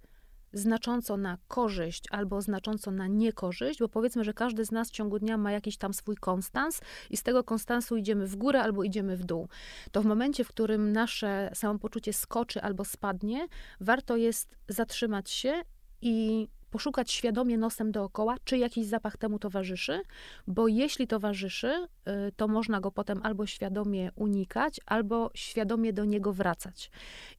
znacząco 0.53 1.17
na 1.17 1.39
korzyść 1.49 2.05
albo 2.11 2.43
znacząco 2.43 2.91
na 2.91 3.07
niekorzyść, 3.07 3.81
bo 3.81 3.89
powiedzmy, 3.89 4.25
że 4.25 4.35
każdy 4.35 4.65
z 4.65 4.73
nas 4.73 4.89
w 4.89 4.93
ciągu 4.93 5.19
dnia 5.19 5.37
ma 5.37 5.53
jakiś 5.53 5.77
tam 5.77 5.95
swój 5.95 6.17
konstans 6.17 6.81
i 7.11 7.17
z 7.17 7.23
tego 7.23 7.45
konstansu 7.45 7.97
idziemy 7.97 8.27
w 8.27 8.37
górę 8.37 8.63
albo 8.63 8.85
idziemy 8.85 9.17
w 9.17 9.25
dół. 9.25 9.49
To 9.93 10.03
w 10.03 10.07
momencie, 10.07 10.45
w 10.45 10.49
którym 10.49 10.93
nasze 10.93 11.51
samopoczucie 11.55 12.13
skoczy 12.13 12.63
albo 12.63 12.85
spadnie, 12.85 13.47
warto 13.81 14.17
jest 14.17 14.57
zatrzymać 14.69 15.31
się 15.31 15.63
i 16.01 16.49
poszukać 16.71 17.13
świadomie 17.13 17.59
nosem 17.59 17.93
dookoła, 17.93 18.37
czy 18.45 18.59
jakiś 18.59 18.87
zapach 18.87 19.17
temu 19.17 19.39
towarzyszy, 19.39 20.03
bo 20.47 20.69
jeśli 20.69 21.07
towarzyszy, 21.07 21.69
y, 21.69 22.33
to 22.37 22.49
można 22.49 22.81
go 22.81 22.91
potem 22.91 23.21
albo 23.23 23.47
świadomie 23.47 24.11
unikać, 24.15 24.81
albo 24.87 25.31
świadomie 25.35 25.93
do 25.93 26.05
niego 26.05 26.33
wracać. 26.33 26.91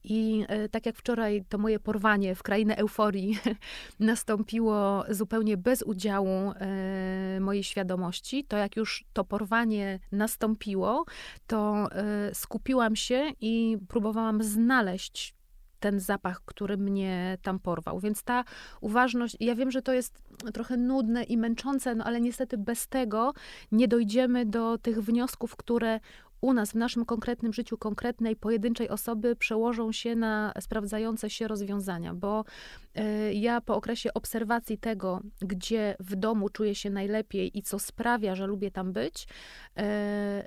I 0.04 0.46
y, 0.64 0.68
tak 0.68 0.86
jak 0.86 0.96
wczoraj 0.96 1.44
to 1.48 1.58
moje 1.58 1.80
porwanie 1.80 2.34
w 2.34 2.42
krainę 2.42 2.76
euforii 2.76 3.38
nastąpiło 4.00 5.04
zupełnie 5.08 5.56
bez 5.56 5.82
udziału 5.82 6.52
y, 7.36 7.40
mojej 7.40 7.64
świadomości, 7.64 8.44
to 8.44 8.56
jak 8.56 8.76
już 8.76 9.04
to 9.12 9.24
porwanie 9.24 9.98
nastąpiło, 10.12 11.04
to 11.46 11.88
skupiłam 12.32 12.96
się 12.96 13.32
i 13.40 13.78
próbowałam 13.88 14.42
znaleźć 14.42 15.34
ten 15.80 16.00
zapach, 16.00 16.42
który 16.44 16.76
mnie 16.76 17.38
tam 17.42 17.58
porwał. 17.58 18.00
Więc 18.00 18.22
ta 18.22 18.44
uważność, 18.80 19.36
ja 19.40 19.54
wiem, 19.54 19.70
że 19.70 19.82
to 19.82 19.92
jest 19.92 20.22
trochę 20.54 20.76
nudne 20.76 21.22
i 21.22 21.36
męczące, 21.36 21.94
no 21.94 22.04
ale 22.04 22.20
niestety 22.20 22.58
bez 22.58 22.88
tego 22.88 23.32
nie 23.72 23.88
dojdziemy 23.88 24.46
do 24.46 24.78
tych 24.78 25.02
wniosków, 25.02 25.56
które 25.56 26.00
u 26.40 26.52
nas, 26.52 26.72
w 26.72 26.74
naszym 26.74 27.04
konkretnym 27.04 27.52
życiu, 27.52 27.78
konkretnej, 27.78 28.36
pojedynczej 28.36 28.88
osoby 28.88 29.36
przełożą 29.36 29.92
się 29.92 30.16
na 30.16 30.52
sprawdzające 30.60 31.30
się 31.30 31.48
rozwiązania, 31.48 32.14
bo 32.14 32.44
y, 32.98 33.34
ja 33.34 33.60
po 33.60 33.76
okresie 33.76 34.14
obserwacji 34.14 34.78
tego, 34.78 35.20
gdzie 35.40 35.96
w 36.00 36.16
domu 36.16 36.48
czuję 36.48 36.74
się 36.74 36.90
najlepiej 36.90 37.58
i 37.58 37.62
co 37.62 37.78
sprawia, 37.78 38.34
że 38.34 38.46
lubię 38.46 38.70
tam 38.70 38.92
być, 38.92 39.24
y, 39.24 39.82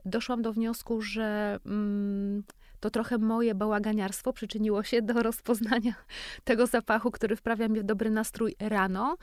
doszłam 0.05 0.41
do 0.41 0.53
wniosku, 0.53 1.01
że. 1.01 1.59
Y, 1.65 2.62
to 2.84 2.89
trochę 2.89 3.17
moje 3.17 3.55
bałaganiarstwo 3.55 4.34
przyczyniło 4.34 4.84
się 4.84 5.01
do 5.01 5.23
rozpoznania 5.23 5.93
tego 6.43 6.67
zapachu, 6.67 7.11
który 7.11 7.36
wprawia 7.36 7.67
mnie 7.67 7.81
w 7.81 7.84
dobry 7.84 8.09
nastrój 8.09 8.55
rano. 8.59 9.17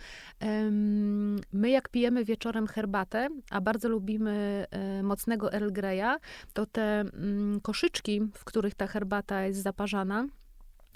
My 1.53 1.71
jak 1.71 1.89
pijemy 1.89 2.25
wieczorem 2.25 2.67
herbatę, 2.67 3.29
a 3.51 3.61
bardzo 3.61 3.89
lubimy 3.89 4.67
e, 4.71 5.03
mocnego 5.03 5.53
Earl 5.53 5.73
Greya, 5.73 6.17
to 6.53 6.67
te 6.67 7.01
mm, 7.01 7.61
koszyczki, 7.61 8.21
w 8.35 8.45
których 8.45 8.75
ta 8.75 8.87
herbata 8.87 9.43
jest 9.43 9.63
zaparzana, 9.63 10.27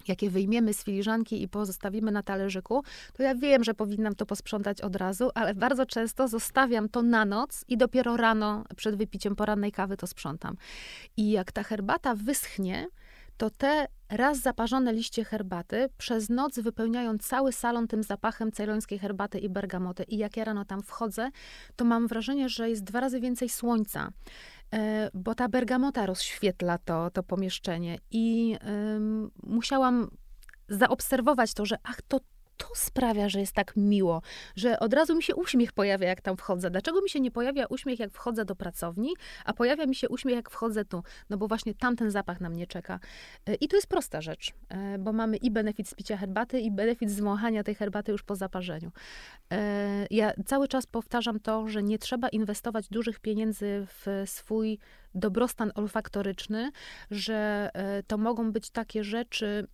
jakie 0.09 0.31
wyjmiemy 0.31 0.75
z 0.75 0.85
filiżanki 0.85 1.43
i 1.43 1.49
pozostawimy 1.49 2.13
na 2.13 2.23
talerzyku, 2.23 2.83
to 3.13 3.23
ja 3.23 3.35
wiem, 3.35 3.65
że 3.65 3.75
powinnam 3.75 4.15
to 4.15 4.27
posprzątać 4.27 4.81
od 4.81 4.97
razu, 4.97 5.31
ale 5.35 5.55
bardzo 5.55 5.87
często 5.87 6.29
zostawiam 6.29 6.89
to 6.89 7.03
na 7.03 7.25
noc 7.25 7.65
i 7.69 7.77
dopiero 7.77 8.17
rano 8.17 8.65
przed 8.77 8.97
wypiciem 8.97 9.37
porannej 9.37 9.73
kawy 9.73 9.97
to 9.97 10.07
sprzątam. 10.07 10.57
I 11.17 11.31
jak 11.31 11.53
ta 11.53 11.63
herbata 11.63 12.15
wyschnie, 12.15 12.87
to 13.37 13.51
te 13.51 13.87
raz 14.11 14.39
zaparzone 14.39 14.93
liście 14.93 15.25
herbaty 15.25 15.89
przez 15.99 16.29
noc 16.29 16.59
wypełniają 16.59 17.19
cały 17.19 17.53
salon 17.53 17.89
tym 17.89 18.03
zapachem 18.03 18.53
cejlońskiej 18.53 18.99
herbaty 18.99 19.39
i 19.39 19.49
bergamoty. 19.49 20.03
I 20.03 20.19
jak 20.19 20.37
ja 20.37 20.45
rano 20.45 20.65
tam 20.65 20.83
wchodzę, 20.83 21.31
to 21.77 21.85
mam 21.85 22.07
wrażenie, 22.07 22.49
że 22.49 22.71
jest 22.71 22.85
dwa 22.85 23.01
razy 23.01 23.21
więcej 23.21 23.49
słońca. 23.49 24.11
E, 24.75 25.11
bo 25.15 25.35
ta 25.35 25.49
bergamota 25.49 26.07
rozświetla 26.07 26.79
to, 26.79 27.11
to 27.11 27.23
pomieszczenie 27.23 27.99
i 28.11 28.57
musiałam 29.43 30.11
zaobserwować 30.69 31.55
to, 31.55 31.67
że 31.67 31.77
ach, 31.83 32.03
to 32.09 32.21
to 32.57 32.67
sprawia, 32.75 33.29
że 33.29 33.41
jest 33.41 33.53
tak 33.53 33.73
miło, 33.77 34.23
że 34.57 34.81
od 34.81 34.95
razu 34.95 35.17
mi 35.17 35.23
się 35.23 35.35
uśmiech 35.35 35.73
pojawia, 35.73 36.09
jak 36.09 36.21
tam 36.21 36.37
wchodzę. 36.37 36.71
Dlaczego 36.71 37.03
mi 37.03 37.11
się 37.11 37.21
nie 37.21 37.31
pojawia 37.31 37.67
uśmiech, 37.67 37.99
jak 37.99 38.13
wchodzę 38.13 38.45
do 38.45 38.57
pracowni, 38.57 39.15
a 39.45 39.53
pojawia 39.53 39.87
mi 39.87 39.95
się 39.95 40.09
uśmiech, 40.09 40.37
jak 40.37 40.51
wchodzę 40.51 40.85
tu? 40.85 41.03
No 41.31 41.37
bo 41.37 41.49
właśnie 41.49 41.75
tamten 41.75 42.11
zapach 42.11 42.41
na 42.41 42.51
mnie 42.51 42.67
czeka. 42.67 43.01
E, 43.47 43.55
I 43.55 43.69
to 43.69 43.77
jest 43.77 43.87
prosta 43.87 44.21
rzecz, 44.21 44.53
e, 44.69 44.99
bo 44.99 45.13
mamy 45.13 45.37
i 45.37 45.51
benefit 45.51 45.89
z 45.89 45.95
picia 45.95 46.17
herbaty, 46.17 46.61
i 46.61 46.71
benefit 46.71 47.11
z 47.11 47.21
wąchania 47.21 47.65
tej 47.65 47.75
herbaty 47.75 48.13
już 48.13 48.23
po 48.23 48.37
zaparzeniu. 48.37 48.93
E, 49.53 50.07
ja 50.11 50.33
cały 50.47 50.69
czas 50.69 50.87
powtarzam 50.87 51.41
to, 51.41 51.69
że 51.69 51.83
nie 51.83 51.99
trzeba 51.99 52.29
inwestować 52.29 52.89
dużych 52.89 53.21
pieniędzy 53.21 53.87
w 53.87 54.23
swój 54.27 54.79
dobrostan 55.15 55.73
olfaktoryczny, 55.75 56.71
że 57.11 57.71
to 58.07 58.19
mogą 58.19 58.53
być 58.53 58.71
takie 58.71 59.05
rzeczy, 59.05 59.67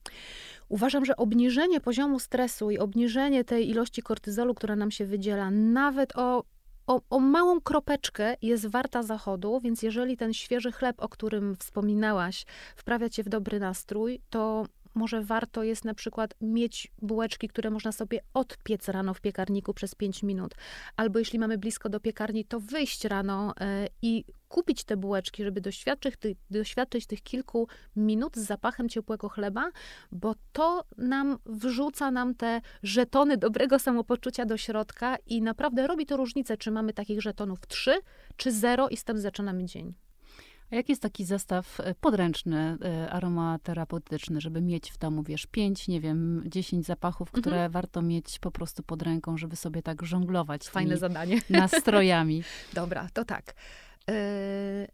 Uważam, 0.68 1.04
że 1.04 1.16
obniżenie 1.16 1.80
poziomu 1.80 2.18
stresu 2.18 2.70
i 2.70 2.78
obniżenie 2.78 3.44
tej 3.44 3.70
ilości 3.70 4.02
kortyzolu, 4.02 4.54
która 4.54 4.76
nam 4.76 4.90
się 4.90 5.06
wydziela, 5.06 5.50
nawet 5.50 6.16
o 6.16 6.44
o, 6.86 7.00
o, 7.10 7.20
małą 7.20 7.60
kropeczkę 7.60 8.36
jest 8.42 8.66
warta 8.66 9.02
zachodu, 9.02 9.60
więc 9.60 9.82
jeżeli 9.82 10.16
ten 10.16 10.34
świeży 10.34 10.72
chleb, 10.72 10.96
o 11.02 11.08
którym 11.08 11.56
wspominałaś, 11.56 12.46
wprawia 12.76 13.08
cię 13.08 13.22
w 13.22 13.28
dobry 13.28 13.60
nastrój, 13.60 14.20
to 14.30 14.66
może 14.94 15.22
warto 15.22 15.62
jest 15.62 15.84
na 15.84 15.94
przykład 15.94 16.34
mieć 16.40 16.92
bułeczki, 17.02 17.48
które 17.48 17.70
można 17.70 17.92
sobie 17.92 18.20
odpiec 18.34 18.88
rano 18.88 19.14
w 19.14 19.20
piekarniku 19.20 19.74
przez 19.74 19.94
5 19.94 20.22
minut. 20.22 20.54
Albo 20.96 21.18
jeśli 21.18 21.38
mamy 21.38 21.58
blisko 21.58 21.88
do 21.88 22.00
piekarni, 22.00 22.44
to 22.44 22.60
wyjść 22.60 23.04
rano 23.04 23.54
e, 23.60 23.86
i 24.02 24.24
kupić 24.50 24.84
te 24.84 24.96
bułeczki, 24.96 25.44
żeby 25.44 25.60
doświadczyć, 25.60 26.16
tych, 26.16 26.36
doświadczyć 26.50 27.06
tych 27.06 27.22
kilku 27.22 27.68
minut 27.96 28.36
z 28.36 28.46
zapachem 28.46 28.88
ciepłego 28.88 29.28
chleba, 29.28 29.70
bo 30.12 30.34
to 30.52 30.84
nam 30.98 31.38
wrzuca 31.46 32.10
nam 32.10 32.34
te 32.34 32.60
żetony 32.82 33.36
dobrego 33.36 33.78
samopoczucia 33.78 34.44
do 34.44 34.56
środka 34.56 35.16
i 35.26 35.42
naprawdę 35.42 35.86
robi 35.86 36.06
to 36.06 36.16
różnicę, 36.16 36.56
czy 36.56 36.70
mamy 36.70 36.92
takich 36.92 37.22
żetonów 37.22 37.58
3 37.68 38.00
czy 38.36 38.52
0 38.52 38.88
i 38.88 38.96
z 38.96 39.04
tym 39.04 39.18
zaczynamy 39.18 39.64
dzień. 39.64 39.94
A 40.70 40.76
jaki 40.76 40.92
jest 40.92 41.02
taki 41.02 41.24
zestaw 41.24 41.80
e, 41.80 41.94
podręczny, 41.94 42.76
e, 42.84 43.10
aromaterapeutyczny, 43.10 44.40
żeby 44.40 44.60
mieć 44.60 44.92
w 44.92 44.98
domu, 44.98 45.22
wiesz, 45.22 45.46
pięć, 45.46 45.88
nie 45.88 46.00
wiem, 46.00 46.42
dziesięć 46.46 46.86
zapachów, 46.86 47.28
mhm. 47.28 47.42
które 47.42 47.68
warto 47.68 48.02
mieć 48.02 48.38
po 48.38 48.50
prostu 48.50 48.82
pod 48.82 49.02
ręką, 49.02 49.36
żeby 49.36 49.56
sobie 49.56 49.82
tak 49.82 50.02
żonglować 50.02 50.68
Fajne 50.68 50.96
zadanie. 50.96 51.40
nastrojami. 51.50 52.42
Dobra, 52.72 53.08
to 53.12 53.24
tak. 53.24 53.54
Yy, 54.08 54.14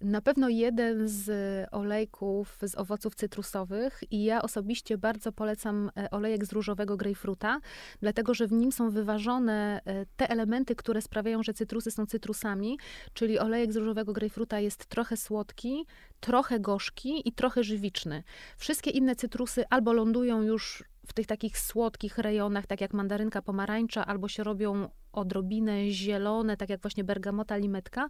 na 0.00 0.20
pewno 0.20 0.48
jeden 0.48 1.08
z 1.08 1.30
olejków 1.72 2.58
z 2.62 2.74
owoców 2.74 3.14
cytrusowych 3.14 4.00
i 4.10 4.24
ja 4.24 4.42
osobiście 4.42 4.98
bardzo 4.98 5.32
polecam 5.32 5.90
e, 5.96 6.10
olejek 6.10 6.44
z 6.44 6.52
różowego 6.52 6.96
grejpfruta, 6.96 7.60
dlatego 8.00 8.34
że 8.34 8.46
w 8.46 8.52
nim 8.52 8.72
są 8.72 8.90
wyważone 8.90 9.80
e, 9.84 10.06
te 10.16 10.30
elementy, 10.30 10.74
które 10.74 11.02
sprawiają, 11.02 11.42
że 11.42 11.54
cytrusy 11.54 11.90
są 11.90 12.06
cytrusami, 12.06 12.78
czyli 13.14 13.38
olejek 13.38 13.72
z 13.72 13.76
różowego 13.76 14.12
grejpfruta 14.12 14.60
jest 14.60 14.86
trochę 14.86 15.16
słodki, 15.16 15.86
trochę 16.20 16.60
gorzki 16.60 17.28
i 17.28 17.32
trochę 17.32 17.64
żywiczny. 17.64 18.22
Wszystkie 18.56 18.90
inne 18.90 19.16
cytrusy 19.16 19.64
albo 19.70 19.92
lądują 19.92 20.42
już 20.42 20.84
w 21.06 21.12
tych 21.12 21.26
takich 21.26 21.58
słodkich 21.58 22.18
rejonach, 22.18 22.66
tak 22.66 22.80
jak 22.80 22.92
mandarynka 22.92 23.42
pomarańcza, 23.42 24.06
albo 24.06 24.28
się 24.28 24.44
robią 24.44 24.88
odrobinę 25.16 25.90
zielone, 25.90 26.56
tak 26.56 26.70
jak 26.70 26.80
właśnie 26.82 27.04
bergamota, 27.04 27.56
limetka. 27.56 28.08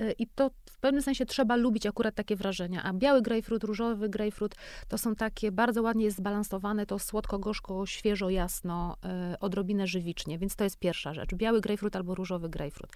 Y, 0.00 0.12
I 0.18 0.26
to 0.26 0.50
w 0.70 0.78
pewnym 0.78 1.02
sensie 1.02 1.26
trzeba 1.26 1.56
lubić 1.56 1.86
akurat 1.86 2.14
takie 2.14 2.36
wrażenia. 2.36 2.82
A 2.82 2.92
biały 2.92 3.22
grejpfrut, 3.22 3.64
różowy 3.64 4.08
grejpfrut 4.08 4.54
to 4.88 4.98
są 4.98 5.14
takie 5.14 5.52
bardzo 5.52 5.82
ładnie 5.82 6.10
zbalansowane, 6.10 6.86
to 6.86 6.98
słodko, 6.98 7.38
gorzko, 7.38 7.86
świeżo, 7.86 8.30
jasno, 8.30 8.96
y, 9.34 9.38
odrobinę 9.38 9.86
żywicznie. 9.86 10.38
Więc 10.38 10.56
to 10.56 10.64
jest 10.64 10.78
pierwsza 10.78 11.14
rzecz. 11.14 11.34
Biały 11.34 11.60
grejpfrut 11.60 11.96
albo 11.96 12.14
różowy 12.14 12.48
grejpfrut. 12.48 12.90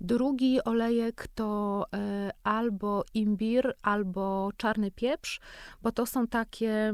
Drugi 0.00 0.64
olejek 0.64 1.28
to 1.34 1.86
y, 1.94 2.30
albo 2.42 3.04
imbir, 3.14 3.74
albo 3.82 4.50
czarny 4.56 4.90
pieprz, 4.90 5.40
bo 5.82 5.92
to 5.92 6.06
są 6.06 6.26
takie 6.26 6.92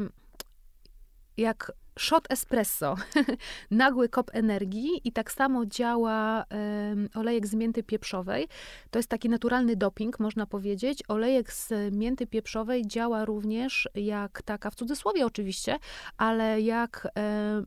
jak 1.36 1.72
shot 1.99 2.32
espresso, 2.32 2.95
nagły 3.70 4.09
kop 4.09 4.30
energii 4.32 5.01
i 5.05 5.12
tak 5.12 5.32
samo 5.32 5.66
działa 5.66 6.45
um, 6.51 7.09
olejek 7.14 7.47
z 7.47 7.55
mięty 7.55 7.82
pieprzowej. 7.82 8.49
To 8.90 8.99
jest 8.99 9.09
taki 9.09 9.28
naturalny 9.28 9.76
doping, 9.76 10.20
można 10.20 10.47
powiedzieć. 10.47 11.03
Olejek 11.09 11.53
z 11.53 11.72
mięty 11.92 12.26
pieprzowej 12.26 12.86
działa 12.86 13.24
również 13.24 13.88
jak 13.95 14.42
taka, 14.42 14.70
w 14.70 14.74
cudzysłowie 14.74 15.26
oczywiście, 15.26 15.78
ale 16.16 16.61
jak 16.61 17.09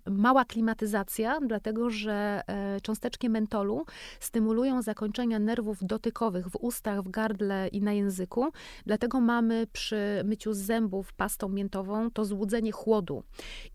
mała 0.05 0.45
klimatyzacja, 0.45 1.39
dlatego 1.41 1.89
że 1.89 2.41
e, 2.47 2.81
cząsteczki 2.81 3.29
mentolu 3.29 3.85
stymulują 4.19 4.81
zakończenia 4.81 5.39
nerwów 5.39 5.77
dotykowych 5.81 6.47
w 6.47 6.55
ustach, 6.55 7.01
w 7.01 7.09
gardle 7.09 7.67
i 7.67 7.81
na 7.81 7.93
języku. 7.93 8.51
Dlatego 8.85 9.19
mamy 9.19 9.67
przy 9.73 10.21
myciu 10.25 10.53
zębów 10.53 11.13
pastą 11.13 11.49
miętową 11.49 12.11
to 12.11 12.25
złudzenie 12.25 12.71
chłodu. 12.71 13.23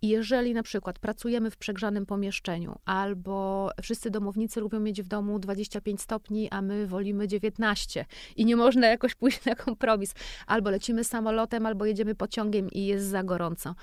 I 0.03 0.09
jeżeli 0.09 0.42
jeżeli 0.43 0.55
na 0.55 0.63
przykład 0.63 0.99
pracujemy 0.99 1.51
w 1.51 1.57
przegrzanym 1.57 2.07
pomieszczeniu, 2.07 2.79
albo 2.85 3.71
wszyscy 3.83 4.11
domownicy 4.11 4.61
lubią 4.61 4.81
mieć 4.81 5.03
w 5.03 5.07
domu 5.07 5.39
25 5.39 6.01
stopni, 6.01 6.49
a 6.51 6.63
my 6.63 6.87
wolimy 6.87 7.29
19 7.29 8.05
i 8.37 8.45
nie 8.45 8.57
można 8.57 8.87
jakoś 8.87 9.15
pójść 9.15 9.45
na 9.45 9.55
kompromis, 9.55 10.15
albo 10.47 10.71
lecimy 10.71 11.05
samolotem, 11.05 11.67
albo 11.67 11.85
jedziemy 11.85 12.15
pociągiem 12.15 12.71
i 12.71 12.87
jest 12.87 13.07
za 13.07 13.23
gorąco 13.23 13.75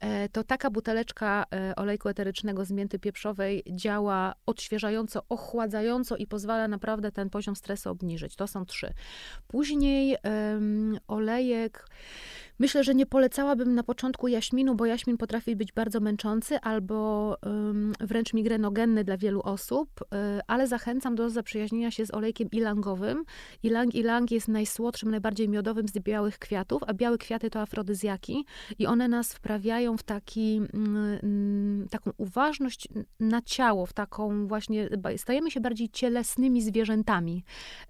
e, 0.00 0.28
to 0.28 0.44
taka 0.44 0.70
buteleczka 0.70 1.44
e, 1.52 1.76
olejku 1.76 2.08
eterycznego 2.08 2.64
z 2.64 2.70
mięty 2.70 2.98
pieprzowej 2.98 3.62
działa 3.70 4.34
odświeżająco, 4.46 5.22
ochładzająco 5.28 6.16
i 6.16 6.26
pozwala 6.26 6.68
naprawdę 6.68 7.12
ten 7.12 7.30
poziom 7.30 7.56
stresu 7.56 7.90
obniżyć. 7.90 8.36
To 8.36 8.46
są 8.46 8.66
trzy. 8.66 8.92
Później 9.48 10.16
um, 10.24 10.98
olejek 11.08 11.86
Myślę, 12.58 12.84
że 12.84 12.94
nie 12.94 13.06
polecałabym 13.06 13.74
na 13.74 13.82
początku 13.82 14.28
jaśminu, 14.28 14.74
bo 14.74 14.86
jaśmin 14.86 15.16
potrafi 15.16 15.56
być 15.56 15.72
bardzo 15.72 16.00
męczący 16.00 16.60
albo 16.60 17.36
wręcz 18.00 18.34
migrenogenny 18.34 19.04
dla 19.04 19.16
wielu 19.16 19.40
osób, 19.42 19.88
y, 20.02 20.06
ale 20.46 20.66
zachęcam 20.66 21.14
do 21.14 21.30
zaprzyjaźnienia 21.30 21.90
się 21.90 22.06
z 22.06 22.14
olejkiem 22.14 22.48
ilangowym. 22.52 23.24
Ilang 23.62 23.94
ilang 23.94 24.30
jest 24.30 24.48
najsłodszym, 24.48 25.10
najbardziej 25.10 25.48
miodowym 25.48 25.88
z 25.88 25.98
białych 25.98 26.38
kwiatów, 26.38 26.82
a 26.86 26.94
białe 26.94 27.18
kwiaty 27.18 27.50
to 27.50 27.60
afrodyzjaki 27.60 28.44
i 28.78 28.86
one 28.86 29.08
nas 29.08 29.34
wprawiają 29.34 29.96
w 29.96 30.02
taki, 30.02 30.60
mm, 30.74 31.88
taką 31.90 32.10
uważność 32.16 32.88
na 33.20 33.42
ciało, 33.42 33.86
w 33.86 33.92
taką 33.92 34.46
właśnie, 34.46 34.88
stajemy 35.16 35.50
się 35.50 35.60
bardziej 35.60 35.88
cielesnymi 35.88 36.62
zwierzętami, 36.62 37.44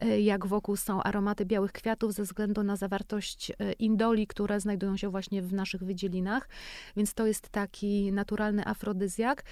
y, 0.05 0.21
jak 0.21 0.47
wokół 0.47 0.77
są 0.77 1.03
aromaty 1.03 1.45
białych 1.45 1.73
kwiatów 1.73 2.13
ze 2.13 2.23
względu 2.23 2.63
na 2.63 2.77
zawartość 2.77 3.51
y, 3.51 3.73
indoli, 3.79 4.27
które 4.27 4.54
które 4.55 4.61
znajdują 4.61 4.97
się 4.97 5.09
właśnie 5.09 5.43
w 5.43 5.53
naszych 5.53 5.85
wydzielinach, 5.85 6.49
więc 6.97 7.15
to 7.15 7.27
jest 7.27 7.49
taki 7.49 8.13
naturalny 8.13 8.67
afrodyzjak. 8.67 9.45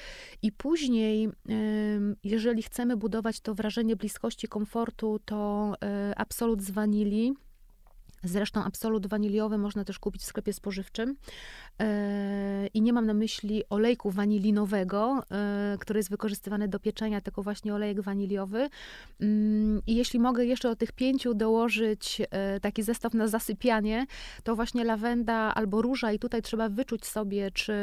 I 0.43 0.53
później, 0.53 1.29
jeżeli 2.25 2.63
chcemy 2.63 2.97
budować 2.97 3.41
to 3.41 3.55
wrażenie 3.55 3.97
bliskości, 3.97 4.49
komfortu, 4.49 5.21
to 5.25 5.75
e, 5.83 6.13
absolut 6.17 6.63
z 6.63 6.71
wanilii, 6.71 7.35
Zresztą 8.25 8.65
absolut 8.65 9.07
waniliowy 9.07 9.59
można 9.59 9.85
też 9.85 9.99
kupić 9.99 10.23
w 10.23 10.25
sklepie 10.25 10.53
spożywczym. 10.53 11.17
E, 11.81 12.67
I 12.67 12.83
nie 12.83 12.93
mam 12.93 13.07
na 13.07 13.15
myśli 13.15 13.63
olejku 13.71 14.11
wanilinowego, 14.11 15.23
e, 15.31 15.77
który 15.81 15.99
jest 15.99 16.11
wykorzystywany 16.11 16.69
do 16.69 16.81
pieczenia, 16.81 17.21
tylko 17.21 17.43
właśnie 17.43 17.75
olejek 17.75 18.01
waniliowy. 18.01 18.69
Mm, 19.21 19.83
I 19.87 19.95
jeśli 19.97 20.21
mogę 20.21 20.45
jeszcze 20.45 20.69
do 20.69 20.77
tych 20.77 20.93
pięciu 20.93 21.35
dołożyć 21.35 22.23
e, 22.31 22.61
taki 22.61 22.83
zestaw 22.83 23.15
na 23.15 23.29
zasypianie, 23.29 24.07
to 24.45 24.57
właśnie 24.57 24.85
lawenda 24.85 25.35
albo 25.35 25.83
róża 25.83 26.13
i 26.13 26.19
tutaj 26.19 26.43
trzeba 26.43 26.69
wyczuć 26.69 27.07
sobie, 27.07 27.51
czy, 27.51 27.75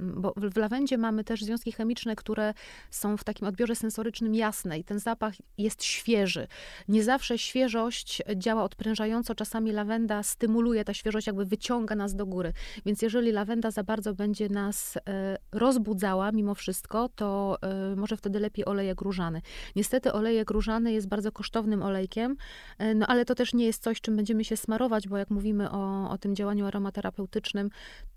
bo 0.00 0.34
w 0.36 0.56
lawendzie 0.56 0.98
mamy 0.98 1.24
też 1.24 1.42
związki 1.42 1.72
chemiczne, 1.72 2.16
które 2.16 2.54
są 2.90 3.16
w 3.16 3.24
takim 3.24 3.48
odbiorze 3.48 3.74
sensorycznym 3.74 4.34
jasne 4.34 4.78
i 4.78 4.84
ten 4.84 4.98
zapach 4.98 5.34
jest 5.58 5.84
świeży. 5.84 6.46
Nie 6.88 7.04
zawsze 7.04 7.38
świeżość 7.38 8.22
działa 8.36 8.64
odprężająco, 8.64 9.33
czasami 9.34 9.72
lawenda 9.72 10.22
stymuluje, 10.22 10.84
ta 10.84 10.94
świeżość 10.94 11.26
jakby 11.26 11.44
wyciąga 11.44 11.94
nas 11.94 12.14
do 12.14 12.26
góry. 12.26 12.52
Więc 12.86 13.02
jeżeli 13.02 13.32
lawenda 13.32 13.70
za 13.70 13.84
bardzo 13.84 14.14
będzie 14.14 14.48
nas 14.48 14.96
e, 14.96 15.36
rozbudzała 15.52 16.32
mimo 16.32 16.54
wszystko, 16.54 17.08
to 17.08 17.58
e, 17.62 17.96
może 17.96 18.16
wtedy 18.16 18.40
lepiej 18.40 18.64
olejek 18.64 19.00
różany. 19.00 19.42
Niestety 19.76 20.12
olejek 20.12 20.50
różany 20.50 20.92
jest 20.92 21.08
bardzo 21.08 21.32
kosztownym 21.32 21.82
olejkiem, 21.82 22.36
e, 22.78 22.94
no 22.94 23.06
ale 23.06 23.24
to 23.24 23.34
też 23.34 23.54
nie 23.54 23.66
jest 23.66 23.82
coś, 23.82 24.00
czym 24.00 24.16
będziemy 24.16 24.44
się 24.44 24.56
smarować, 24.56 25.08
bo 25.08 25.16
jak 25.16 25.30
mówimy 25.30 25.70
o, 25.70 26.10
o 26.10 26.18
tym 26.18 26.34
działaniu 26.36 26.66
aromaterapeutycznym, 26.66 27.70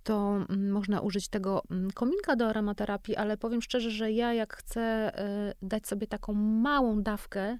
to 0.03 0.45
mm, 0.49 0.71
można 0.71 1.01
użyć 1.01 1.27
tego 1.27 1.63
mm, 1.71 1.91
kominka 1.91 2.35
do 2.35 2.47
aromaterapii, 2.47 3.15
ale 3.15 3.37
powiem 3.37 3.61
szczerze, 3.61 3.91
że 3.91 4.11
ja 4.11 4.33
jak 4.33 4.53
chcę 4.57 5.11
dać 5.61 5.87
sobie 5.87 6.07
taką 6.07 6.33
małą 6.33 7.03
dawkę, 7.03 7.57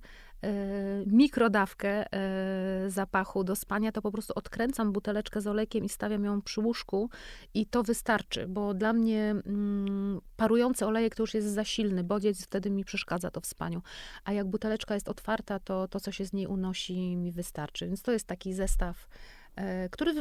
mikrodawkę 1.06 2.14
e, 2.14 2.90
zapachu 2.90 3.44
do 3.44 3.56
spania, 3.56 3.92
to 3.92 4.02
po 4.02 4.12
prostu 4.12 4.34
odkręcam 4.36 4.92
buteleczkę 4.92 5.42
z 5.42 5.48
olejkiem 5.48 5.86
i 5.86 5.90
stawiam 5.90 6.24
ją 6.24 6.42
przy 6.42 6.62
łóżku 6.62 7.10
i 7.54 7.66
to 7.66 7.84
wystarczy, 7.84 8.48
bo 8.48 8.74
dla 8.74 8.94
mnie 8.94 9.36
mm, 9.46 10.22
parujący 10.36 10.86
olejek 10.86 11.16
to 11.16 11.24
już 11.24 11.34
jest 11.34 11.48
za 11.48 11.64
silny, 11.64 12.04
bodziec 12.04 12.44
wtedy 12.44 12.70
mi 12.70 12.84
przeszkadza 12.86 13.32
to 13.32 13.42
w 13.42 13.46
spaniu. 13.46 13.82
A 14.24 14.34
jak 14.34 14.48
buteleczka 14.48 14.94
jest 14.94 15.10
otwarta, 15.10 15.60
to 15.60 15.88
to, 15.88 16.00
co 16.00 16.12
się 16.12 16.26
z 16.26 16.34
niej 16.34 16.48
unosi, 16.48 17.18
mi 17.18 17.32
wystarczy. 17.32 17.88
Więc 17.88 18.02
to 18.02 18.12
jest 18.12 18.28
taki 18.28 18.54
zestaw 18.54 19.08
e, 19.56 19.90
który 19.90 20.14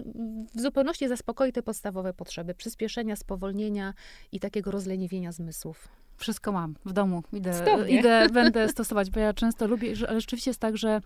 w 0.54 0.60
zupełności 0.60 1.08
zaspokoi 1.08 1.52
te 1.52 1.62
podstawowe 1.62 2.14
potrzeby 2.14 2.54
przyspieszenia, 2.54 3.16
spowolnienia 3.16 3.94
i 4.32 4.40
takiego 4.40 4.70
rozleniwienia 4.70 5.32
zmysłów. 5.32 5.88
Wszystko 6.16 6.52
mam 6.52 6.74
w 6.84 6.92
domu. 6.92 7.22
Idę, 7.32 7.64
idę 7.88 8.26
będę 8.32 8.68
stosować, 8.68 9.10
bo 9.10 9.20
ja 9.20 9.32
często 9.32 9.66
lubię, 9.66 9.94
ale 10.08 10.20
rzeczywiście 10.20 10.50
jest 10.50 10.60
tak, 10.60 10.76
że 10.76 11.00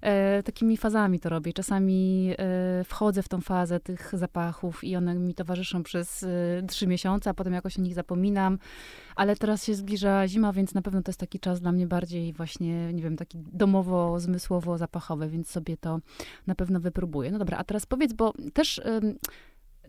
e, 0.00 0.42
takimi 0.42 0.76
fazami 0.76 1.20
to 1.20 1.28
robię. 1.28 1.52
Czasami 1.52 2.30
e, 2.38 2.84
wchodzę 2.84 3.22
w 3.22 3.28
tą 3.28 3.40
fazę 3.40 3.80
tych 3.80 4.12
zapachów 4.12 4.84
i 4.84 4.96
one 4.96 5.14
mi 5.14 5.34
towarzyszą 5.34 5.82
przez 5.82 6.22
e, 6.22 6.26
trzy 6.68 6.86
miesiące, 6.86 7.30
a 7.30 7.34
potem 7.34 7.52
jakoś 7.52 7.78
o 7.78 7.82
nich 7.82 7.94
zapominam. 7.94 8.58
Ale 9.16 9.36
teraz 9.36 9.64
się 9.64 9.74
zbliża 9.74 10.28
zima, 10.28 10.52
więc 10.52 10.74
na 10.74 10.82
pewno 10.82 11.02
to 11.02 11.10
jest 11.10 11.20
taki 11.20 11.40
czas 11.40 11.60
dla 11.60 11.72
mnie 11.72 11.86
bardziej 11.86 12.32
właśnie, 12.32 12.92
nie 12.92 13.02
wiem, 13.02 13.16
taki 13.16 13.38
domowo-zmysłowo-zapachowy, 13.38 15.28
więc 15.28 15.50
sobie 15.50 15.76
to 15.76 16.00
na 16.46 16.54
pewno 16.54 16.80
wypróbuję. 16.80 17.30
No 17.30 17.38
dobra, 17.38 17.58
a 17.58 17.64
teraz 17.64 17.86
powiedz, 17.86 18.12
bo 18.12 18.32
też 18.52 18.80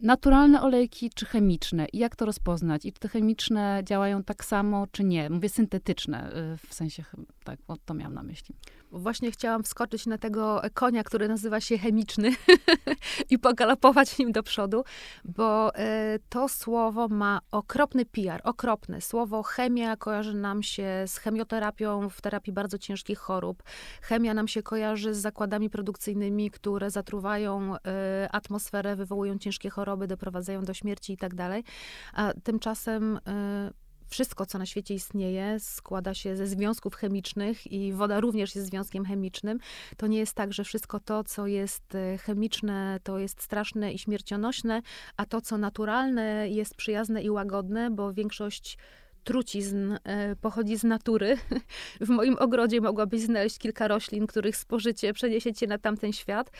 naturalne 0.01 0.61
olejki 0.61 1.09
czy 1.15 1.25
chemiczne? 1.25 1.85
I 1.93 1.97
jak 1.97 2.15
to 2.15 2.25
rozpoznać? 2.25 2.85
I 2.85 2.93
czy 2.93 2.99
te 2.99 3.07
chemiczne 3.07 3.81
działają 3.83 4.23
tak 4.23 4.45
samo, 4.45 4.87
czy 4.91 5.03
nie? 5.03 5.29
Mówię 5.29 5.49
syntetyczne, 5.49 6.35
y, 6.53 6.57
w 6.67 6.73
sensie, 6.73 7.03
tak, 7.43 7.59
to 7.85 7.93
miałam 7.93 8.13
na 8.13 8.23
myśli. 8.23 8.55
Właśnie 8.91 9.31
chciałam 9.31 9.63
wskoczyć 9.63 10.05
na 10.05 10.17
tego 10.17 10.61
konia, 10.73 11.03
który 11.03 11.27
nazywa 11.27 11.61
się 11.61 11.77
chemiczny 11.77 12.31
i 13.29 13.39
pogalopować 13.39 14.17
nim 14.17 14.31
do 14.31 14.43
przodu, 14.43 14.83
bo 15.25 15.75
e, 15.75 16.19
to 16.29 16.49
słowo 16.49 17.07
ma 17.07 17.39
okropny 17.51 18.05
PR, 18.05 18.41
okropny. 18.43 19.01
Słowo 19.01 19.43
chemia 19.43 19.97
kojarzy 19.97 20.33
nam 20.33 20.63
się 20.63 21.03
z 21.07 21.17
chemioterapią 21.17 22.09
w 22.09 22.21
terapii 22.21 22.53
bardzo 22.53 22.77
ciężkich 22.77 23.19
chorób. 23.19 23.63
Chemia 24.01 24.33
nam 24.33 24.47
się 24.47 24.63
kojarzy 24.63 25.13
z 25.13 25.17
zakładami 25.17 25.69
produkcyjnymi, 25.69 26.51
które 26.51 26.89
zatruwają 26.89 27.75
e, 27.75 28.29
atmosferę, 28.31 28.95
wywołują 28.95 29.37
ciężkie 29.37 29.69
choroby, 29.69 29.80
doprowadzają 30.07 30.63
do 30.63 30.73
śmierci 30.73 31.13
i 31.13 31.17
tak 31.17 31.35
dalej. 31.35 31.63
A 32.13 32.33
tymczasem 32.43 33.19
e, 33.27 33.71
wszystko, 34.11 34.45
co 34.45 34.57
na 34.57 34.65
świecie 34.65 34.93
istnieje, 34.93 35.59
składa 35.59 36.13
się 36.13 36.35
ze 36.35 36.47
związków 36.47 36.95
chemicznych 36.95 37.71
i 37.71 37.93
woda 37.93 38.19
również 38.19 38.55
jest 38.55 38.67
związkiem 38.67 39.05
chemicznym. 39.05 39.59
To 39.97 40.07
nie 40.07 40.17
jest 40.17 40.33
tak, 40.33 40.53
że 40.53 40.63
wszystko 40.63 40.99
to, 40.99 41.23
co 41.23 41.47
jest 41.47 41.95
e, 41.95 42.17
chemiczne, 42.17 42.99
to 43.03 43.19
jest 43.19 43.41
straszne 43.41 43.93
i 43.93 43.99
śmiercionośne, 43.99 44.81
a 45.17 45.25
to, 45.25 45.41
co 45.41 45.57
naturalne, 45.57 46.49
jest 46.49 46.75
przyjazne 46.75 47.23
i 47.23 47.29
łagodne, 47.29 47.91
bo 47.91 48.13
większość 48.13 48.77
trucizn 49.23 49.93
e, 50.03 50.35
pochodzi 50.35 50.77
z 50.77 50.83
natury. 50.83 51.37
W 52.01 52.09
moim 52.09 52.35
ogrodzie 52.39 52.81
mogłabyś 52.81 53.21
znaleźć 53.21 53.57
kilka 53.57 53.87
roślin, 53.87 54.27
których 54.27 54.57
spożycie 54.57 55.13
przeniesie 55.13 55.53
cię 55.53 55.67
na 55.67 55.77
tamten 55.77 56.13
świat. 56.13 56.51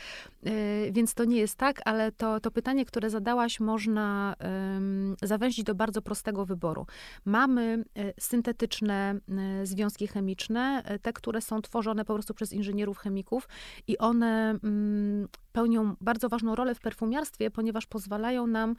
E, 0.44 0.52
więc 0.92 1.14
to 1.14 1.24
nie 1.24 1.36
jest 1.36 1.56
tak, 1.56 1.80
ale 1.84 2.12
to, 2.12 2.40
to 2.40 2.50
pytanie, 2.50 2.84
które 2.84 3.10
zadałaś, 3.10 3.60
można 3.60 4.36
zawęzić 5.22 5.64
do 5.64 5.74
bardzo 5.74 6.02
prostego 6.02 6.46
wyboru. 6.46 6.86
Mamy 7.24 7.84
e, 7.96 8.12
syntetyczne 8.20 9.14
związki 9.62 10.06
chemiczne, 10.06 10.82
te, 11.02 11.12
które 11.12 11.40
są 11.40 11.62
tworzone 11.62 12.04
po 12.04 12.14
prostu 12.14 12.34
przez 12.34 12.52
inżynierów 12.52 12.98
chemików 12.98 13.48
i 13.86 13.98
one 13.98 14.58
mm, 14.64 15.28
pełnią 15.52 15.96
bardzo 16.00 16.28
ważną 16.28 16.54
rolę 16.54 16.74
w 16.74 16.80
perfumiarstwie, 16.80 17.50
ponieważ 17.50 17.86
pozwalają 17.86 18.46
nam 18.46 18.74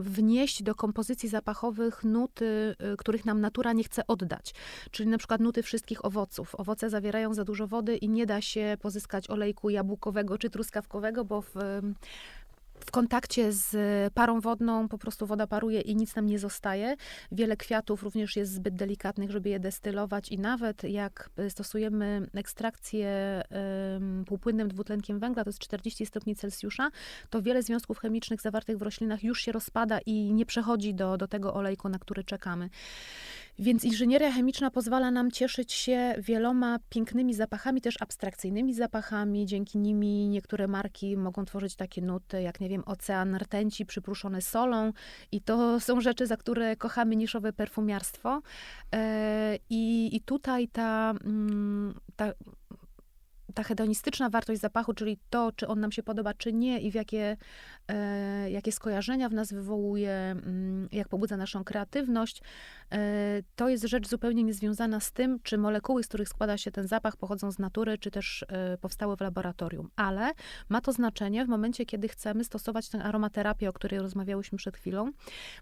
wnieść 0.00 0.62
do 0.62 0.74
kompozycji 0.74 1.28
zapachowych 1.28 2.04
nuty, 2.04 2.76
y, 2.92 2.96
których 2.96 3.24
nam 3.24 3.40
natura 3.40 3.72
nie 3.72 3.84
chce 3.84 4.06
oddać. 4.06 4.54
Czyli 4.90 5.08
na 5.08 5.18
przykład 5.18 5.40
nuty 5.40 5.62
wszystkich 5.62 6.04
owoców. 6.04 6.54
Owoce 6.54 6.90
zawierają 6.90 7.34
za 7.34 7.44
dużo 7.44 7.66
wody 7.66 7.96
i 7.96 8.08
nie 8.08 8.26
da 8.26 8.40
się 8.40 8.76
pozyskać 8.80 9.30
olejku 9.30 9.70
jabłkowego 9.70 10.38
czy 10.38 10.50
truskawkowego, 10.50 11.24
bo 11.24 11.42
w 11.42 11.54
w 12.86 12.90
kontakcie 12.90 13.52
z 13.52 13.74
parą 14.14 14.40
wodną 14.40 14.88
po 14.88 14.98
prostu 14.98 15.26
woda 15.26 15.46
paruje 15.46 15.80
i 15.80 15.96
nic 15.96 16.16
nam 16.16 16.26
nie 16.26 16.38
zostaje. 16.38 16.96
Wiele 17.32 17.56
kwiatów 17.56 18.02
również 18.02 18.36
jest 18.36 18.52
zbyt 18.52 18.74
delikatnych, 18.74 19.30
żeby 19.30 19.48
je 19.48 19.60
destylować 19.60 20.28
i 20.28 20.38
nawet 20.38 20.84
jak 20.84 21.30
stosujemy 21.48 22.26
ekstrakcję 22.34 23.42
półpłynnym 24.26 24.68
dwutlenkiem 24.68 25.18
węgla, 25.18 25.44
to 25.44 25.50
jest 25.50 25.58
40 25.58 26.06
stopni 26.06 26.36
Celsjusza, 26.36 26.90
to 27.30 27.42
wiele 27.42 27.62
związków 27.62 27.98
chemicznych 27.98 28.40
zawartych 28.40 28.78
w 28.78 28.82
roślinach 28.82 29.24
już 29.24 29.40
się 29.40 29.52
rozpada 29.52 29.98
i 30.06 30.32
nie 30.32 30.46
przechodzi 30.46 30.94
do, 30.94 31.16
do 31.16 31.28
tego 31.28 31.54
olejku, 31.54 31.88
na 31.88 31.98
który 31.98 32.24
czekamy. 32.24 32.70
Więc 33.60 33.84
inżynieria 33.84 34.32
chemiczna 34.32 34.70
pozwala 34.70 35.10
nam 35.10 35.30
cieszyć 35.30 35.72
się 35.72 36.14
wieloma 36.18 36.78
pięknymi 36.88 37.34
zapachami, 37.34 37.80
też 37.80 38.02
abstrakcyjnymi 38.02 38.74
zapachami. 38.74 39.46
Dzięki 39.46 39.78
nimi 39.78 40.28
niektóre 40.28 40.68
marki 40.68 41.16
mogą 41.16 41.44
tworzyć 41.44 41.76
takie 41.76 42.02
nuty, 42.02 42.42
jak 42.42 42.60
nie 42.60 42.68
wiem, 42.68 42.82
ocean 42.86 43.36
rtęci 43.36 43.86
przypruszony 43.86 44.42
solą. 44.42 44.92
I 45.32 45.40
to 45.40 45.80
są 45.80 46.00
rzeczy, 46.00 46.26
za 46.26 46.36
które 46.36 46.76
kochamy 46.76 47.16
niszowe 47.16 47.52
perfumiarstwo. 47.52 48.42
E, 48.94 49.58
I, 49.70 50.16
i 50.16 50.20
tutaj 50.20 50.68
ta, 50.68 51.14
mm, 51.24 51.94
ta 52.16 52.32
ta 53.54 53.62
hedonistyczna 53.62 54.30
wartość 54.30 54.60
zapachu, 54.60 54.94
czyli 54.94 55.18
to, 55.30 55.52
czy 55.52 55.66
on 55.66 55.80
nam 55.80 55.92
się 55.92 56.02
podoba, 56.02 56.34
czy 56.34 56.52
nie 56.52 56.80
i 56.80 56.90
w 56.90 56.94
jakie, 56.94 57.36
e, 57.88 58.50
jakie 58.50 58.72
skojarzenia 58.72 59.28
w 59.28 59.32
nas 59.32 59.52
wywołuje, 59.52 60.12
mm, 60.12 60.88
jak 60.92 61.08
pobudza 61.08 61.36
naszą 61.36 61.64
kreatywność, 61.64 62.42
e, 62.92 63.42
to 63.56 63.68
jest 63.68 63.84
rzecz 63.84 64.08
zupełnie 64.08 64.44
niezwiązana 64.44 65.00
z 65.00 65.12
tym, 65.12 65.38
czy 65.42 65.58
molekuły, 65.58 66.02
z 66.02 66.08
których 66.08 66.28
składa 66.28 66.58
się 66.58 66.70
ten 66.70 66.88
zapach, 66.88 67.16
pochodzą 67.16 67.52
z 67.52 67.58
natury, 67.58 67.98
czy 67.98 68.10
też 68.10 68.44
e, 68.48 68.78
powstały 68.78 69.16
w 69.16 69.20
laboratorium. 69.20 69.90
Ale 69.96 70.30
ma 70.68 70.80
to 70.80 70.92
znaczenie 70.92 71.44
w 71.44 71.48
momencie, 71.48 71.86
kiedy 71.86 72.08
chcemy 72.08 72.44
stosować 72.44 72.88
tę 72.88 73.02
aromaterapię, 73.02 73.68
o 73.68 73.72
której 73.72 74.00
rozmawiałyśmy 74.00 74.58
przed 74.58 74.76
chwilą, 74.76 75.10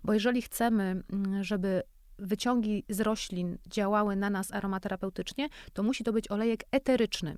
bo 0.05 0.13
jeżeli 0.13 0.43
chcemy, 0.43 1.03
mm, 1.13 1.45
żeby 1.45 1.83
wyciągi 2.19 2.85
z 2.89 3.01
roślin 3.01 3.59
działały 3.67 4.17
na 4.17 4.31
nas 4.31 4.53
aromaterapeutycznie, 4.53 5.49
to 5.73 5.83
musi 5.83 6.05
to 6.05 6.13
być 6.13 6.31
olejek 6.31 6.65
eteryczny. 6.71 7.37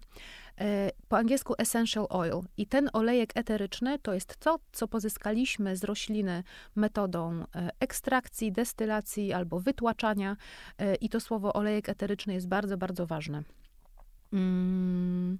E, 0.61 0.91
po 1.09 1.17
angielsku 1.17 1.55
essential 1.59 2.07
oil. 2.11 2.41
I 2.57 2.67
ten 2.67 2.91
olejek 2.93 3.31
eteryczny 3.35 3.99
to 3.99 4.15
jest 4.15 4.37
to, 4.37 4.59
co 4.73 4.89
pozyskaliśmy 4.89 5.77
z 5.77 5.85
rośliny 5.85 6.43
metodą 6.77 7.45
e, 7.55 7.71
ekstrakcji, 7.81 8.53
destylacji 8.53 9.33
albo 9.33 9.61
wytłaczania. 9.61 10.37
E, 10.79 10.95
I 10.95 11.09
to 11.09 11.21
słowo 11.21 11.53
olejek 11.53 11.89
eteryczny 11.89 12.35
jest 12.35 12.49
bardzo, 12.49 12.77
bardzo 12.77 13.07
ważne. 13.07 13.43
Mm. 14.33 15.39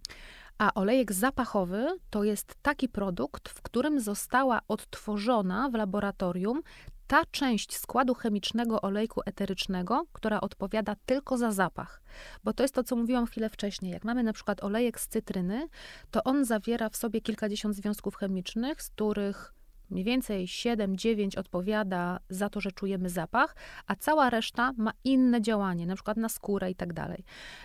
A 0.59 0.75
olejek 0.75 1.13
zapachowy 1.13 1.87
to 2.11 2.25
jest 2.25 2.55
taki 2.63 2.89
produkt, 2.89 3.49
w 3.49 3.63
którym 3.63 4.01
została 4.01 4.61
odtworzona 4.69 5.69
w 5.69 5.75
laboratorium 5.75 6.63
ta 7.11 7.23
część 7.31 7.77
składu 7.77 8.15
chemicznego 8.15 8.83
olejku 8.83 9.21
eterycznego, 9.27 10.07
która 10.13 10.41
odpowiada 10.41 10.97
tylko 11.07 11.39
za 11.39 11.53
zapach. 11.53 12.03
Bo 12.45 12.53
to 12.53 12.65
jest 12.65 12.75
to, 12.75 12.85
co 12.85 12.97
mówiłam 12.97 13.27
chwilę 13.27 13.49
wcześniej. 13.49 13.93
Jak 13.93 14.05
mamy 14.05 14.23
na 14.23 14.33
przykład 14.33 14.65
olejek 14.65 15.01
z 15.01 15.09
cytryny, 15.09 15.69
to 16.11 16.25
on 16.25 16.45
zawiera 16.45 16.89
w 16.89 16.97
sobie 16.97 17.21
kilkadziesiąt 17.21 17.77
związków 17.77 18.17
chemicznych, 18.17 18.83
z 18.83 18.91
których 18.91 19.55
mniej 19.91 20.05
więcej 20.05 20.47
7-9 20.47 21.39
odpowiada 21.39 22.21
za 22.29 22.49
to, 22.49 22.61
że 22.61 22.73
czujemy 22.73 23.09
zapach, 23.09 23.57
a 23.87 23.97
cała 23.97 24.31
reszta 24.31 24.73
ma 24.77 24.93
inne 25.05 25.43
działanie, 25.43 25.87
na 25.87 25.95
przykład 25.95 26.17
na 26.17 26.29
skórę 26.29 26.71
i 26.71 26.75
tak 26.75 26.93
dalej. 26.93 27.25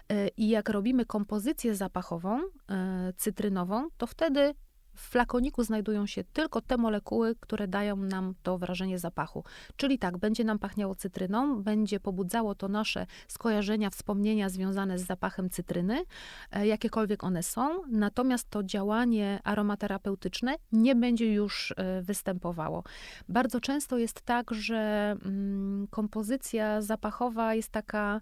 E, 0.09 0.27
I 0.27 0.49
jak 0.49 0.69
robimy 0.69 1.05
kompozycję 1.05 1.75
zapachową, 1.75 2.39
e, 2.69 3.13
cytrynową, 3.17 3.87
to 3.97 4.07
wtedy 4.07 4.53
w 4.95 5.01
flakoniku 5.01 5.63
znajdują 5.63 6.05
się 6.05 6.23
tylko 6.23 6.61
te 6.61 6.77
molekuły, 6.77 7.35
które 7.39 7.67
dają 7.67 7.95
nam 7.95 8.33
to 8.43 8.57
wrażenie 8.57 8.99
zapachu. 8.99 9.43
Czyli 9.75 9.99
tak, 9.99 10.17
będzie 10.17 10.43
nam 10.43 10.59
pachniało 10.59 10.95
cytryną, 10.95 11.63
będzie 11.63 11.99
pobudzało 11.99 12.55
to 12.55 12.67
nasze 12.67 13.05
skojarzenia, 13.27 13.89
wspomnienia 13.89 14.49
związane 14.49 14.99
z 14.99 15.05
zapachem 15.05 15.49
cytryny, 15.49 16.03
e, 16.51 16.67
jakiekolwiek 16.67 17.23
one 17.23 17.43
są, 17.43 17.81
natomiast 17.91 18.49
to 18.49 18.63
działanie 18.63 19.39
aromaterapeutyczne 19.43 20.55
nie 20.71 20.95
będzie 20.95 21.33
już 21.33 21.73
e, 21.77 22.01
występowało. 22.01 22.83
Bardzo 23.29 23.61
często 23.61 23.97
jest 23.97 24.21
tak, 24.21 24.51
że 24.51 25.15
mm, 25.25 25.87
kompozycja 25.89 26.81
zapachowa 26.81 27.55
jest 27.55 27.69
taka 27.69 28.21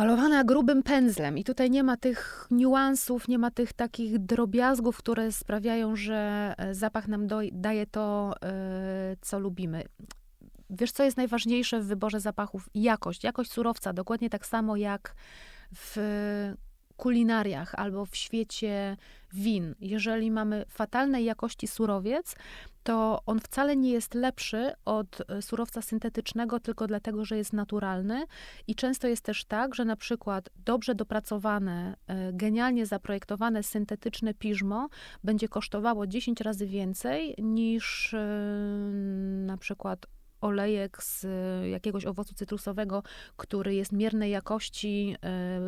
malowana 0.00 0.44
grubym 0.44 0.82
pędzlem 0.82 1.38
i 1.38 1.44
tutaj 1.44 1.70
nie 1.70 1.82
ma 1.82 1.96
tych 1.96 2.46
niuansów, 2.50 3.28
nie 3.28 3.38
ma 3.38 3.50
tych 3.50 3.72
takich 3.72 4.18
drobiazgów, 4.18 4.96
które 4.96 5.32
sprawiają, 5.32 5.96
że 5.96 6.54
e, 6.58 6.74
zapach 6.74 7.08
nam 7.08 7.26
daje 7.52 7.86
to, 7.86 8.34
e, 8.42 9.16
co 9.20 9.38
lubimy. 9.38 9.84
Wiesz, 10.70 10.92
co 10.92 11.04
jest 11.04 11.16
najważniejsze 11.16 11.80
w 11.80 11.86
wyborze 11.86 12.20
zapachów? 12.20 12.68
Jakość. 12.74 13.24
Jakość 13.24 13.52
surowca, 13.52 13.92
dokładnie 13.92 14.30
tak 14.30 14.46
samo 14.46 14.76
jak 14.76 15.14
w 15.74 15.96
kulinariach 16.96 17.74
albo 17.74 18.06
w 18.06 18.16
świecie 18.16 18.96
win. 19.32 19.74
Jeżeli 19.80 20.30
mamy 20.30 20.64
fatalnej 20.68 21.24
jakości 21.24 21.66
surowiec, 21.66 22.36
to 22.82 23.22
on 23.26 23.40
wcale 23.40 23.76
nie 23.76 23.90
jest 23.90 24.14
lepszy 24.14 24.72
od 24.84 25.22
e, 25.28 25.42
surowca 25.42 25.82
syntetycznego 25.82 26.60
tylko 26.60 26.86
dlatego, 26.86 27.24
że 27.24 27.36
jest 27.36 27.52
naturalny. 27.52 28.24
I 28.66 28.74
często 28.74 29.08
jest 29.08 29.24
też 29.24 29.44
tak, 29.44 29.74
że 29.74 29.84
na 29.84 29.96
przykład 29.96 30.50
dobrze 30.56 30.94
dopracowane, 30.94 31.96
e, 32.06 32.32
genialnie 32.32 32.86
zaprojektowane 32.86 33.62
syntetyczne 33.62 34.34
piżmo 34.34 34.88
będzie 35.24 35.48
kosztowało 35.48 36.06
10 36.06 36.40
razy 36.40 36.66
więcej 36.66 37.34
niż 37.38 38.14
e, 38.14 38.18
na 39.46 39.56
przykład 39.56 40.06
olejek 40.40 41.02
z 41.02 41.26
jakiegoś 41.70 42.04
owocu 42.06 42.34
cytrusowego, 42.34 43.02
który 43.36 43.74
jest 43.74 43.92
miernej 43.92 44.30
jakości, 44.30 45.16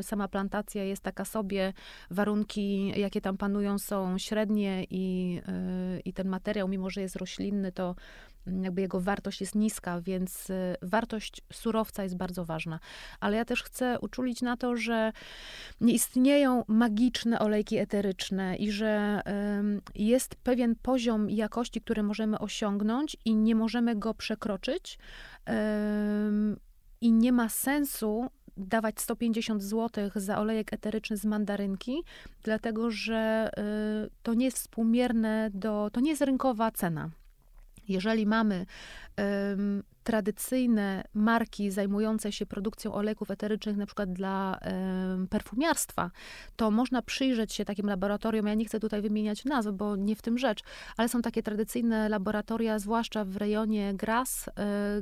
sama 0.02 0.28
plantacja 0.28 0.84
jest 0.84 1.02
taka 1.02 1.24
sobie, 1.24 1.72
warunki, 2.10 3.00
jakie 3.00 3.20
tam 3.20 3.36
panują, 3.36 3.78
są 3.78 4.18
średnie 4.18 4.86
i, 4.90 5.40
i 6.04 6.12
ten 6.12 6.28
materiał, 6.28 6.68
mimo 6.68 6.90
że 6.90 7.00
jest 7.00 7.16
roślinny, 7.16 7.72
to 7.72 7.94
jakby 8.46 8.80
jego 8.80 9.00
wartość 9.00 9.40
jest 9.40 9.54
niska, 9.54 10.00
więc 10.00 10.50
y, 10.50 10.74
wartość 10.82 11.42
surowca 11.52 12.02
jest 12.02 12.16
bardzo 12.16 12.44
ważna. 12.44 12.78
Ale 13.20 13.36
ja 13.36 13.44
też 13.44 13.62
chcę 13.62 14.00
uczulić 14.00 14.42
na 14.42 14.56
to, 14.56 14.76
że 14.76 15.12
nie 15.80 15.92
istnieją 15.94 16.64
magiczne 16.68 17.38
olejki 17.38 17.78
eteryczne 17.78 18.56
i 18.56 18.72
że 18.72 19.22
jest 19.94 20.34
pewien 20.34 20.74
poziom 20.82 21.30
jakości, 21.30 21.80
który 21.80 22.02
możemy 22.02 22.38
osiągnąć 22.38 23.16
i 23.24 23.34
nie 23.34 23.54
możemy 23.54 23.96
go 23.96 24.14
przekroczyć. 24.14 24.98
I 27.00 27.12
nie 27.12 27.32
ma 27.32 27.48
sensu 27.48 28.30
dawać 28.56 29.00
150 29.00 29.62
zł 29.62 30.10
za 30.14 30.38
olejek 30.38 30.72
eteryczny 30.72 31.16
z 31.16 31.24
mandarynki, 31.24 32.02
dlatego 32.42 32.90
że 32.90 33.50
y, 34.06 34.10
to 34.22 34.34
nie 34.34 34.44
jest 34.44 34.56
współmierne 34.56 35.50
do, 35.54 35.90
to 35.92 36.00
nie 36.00 36.10
jest 36.10 36.22
rynkowa 36.22 36.70
cena. 36.70 37.10
Jeżeli 37.88 38.26
mamy 38.26 38.66
um, 39.18 39.82
tradycyjne 40.04 41.04
marki 41.14 41.70
zajmujące 41.70 42.32
się 42.32 42.46
produkcją 42.46 42.94
olejków 42.94 43.30
eterycznych, 43.30 43.76
na 43.76 43.86
przykład 43.86 44.12
dla 44.12 44.58
um, 44.62 45.28
perfumiarstwa, 45.28 46.10
to 46.56 46.70
można 46.70 47.02
przyjrzeć 47.02 47.52
się 47.52 47.64
takim 47.64 47.86
laboratoriom. 47.86 48.46
Ja 48.46 48.54
nie 48.54 48.64
chcę 48.64 48.80
tutaj 48.80 49.02
wymieniać 49.02 49.44
nazw, 49.44 49.70
bo 49.72 49.96
nie 49.96 50.16
w 50.16 50.22
tym 50.22 50.38
rzecz, 50.38 50.60
ale 50.96 51.08
są 51.08 51.22
takie 51.22 51.42
tradycyjne 51.42 52.08
laboratoria, 52.08 52.78
zwłaszcza 52.78 53.24
w 53.24 53.36
rejonie 53.36 53.94
Gras, 53.94 54.48
y, 54.48 54.52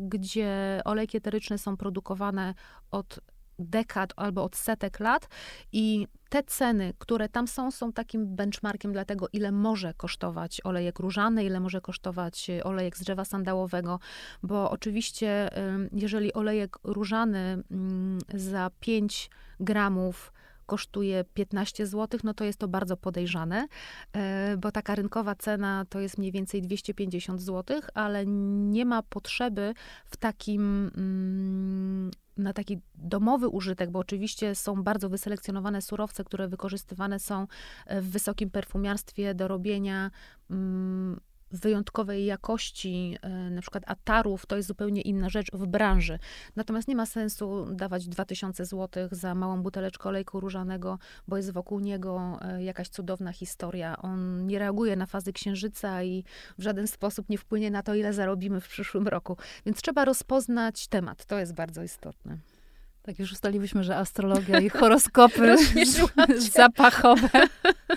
gdzie 0.01 0.81
olejki 0.85 1.17
eteryczne 1.17 1.59
są 1.59 1.77
produkowane 1.77 2.55
od 2.91 3.21
dekad 3.61 4.13
albo 4.17 4.45
od 4.45 4.57
setek 4.57 5.01
lat 5.01 5.29
i 5.73 6.07
te 6.29 6.43
ceny, 6.43 6.93
które 6.99 7.29
tam 7.29 7.49
są, 7.49 7.71
są 7.71 7.93
takim 7.93 8.37
benchmarkiem 8.37 8.93
dla 8.93 9.05
tego, 9.05 9.27
ile 9.33 9.53
może 9.53 9.95
kosztować 9.95 10.61
olejek 10.65 10.99
różany, 10.99 11.45
ile 11.45 11.61
może 11.61 11.81
kosztować 11.81 12.51
y, 12.51 12.65
olejek 12.65 12.97
z 12.97 13.01
drzewa 13.01 13.25
sandałowego, 13.25 13.99
bo 14.43 14.71
oczywiście, 14.71 15.51
jeżeli 15.93 16.33
olejek 16.33 16.79
różany 16.85 17.63
mm, 17.71 18.19
za 18.35 18.71
5 18.81 19.31
gramów 19.61 20.33
kosztuje 20.71 21.25
15 21.35 21.87
zł, 21.87 22.21
no 22.25 22.35
to 22.35 22.45
jest 22.45 22.59
to 22.59 22.69
bardzo 22.69 22.97
podejrzane, 22.97 23.69
e, 24.13 24.57
bo 24.57 24.73
taka 24.73 24.95
rynkowa 24.95 25.35
cena 25.35 25.85
to 25.89 26.01
jest 26.01 26.19
mniej 26.19 26.33
więcej 26.33 26.63
250 26.63 27.43
zł, 27.43 27.81
ale 27.95 28.27
nie 28.27 28.85
ma 28.85 29.03
potrzeby 29.03 29.75
w 30.05 30.17
takim 30.17 30.91
mm, 30.97 32.11
na 32.37 32.53
taki 32.53 32.81
domowy 32.95 33.49
użytek, 33.49 33.91
bo 33.91 33.99
oczywiście 33.99 34.55
są 34.55 34.83
bardzo 34.83 35.09
wyselekcjonowane 35.09 35.83
surowce, 35.83 36.25
które 36.25 36.49
wykorzystywane 36.49 37.19
są 37.19 37.47
w 37.87 38.11
wysokim 38.11 38.51
perfumiarstwie 38.51 39.35
do 39.35 39.49
robienia 39.49 40.11
mm, 40.51 41.21
wyjątkowej 41.51 42.27
jakości, 42.27 43.17
e, 43.23 43.29
na 43.29 43.61
przykład 43.61 43.85
atarów, 43.87 44.47
to 44.47 44.57
jest 44.57 44.69
zupełnie 44.69 45.01
inna 45.01 45.29
rzecz 45.29 45.51
w 45.53 45.67
branży. 45.67 46.19
Natomiast 46.57 46.89
nie 46.89 46.97
ma 46.97 47.07
sensu 47.07 47.67
dawać 47.73 48.09
2000 48.09 48.65
zł 48.65 49.09
za 49.13 49.35
małą 49.35 49.63
buteleczkę 49.63 50.09
olejku 50.09 50.41
różanego, 50.41 50.99
bo 51.29 51.37
jest 51.37 51.53
wokół 51.53 51.81
niego 51.81 52.39
e, 52.43 52.63
jakaś 52.63 52.89
cudowna 52.89 53.33
historia. 53.33 53.97
On 54.03 54.47
nie 54.47 54.59
reaguje 54.59 54.97
na 54.97 55.07
fazy 55.07 55.33
księżyca 55.33 56.03
i 56.03 56.25
w 56.59 56.63
żaden 56.63 56.87
sposób 56.87 57.29
nie 57.29 57.39
wpłynie 57.39 57.71
na 57.71 57.83
to, 57.83 57.95
ile 57.95 58.13
zarobimy 58.13 58.61
w 58.61 58.69
przyszłym 58.69 59.09
roku. 59.09 59.37
Więc 59.67 59.83
trzeba 59.83 60.05
rozpoznać 60.05 60.89
temat. 60.89 61.25
To 61.27 61.39
jest 61.39 61.55
bardzo 61.55 61.83
istotne. 61.83 62.39
Tak, 63.03 63.19
już 63.19 63.33
ustaliłyśmy, 63.33 63.85
że 63.85 63.97
astrologia 63.97 64.61
i 64.61 64.69
horoskopy 64.69 65.57
zapachowe 66.53 67.29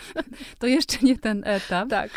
to 0.60 0.68
jeszcze 0.68 0.98
nie 1.02 1.18
ten 1.18 1.44
etap. 1.46 1.90
Tak. 1.90 2.12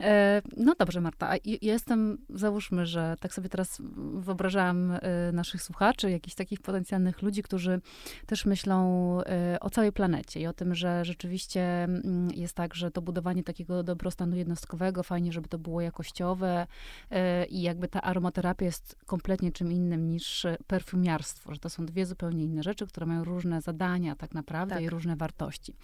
E, 0.00 0.42
no 0.56 0.74
dobrze, 0.78 1.00
Marta. 1.00 1.34
jestem, 1.62 2.18
załóżmy, 2.30 2.86
że 2.86 3.16
tak 3.20 3.34
sobie 3.34 3.48
teraz 3.48 3.82
wyobrażałam 4.14 4.92
e, 4.92 5.32
naszych 5.32 5.62
słuchaczy, 5.62 6.10
jakichś 6.10 6.34
takich 6.34 6.60
potencjalnych 6.60 7.22
ludzi, 7.22 7.42
którzy 7.42 7.80
też 8.26 8.44
myślą 8.44 9.18
e, 9.22 9.60
o 9.60 9.70
całej 9.70 9.92
planecie 9.92 10.40
i 10.40 10.46
o 10.46 10.52
tym, 10.52 10.74
że 10.74 11.04
rzeczywiście 11.04 11.84
mm, 11.84 12.30
jest 12.34 12.54
tak, 12.54 12.74
że 12.74 12.90
to 12.90 13.02
budowanie 13.02 13.44
takiego 13.44 13.82
dobrostanu 13.82 14.36
jednostkowego, 14.36 15.02
fajnie, 15.02 15.32
żeby 15.32 15.48
to 15.48 15.58
było 15.58 15.80
jakościowe 15.80 16.66
i 17.48 17.62
jakby 17.62 17.88
ta 17.88 18.02
aromaterapia 18.02 18.64
jest 18.64 18.96
kompletnie 19.06 19.52
czym 19.52 19.72
innym 19.72 20.10
niż 20.10 20.46
perfumiarstwo, 20.66 21.54
że 21.54 21.60
to 21.60 21.70
są 21.70 21.86
dwie 21.86 22.06
zupełnie 22.06 22.20
zupełnie 22.20 22.44
inne 22.44 22.62
rzeczy, 22.62 22.86
które 22.86 23.06
mają 23.06 23.24
różne 23.24 23.60
zadania 23.60 24.16
tak 24.16 24.34
naprawdę 24.34 24.74
tak. 24.74 24.84
i 24.84 24.90
różne 24.90 25.16
wartości. 25.16 25.74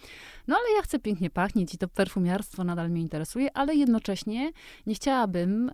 No 0.47 0.55
ale 0.55 0.75
ja 0.75 0.81
chcę 0.81 0.99
pięknie 0.99 1.26
pachnieć 1.29 1.73
i 1.73 1.77
to 1.77 1.87
perfumiarstwo 1.87 2.63
nadal 2.63 2.89
mnie 2.89 3.01
interesuje, 3.01 3.57
ale 3.57 3.75
jednocześnie 3.75 4.51
nie 4.87 4.95
chciałabym, 4.95 5.69
y, 5.69 5.73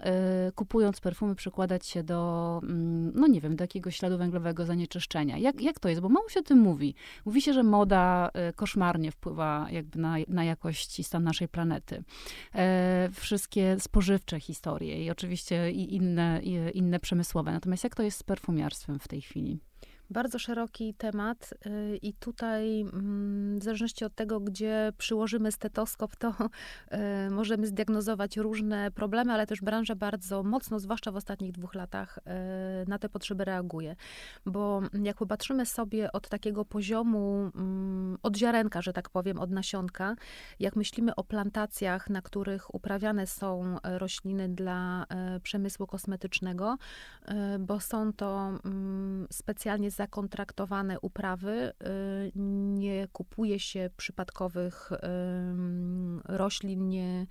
kupując 0.56 1.02
perfumy, 1.02 1.36
przykładać 1.36 1.88
się 1.88 2.04
do, 2.04 2.62
y, 2.64 2.68
no 3.16 3.28
nie 3.28 3.42
wiem, 3.42 3.56
do 3.56 3.64
jakiegoś 3.64 3.96
śladu 3.96 4.18
węglowego 4.18 4.66
zanieczyszczenia. 4.66 5.38
Jak, 5.38 5.62
jak 5.62 5.80
to 5.80 5.90
jest? 5.90 6.02
Bo 6.02 6.10
mało 6.10 6.30
się 6.30 6.40
o 6.40 6.44
tym 6.44 6.60
mówi. 6.60 6.96
Mówi 7.26 7.42
się, 7.42 7.54
że 7.54 7.64
moda 7.64 8.30
y, 8.50 8.54
koszmarnie 8.54 9.12
wpływa 9.12 9.68
jakby 9.72 10.00
na, 10.00 10.16
na 10.28 10.44
jakość 10.44 11.00
i 11.00 11.04
stan 11.04 11.24
naszej 11.24 11.48
planety. 11.48 12.04
E, 12.56 13.10
wszystkie 13.14 13.80
spożywcze 13.80 14.40
historie 14.40 15.06
i 15.06 15.12
oczywiście 15.12 15.72
i 15.72 15.96
inne, 15.96 16.40
i 16.44 16.78
inne 16.78 17.00
przemysłowe. 17.00 17.52
Natomiast 17.52 17.84
jak 17.84 17.96
to 17.96 18.04
jest 18.04 18.18
z 18.18 18.24
perfumiarstwem 18.24 19.00
w 19.00 19.08
tej 19.08 19.22
chwili? 19.22 19.73
Bardzo 20.14 20.40
szeroki 20.40 20.94
temat 20.94 21.54
y, 21.66 21.98
i 21.98 22.14
tutaj 22.14 22.82
mm, 22.82 23.60
w 23.60 23.64
zależności 23.64 24.06
od 24.06 24.16
tego, 24.16 24.40
gdzie 24.40 24.94
przyłożymy 24.98 25.52
stetoskop, 25.52 26.16
to 26.16 26.30
y, 26.30 27.32
możemy 27.32 27.68
zdiagnozować 27.68 28.38
różne 28.38 28.92
problemy, 28.92 29.34
ale 29.34 29.48
też 29.48 29.62
branża 29.62 29.96
bardzo 29.96 30.44
mocno, 30.44 30.80
zwłaszcza 30.80 31.12
w 31.12 31.16
ostatnich 31.16 31.52
dwóch 31.52 31.76
latach, 31.76 32.18
y, 32.18 32.90
na 32.90 33.00
te 33.00 33.10
potrzeby 33.10 33.46
reaguje. 33.46 33.96
Bo 34.46 34.82
jak 35.04 35.18
popatrzymy 35.18 35.66
sobie 35.66 36.12
od 36.12 36.30
takiego 36.30 36.66
poziomu, 36.66 37.52
mm, 37.56 38.18
od 38.24 38.38
ziarenka, 38.38 38.82
że 38.82 38.94
tak 38.94 39.10
powiem, 39.10 39.40
od 39.40 39.52
nasionka, 39.52 40.16
jak 40.60 40.76
myślimy 40.76 41.16
o 41.16 41.24
plantacjach, 41.24 42.10
na 42.10 42.22
których 42.22 42.76
uprawiane 42.76 43.28
są 43.28 43.78
rośliny 43.84 44.50
dla 44.50 45.06
przemysłu 45.44 45.88
kosmetycznego, 45.88 46.78
bo 47.60 47.80
są 47.80 48.14
to 48.14 48.60
mm, 48.66 49.28
specjalnie 49.32 49.92
zakontraktowane 50.04 51.00
uprawy. 51.00 51.74
Y, 51.82 52.32
nie 52.36 53.08
kupuje 53.08 53.60
się 53.60 53.90
przypadkowych 53.98 54.92
roślin, 56.26 56.88
nie, 56.90 57.26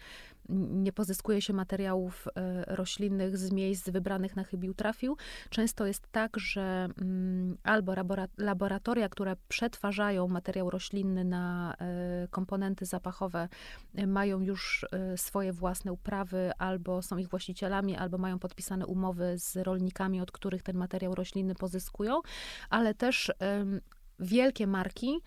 nie 0.52 0.92
pozyskuje 0.92 1.42
się 1.42 1.52
materiałów 1.52 2.28
e, 2.28 2.64
roślinnych 2.74 3.38
z 3.38 3.52
miejsc 3.52 3.90
wybranych 3.90 4.36
na 4.36 4.44
chybił 4.44 4.74
trafił. 4.74 5.16
Często 5.50 5.86
jest 5.86 6.08
tak, 6.12 6.36
że 6.38 6.88
mm, 7.00 7.56
albo 7.62 7.94
laboratoria, 8.38 9.08
które 9.08 9.36
przetwarzają 9.48 10.28
materiał 10.28 10.70
roślinny 10.70 11.24
na 11.24 11.74
e, 11.80 12.28
komponenty 12.28 12.86
zapachowe, 12.86 13.48
e, 13.94 14.06
mają 14.06 14.40
już 14.40 14.86
swoje 15.16 15.52
własne 15.52 15.92
uprawy, 15.92 16.50
albo 16.58 17.02
są 17.02 17.16
ich 17.16 17.28
właścicielami, 17.28 17.96
albo 17.96 18.18
mają 18.18 18.38
podpisane 18.38 18.86
umowy 18.86 19.38
z 19.38 19.56
rolnikami, 19.56 20.20
od 20.20 20.32
których 20.32 20.62
ten 20.62 20.76
materiał 20.76 21.14
roślinny 21.14 21.54
pozyskują, 21.54 22.20
ale 22.70 22.94
też 22.94 23.32
wielkie 24.22 24.66
marki, 24.66 25.20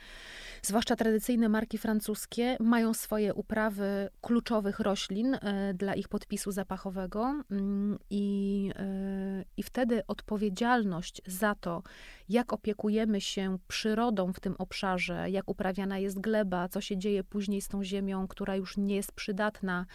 zwłaszcza 0.61 0.95
tradycyjne 0.95 1.49
marki 1.49 1.77
francuskie, 1.77 2.57
mają 2.59 2.93
swoje 2.93 3.33
uprawy 3.33 4.09
kluczowych 4.21 4.79
roślin 4.79 5.35
e, 5.35 5.73
dla 5.73 5.95
ich 5.95 6.07
podpisu 6.07 6.51
zapachowego. 6.51 7.41
Mm, 7.51 7.99
i, 8.09 8.71
e, 8.75 9.43
i 9.57 9.63
wtedy 9.63 10.07
odpowiedzialność 10.07 11.21
za 11.25 11.55
to, 11.55 11.83
jak 12.29 12.53
opiekujemy 12.53 13.21
się 13.21 13.57
przyrodą 13.67 14.33
w 14.33 14.39
tym 14.39 14.55
obszarze, 14.57 15.29
jak 15.29 15.49
uprawiana 15.49 15.97
jest 15.97 16.19
gleba, 16.19 16.69
co 16.69 16.81
się 16.81 16.97
dzieje 16.97 17.23
później 17.23 17.61
z 17.61 17.67
tą 17.67 17.83
ziemią, 17.83 18.27
która 18.27 18.55
już 18.55 18.77
nie 18.77 18.95
jest 18.95 19.11
przydatna 19.11 19.85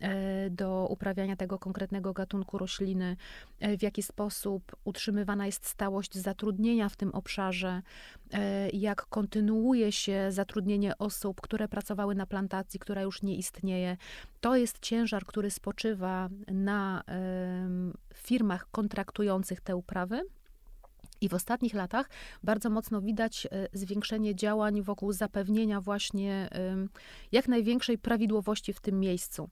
e, 0.00 0.50
do 0.50 0.86
uprawiania 0.90 1.36
tego 1.36 1.58
konkretnego 1.58 2.12
gatunku 2.12 2.58
rośliny, 2.58 3.16
w 3.78 3.82
jaki 3.82 4.02
sposób 4.02 4.76
utrzymywana 4.84 5.46
jest 5.46 5.66
stałość 5.66 6.14
zatrudnienia 6.14 6.88
w 6.88 6.96
tym 6.96 7.14
obszarze, 7.14 7.82
jak 8.72 9.06
kontynuuje 9.06 9.92
się 9.92 10.32
zatrudnienie 10.32 10.98
osób, 10.98 11.40
które 11.40 11.68
pracowały 11.68 12.14
na 12.14 12.26
plantacji, 12.26 12.80
która 12.80 13.02
już 13.02 13.22
nie 13.22 13.36
istnieje. 13.36 13.96
To 14.40 14.56
jest 14.56 14.78
ciężar, 14.78 15.26
który 15.26 15.50
spoczywa 15.50 16.28
na 16.48 17.02
firmach 18.14 18.70
kontraktujących 18.70 19.60
te 19.60 19.76
uprawy. 19.76 20.20
I 21.20 21.28
w 21.28 21.34
ostatnich 21.34 21.74
latach 21.74 22.10
bardzo 22.42 22.70
mocno 22.70 23.00
widać 23.00 23.46
e, 23.46 23.68
zwiększenie 23.72 24.34
działań 24.34 24.82
wokół 24.82 25.12
zapewnienia 25.12 25.80
właśnie 25.80 26.48
jak 27.32 27.48
największej 27.48 27.98
prawidłowości 27.98 28.72
w 28.72 28.80
tym 28.80 29.00
miejscu. 29.00 29.48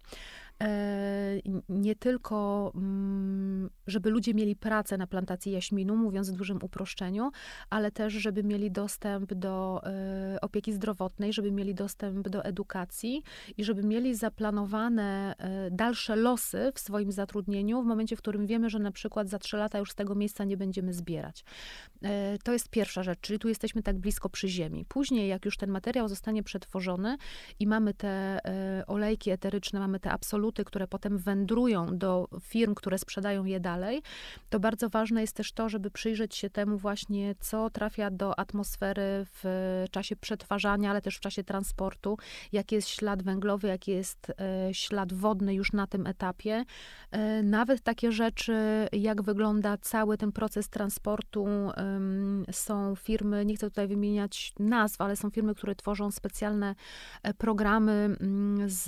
E, 0.63 1.41
nie 1.69 1.97
tylko, 1.97 2.73
mm, 2.75 3.71
żeby 3.87 4.11
ludzie 4.11 4.35
mieli 4.35 4.57
pracę 4.57 4.97
na 4.97 5.07
plantacji 5.07 5.53
jaśminu, 5.53 5.97
mówiąc 5.97 6.31
w 6.31 6.37
dużym 6.37 6.59
uproszczeniu, 6.63 7.31
ale 7.71 7.91
też, 7.91 8.13
żeby 8.13 8.45
mieli 8.45 8.71
dostęp 8.71 9.35
do 9.35 9.81
e, 9.85 10.39
opieki 10.41 10.73
zdrowotnej, 10.73 11.33
żeby 11.33 11.53
mieli 11.53 11.75
dostęp 11.75 12.29
do 12.29 12.45
edukacji 12.45 13.23
i 13.57 13.65
żeby 13.65 13.83
mieli 13.83 14.15
zaplanowane 14.15 15.35
e, 15.39 15.71
dalsze 15.71 16.17
losy 16.17 16.73
w 16.75 16.81
swoim 16.81 17.13
zatrudnieniu 17.13 17.83
w 17.83 17.87
momencie, 17.87 18.17
w 18.17 18.19
którym 18.19 18.47
wiemy, 18.47 18.71
że 18.71 18.79
na 18.79 18.93
przykład 18.93 19.29
za 19.29 19.39
trzy 19.39 19.57
lata 19.57 19.79
już 19.79 19.91
z 19.91 19.95
tego 19.95 20.15
miejsca 20.15 20.45
nie 20.45 20.57
będziemy 20.57 20.93
zbierać. 20.93 21.45
To 22.45 22.53
jest 22.53 22.69
pierwsza 22.69 23.03
rzecz, 23.03 23.21
czyli 23.21 23.39
tu 23.39 23.49
jesteśmy 23.49 23.83
tak 23.83 23.99
blisko 23.99 24.29
przy 24.29 24.49
ziemi. 24.49 24.85
Później, 24.89 25.29
jak 25.29 25.45
już 25.45 25.57
ten 25.57 25.71
materiał 25.71 26.09
zostanie 26.09 26.43
przetworzony 26.43 27.17
i 27.59 27.67
mamy 27.67 27.95
te 27.95 28.41
olejki 28.87 29.31
eteryczne, 29.31 29.81
mamy 29.81 30.01
te 30.01 30.11
absolutne 30.11 30.46
waluty, 30.47 30.65
które 30.65 30.89
potem 30.89 31.19
wędrują 31.19 31.99
do 31.99 32.29
firm, 32.41 32.75
które 32.75 32.99
sprzedają 32.99 33.45
je 33.45 33.61
dalej, 33.61 34.03
to 34.51 34.61
bardzo 34.61 34.89
ważne 34.89 35.21
jest 35.21 35.37
też 35.37 35.53
to, 35.53 35.69
żeby 35.69 35.91
przyjrzeć 35.91 36.37
się 36.37 36.51
temu 36.51 36.79
właśnie, 36.79 37.35
co 37.41 37.71
trafia 37.71 38.11
do 38.11 38.39
atmosfery 38.39 39.27
w 39.43 39.85
czasie 39.91 40.17
przetwarzania, 40.17 40.91
ale 40.91 41.03
też 41.03 41.17
w 41.17 41.21
czasie 41.21 41.45
transportu, 41.45 42.19
jaki 42.53 42.75
jest 42.75 42.89
ślad 42.89 43.23
węglowy, 43.23 43.69
jaki 43.69 43.91
jest 43.91 44.33
e, 44.41 44.75
ślad 44.75 45.13
wodny 45.13 45.55
już 45.55 45.73
na 45.73 45.87
tym 45.87 46.07
etapie. 46.07 46.65
E, 47.11 47.43
nawet 47.43 47.83
takie 47.83 48.13
rzeczy, 48.13 48.89
jak 48.93 49.23
wygląda 49.23 49.77
cały 49.77 50.17
ten 50.17 50.33
proces 50.33 50.69
transportu, 50.69 51.47
są 52.51 52.95
firmy, 52.95 53.45
nie 53.45 53.57
chcę 53.57 53.71
tutaj 53.71 53.89
wymieniać 53.89 54.53
nazw, 54.59 55.01
ale 55.01 55.17
są 55.17 55.31
firmy, 55.31 55.55
które 55.55 55.75
tworzą 55.75 56.11
specjalne 56.11 56.75
e, 57.23 57.35
programy 57.35 58.17
mm, 58.21 58.71
z 58.71 58.87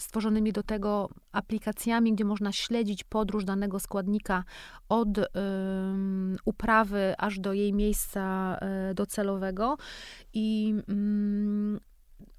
stworzonymi 0.00 0.52
do 0.52 0.62
tego 0.62 1.08
aplikacjami, 1.32 2.12
gdzie 2.12 2.24
można 2.24 2.52
śledzić 2.52 3.04
podróż 3.04 3.44
danego 3.44 3.80
składnika 3.80 4.44
od 4.88 5.08
uprawy 6.44 7.14
aż 7.18 7.38
do 7.38 7.52
jej 7.52 7.72
miejsca 7.72 8.56
e, 8.60 8.94
docelowego. 8.94 9.76
I 10.32 10.74
mm, 10.88 11.80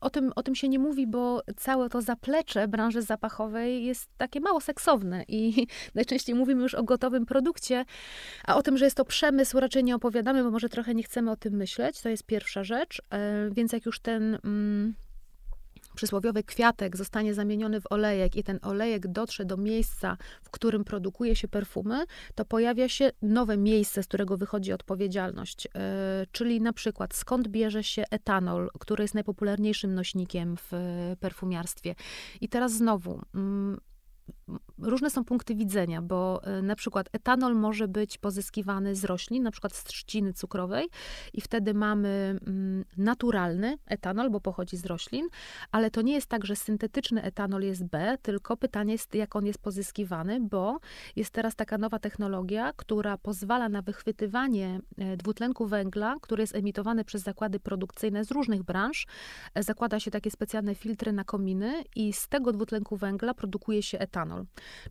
o 0.02 0.10
tym, 0.10 0.32
o 0.36 0.44
tym 0.44 0.56
się 0.56 0.70
nie 0.70 0.80
mówi, 0.80 1.08
bo 1.08 1.42
całe 1.58 1.90
to 1.90 2.02
zaplecze 2.02 2.68
branży 2.68 3.02
zapachowej 3.02 3.86
jest 3.86 4.10
takie 4.18 4.40
mało 4.40 4.62
seksowne 4.62 5.24
i 5.28 5.68
najczęściej 5.96 6.36
mówimy 6.36 6.62
już 6.62 6.74
o 6.74 6.84
gotowym 6.84 7.26
produkcie, 7.26 7.86
a 8.46 8.56
o 8.56 8.64
tym, 8.64 8.78
że 8.78 8.86
jest 8.86 8.98
to 8.98 9.06
przemysł, 9.06 9.60
raczej 9.60 9.84
nie 9.84 9.96
opowiadamy, 9.96 10.44
bo 10.44 10.52
może 10.52 10.70
trochę 10.70 10.96
nie 10.96 11.04
chcemy 11.04 11.32
o 11.32 11.36
tym 11.36 11.54
myśleć. 11.54 12.02
To 12.02 12.10
jest 12.10 12.24
pierwsza 12.24 12.64
rzecz. 12.64 13.02
E, 13.14 13.50
więc 13.52 13.74
jak 13.74 13.86
już 13.86 14.00
ten. 14.00 14.38
Mm, 14.44 14.94
przysłowiowy 16.02 16.44
kwiatek 16.44 16.98
zostanie 16.98 17.34
zamieniony 17.34 17.82
w 17.82 17.92
olejek 17.92 18.36
i 18.36 18.44
ten 18.44 18.60
olejek 18.62 19.08
dotrze 19.08 19.46
do 19.46 19.58
miejsca, 19.58 20.18
w 20.42 20.50
którym 20.50 20.84
produkuje 20.84 21.36
się 21.36 21.48
perfumy, 21.48 22.06
to 22.36 22.46
pojawia 22.46 22.90
się 22.90 23.12
nowe 23.22 23.58
miejsce, 23.58 24.04
z 24.04 24.08
którego 24.08 24.38
wychodzi 24.38 24.74
odpowiedzialność. 24.74 25.68
E, 25.68 25.70
czyli 26.32 26.62
na 26.62 26.74
przykład 26.74 27.14
skąd 27.14 27.48
bierze 27.48 27.84
się 27.84 28.04
etanol, 28.12 28.70
który 28.80 29.04
jest 29.04 29.14
najpopularniejszym 29.14 29.96
nośnikiem 29.96 30.58
w 30.58 30.72
perfumiarstwie. 31.20 31.96
I 32.42 32.50
teraz 32.50 32.72
znowu, 32.72 33.22
mm, 33.36 33.80
różne 34.78 35.10
są 35.10 35.26
punkty 35.26 35.56
widzenia, 35.56 36.02
bo 36.02 36.44
e, 36.44 36.62
na 36.62 36.76
przykład 36.76 37.10
etanol 37.14 37.56
może 37.56 37.88
być 37.88 38.18
pozyskiwany 38.18 38.96
z 38.96 39.04
roślin, 39.04 39.44
na 39.44 39.52
przykład 39.52 39.74
z 39.76 39.84
trzciny 39.84 40.34
cukrowej 40.34 40.90
i 41.34 41.42
wtedy 41.42 41.74
mamy 41.74 42.40
mm, 42.48 42.86
naturalny 42.98 43.78
etanol, 43.86 44.30
bo 44.30 44.40
pochodzi 44.40 44.78
z 44.78 44.86
roślin, 44.86 45.28
ale 45.72 45.92
to 45.92 46.02
nie 46.02 46.14
jest 46.14 46.28
tak, 46.28 46.46
że 46.46 46.56
syntetyczny 46.56 47.24
etanol 47.24 47.62
jest 47.62 47.84
B, 47.84 48.18
tylko 48.22 48.58
pytanie 48.58 48.92
jest, 48.92 49.16
jak 49.16 49.36
on 49.36 49.46
jest 49.46 49.60
pozyskiwany, 49.60 50.40
bo 50.40 50.80
jest 51.16 51.32
teraz 51.32 51.56
taka 51.56 51.78
nowa 51.78 52.00
technologia, 52.00 52.74
która 52.76 53.18
pozwala 53.18 53.70
na 53.70 53.82
wychwytywanie 53.82 54.80
e, 54.98 55.18
dwutlenku 55.18 55.66
węgla, 55.66 56.16
który 56.22 56.44
jest 56.44 56.56
emitowany 56.56 57.06
przez 57.06 57.22
zakłady 57.22 57.60
produkcyjne 57.60 58.26
z 58.26 58.32
różnych 58.32 58.64
branż. 58.64 59.08
E, 59.56 59.64
zakłada 59.64 60.00
się 60.00 60.12
takie 60.12 60.32
specjalne 60.32 60.76
filtry 60.76 61.14
na 61.14 61.24
kominy 61.24 61.84
i 61.96 62.14
z 62.14 62.28
tego 62.28 62.52
dwutlenku 62.52 62.98
węgla 62.98 63.34
produkuje 63.34 63.84
się 63.84 64.00
etanol. 64.00 64.21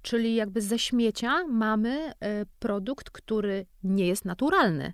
Czyli 0.02 0.34
jakby 0.34 0.62
ze 0.62 0.78
śmiecia 0.78 1.44
mamy 1.48 2.12
e, 2.20 2.46
produkt, 2.58 3.10
który 3.10 3.66
nie 3.82 4.06
jest 4.06 4.24
naturalny 4.24 4.92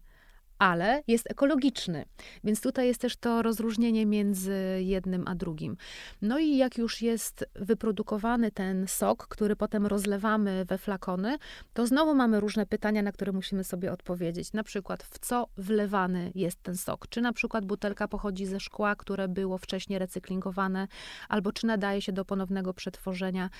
ale 0.59 1.03
jest 1.07 1.31
ekologiczny. 1.31 2.05
Więc 2.45 2.61
tutaj 2.61 2.87
jest 2.87 3.01
też 3.01 3.17
to 3.17 3.43
rozróżnienie 3.43 4.07
między 4.07 4.79
jednym 4.81 5.25
a 5.27 5.35
drugim. 5.35 5.77
No 6.23 6.39
i 6.39 6.57
jak 6.57 6.79
już 6.79 7.03
jest 7.03 7.45
wyprodukowany 7.55 8.51
ten 8.51 8.87
sok, 8.89 9.29
który 9.29 9.57
potem 9.57 9.87
rozlewamy 9.87 10.65
we 10.65 10.79
flakony, 10.79 11.39
to 11.75 11.87
znowu 11.87 12.15
mamy 12.15 12.41
różne 12.41 12.67
pytania, 12.67 13.03
na 13.03 13.13
które 13.13 13.33
musimy 13.33 13.65
sobie 13.65 13.93
odpowiedzieć. 13.93 14.53
Na 14.53 14.63
przykład, 14.63 15.03
w 15.03 15.19
co 15.19 15.49
wlewany 15.57 16.33
jest 16.35 16.63
ten 16.63 16.77
sok? 16.77 17.09
Czy 17.09 17.21
na 17.21 17.33
przykład 17.33 17.65
butelka 17.65 18.09
pochodzi 18.09 18.47
ze 18.47 18.61
szkła, 18.61 18.97
które 18.97 19.29
było 19.29 19.59
wcześniej 19.59 19.99
recyklingowane, 19.99 20.89
albo 21.29 21.53
czy 21.53 21.67
nadaje 21.67 22.03
się 22.03 22.13
do 22.13 22.25
ponownego 22.25 22.75
przetworzenia. 22.75 23.51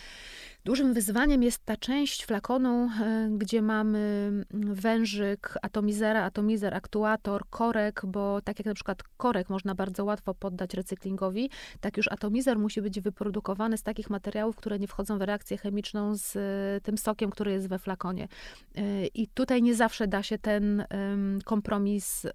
Dużym 0.65 0.95
wyzwaniem 0.95 1.43
jest 1.43 1.65
ta 1.65 1.77
część 1.77 2.25
flakonu, 2.25 2.91
e, 3.01 3.29
gdzie 3.39 3.63
mamy 3.63 4.31
wężyk, 4.51 5.59
atomizera, 5.63 6.25
atomizer, 6.25 6.75
aktuator, 6.87 7.45
korek, 7.51 8.03
bo 8.07 8.41
tak 8.41 8.59
jak 8.59 8.67
na 8.67 8.75
przykład 8.75 9.03
korek 9.03 9.51
można 9.51 9.75
bardzo 9.75 10.05
łatwo 10.05 10.35
poddać 10.35 10.75
recyklingowi, 10.75 11.51
tak 11.81 11.97
już 11.97 12.09
atomizer 12.09 12.59
musi 12.59 12.83
być 12.83 13.01
wyprodukowany 13.01 13.79
z 13.79 13.83
takich 13.83 14.11
materiałów, 14.11 14.57
które 14.57 14.79
nie 14.79 14.87
wchodzą 14.87 15.19
w 15.19 15.23
reakcję 15.23 15.57
chemiczną 15.57 16.17
z 16.17 16.37
e, 16.37 16.81
tym 16.81 16.99
sokiem, 16.99 17.31
który 17.31 17.53
jest 17.53 17.69
we 17.69 17.79
flakonie. 17.79 18.29
E, 18.77 19.07
I 19.07 19.29
tutaj 19.29 19.63
nie 19.63 19.75
zawsze 19.75 20.09
da 20.09 20.23
się 20.23 20.39
ten 20.39 20.85
kompromis 21.45 22.27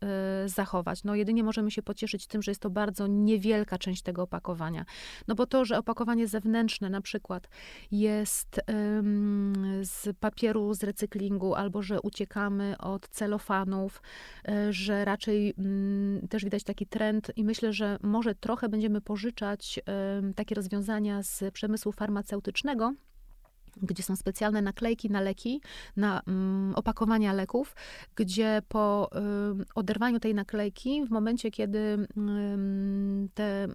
zachować. 0.46 1.04
No 1.04 1.16
jedynie 1.16 1.44
możemy 1.44 1.72
się 1.72 1.82
pocieszyć 1.82 2.28
tym, 2.28 2.42
że 2.42 2.52
jest 2.52 2.62
to 2.62 2.70
bardzo 2.70 3.08
niewielka 3.08 3.78
część 3.78 4.02
tego 4.02 4.24
opakowania. 4.24 4.86
No 5.28 5.36
bo 5.36 5.46
to, 5.46 5.66
że 5.66 5.78
opakowanie 5.78 6.28
zewnętrzne 6.28 6.90
na 6.90 7.02
przykład 7.02 7.50
jest 7.92 8.62
z 9.84 10.18
papieru 10.20 10.74
z 10.74 10.84
recyklingu, 10.84 11.56
albo 11.56 11.82
że 11.82 12.02
uciekamy 12.02 12.78
od 12.78 13.08
celofanów, 13.08 14.02
e, 14.02 14.41
że 14.70 15.06
raczej 15.06 15.54
mm, 15.58 16.28
też 16.28 16.44
widać 16.44 16.64
taki 16.64 16.86
trend 16.86 17.32
i 17.36 17.44
myślę, 17.44 17.74
że 17.74 17.98
może 18.02 18.36
trochę 18.36 18.70
będziemy 18.70 19.02
pożyczać 19.02 19.80
takie 20.36 20.56
rozwiązania 20.56 21.24
z 21.24 21.44
przemysłu 21.54 21.92
farmaceutycznego 21.92 22.94
gdzie 23.82 24.04
są 24.04 24.16
specjalne 24.16 24.62
naklejki 24.62 25.10
na 25.10 25.22
leki, 25.22 25.62
na 25.98 26.22
mm, 26.28 26.76
opakowania 26.76 27.34
leków, 27.34 27.76
gdzie 28.16 28.62
po 28.68 29.10
y, 29.62 29.66
oderwaniu 29.76 30.20
tej 30.20 30.36
naklejki, 30.36 31.06
w 31.06 31.10
momencie, 31.10 31.52
kiedy 31.52 31.78
y, 31.78 32.08
te 33.34 33.66
y, 33.66 33.70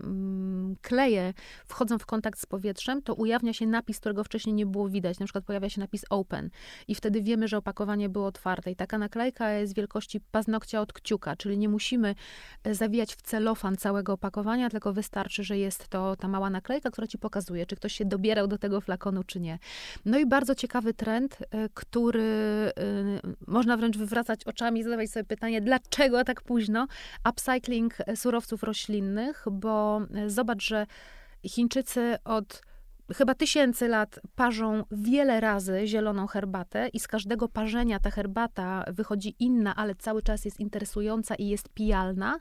kleje 0.83 1.35
wchodzą 1.67 1.99
w 1.99 2.07
kontakt 2.07 2.41
z 2.41 2.47
powietrzem, 2.47 3.03
to 3.03 3.15
ujawnia 3.15 3.53
się 3.53 3.67
napis, 3.67 4.01
którego 4.01 4.25
wcześniej 4.25 4.55
nie 4.55 4.67
było 4.67 4.89
widać. 4.89 5.19
Na 5.19 5.27
przykład 5.27 5.45
pojawia 5.45 5.69
się 5.71 5.81
napis 5.81 6.05
open 6.11 6.51
i 6.89 6.95
wtedy 6.95 7.23
wiemy, 7.23 7.49
że 7.49 7.59
opakowanie 7.59 8.09
było 8.09 8.27
otwarte. 8.27 8.71
I 8.71 8.77
taka 8.77 8.99
naklejka 8.99 9.51
jest 9.51 9.75
wielkości 9.75 10.21
paznokcia 10.21 10.81
od 10.81 10.93
kciuka, 10.93 11.37
czyli 11.37 11.59
nie 11.59 11.69
musimy 11.69 12.15
e, 12.65 12.75
zawijać 12.75 13.15
w 13.15 13.23
celofan 13.23 13.77
całego 13.77 14.13
opakowania, 14.13 14.71
tylko 14.71 14.93
wystarczy, 14.93 15.45
że 15.45 15.59
jest 15.59 15.89
to 15.89 16.17
ta 16.17 16.29
mała 16.29 16.51
naklejka, 16.51 16.91
która 16.91 17.07
ci 17.07 17.19
pokazuje, 17.19 17.67
czy 17.67 17.77
ktoś 17.77 17.93
się 17.93 18.05
dobierał 18.05 18.47
do 18.47 18.59
tego 18.59 18.81
flakonu, 18.81 19.25
czy 19.25 19.41
nie. 19.41 19.59
No 20.05 20.19
i 20.19 20.27
bardzo 20.27 20.55
ciekawy 20.55 20.95
trend, 20.95 21.39
e, 21.51 21.69
który 21.75 22.23
e, 22.23 22.73
można 23.47 23.77
wręcz 23.77 23.97
wywracać 23.97 24.45
oczami 24.45 24.81
i 24.81 24.83
zadawać 24.83 25.11
sobie 25.11 25.25
pytanie, 25.25 25.61
dlaczego 25.61 26.25
tak 26.25 26.43
późno? 26.43 26.87
Upcycling 27.29 27.95
surowców 28.15 28.63
roślinnych, 28.63 29.45
bo 29.51 30.01
e, 30.15 30.31
zobacz, 30.31 30.63
że 30.63 30.87
Chińczycy 31.49 32.17
od 32.25 32.63
chyba 33.15 33.35
tysięcy 33.35 33.89
lat 33.89 34.21
parzą 34.37 34.85
wiele 34.91 35.41
razy 35.41 35.87
zieloną 35.87 36.27
herbatę 36.27 36.89
i 36.93 37.01
z 37.01 37.09
każdego 37.09 37.49
parzenia 37.49 37.99
ta 38.01 38.11
herbata 38.11 38.85
wychodzi 38.89 39.35
inna, 39.39 39.77
ale 39.77 39.95
cały 39.95 40.23
czas 40.23 40.45
jest 40.45 40.61
interesująca 40.61 41.35
i 41.35 41.49
jest 41.49 41.69
pijalna, 41.69 42.39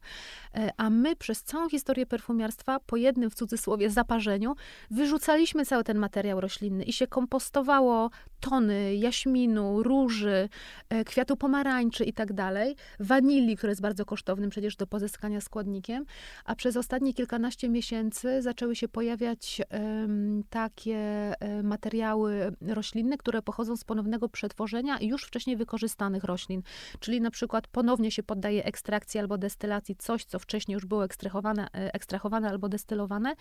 e, 0.53 0.69
a 0.77 0.89
my 0.89 1.15
przez 1.15 1.43
całą 1.43 1.69
historię 1.69 2.05
perfumiarstwa 2.05 2.79
po 2.79 2.97
jednym 2.97 3.29
w 3.29 3.35
cudzysłowie 3.35 3.89
zaparzeniu 3.89 4.55
wyrzucaliśmy 4.91 5.65
cały 5.65 5.83
ten 5.83 5.97
materiał 5.97 6.41
roślinny 6.41 6.83
i 6.83 6.93
się 6.93 7.07
kompostowało 7.07 8.09
tony 8.39 8.95
jaśminu, 8.95 9.83
róży, 9.83 10.49
e, 10.89 11.03
kwiatu 11.03 11.37
pomarańczy 11.37 12.03
i 12.03 12.13
tak 12.13 12.33
dalej, 12.33 12.75
wanilii, 12.99 13.57
który 13.57 13.71
jest 13.71 13.81
bardzo 13.81 14.05
kosztownym 14.05 14.49
przecież 14.49 14.75
do 14.75 14.87
pozyskania 14.87 15.41
składnikiem, 15.41 16.05
a 16.45 16.55
przez 16.55 16.77
ostatnie 16.77 17.13
kilkanaście 17.13 17.69
miesięcy 17.69 18.41
zaczęły 18.41 18.75
się 18.75 18.87
pojawiać 18.87 19.61
um, 19.71 20.43
takie 20.55 20.97
e, 21.39 21.63
materiały 21.63 22.51
roślinne, 22.61 23.17
które 23.17 23.41
pochodzą 23.41 23.77
z 23.77 23.83
ponownego 23.83 24.29
przetworzenia 24.29 24.97
już 25.01 25.23
wcześniej 25.23 25.57
wykorzystanych 25.57 26.23
roślin. 26.23 26.61
Czyli 26.99 27.21
na 27.21 27.31
przykład 27.31 27.67
ponownie 27.67 28.11
się 28.11 28.23
poddaje 28.23 28.65
ekstrakcji 28.65 29.19
albo 29.19 29.37
destylacji 29.37 29.95
coś, 29.95 30.25
co 30.25 30.39
wcześniej 30.39 30.73
już 30.73 30.85
było 30.85 31.05
ekstrahowane, 31.05 31.67
e, 31.73 31.93
ekstrahowane 31.93 32.49
albo 32.49 32.69
destylowane 32.69 33.33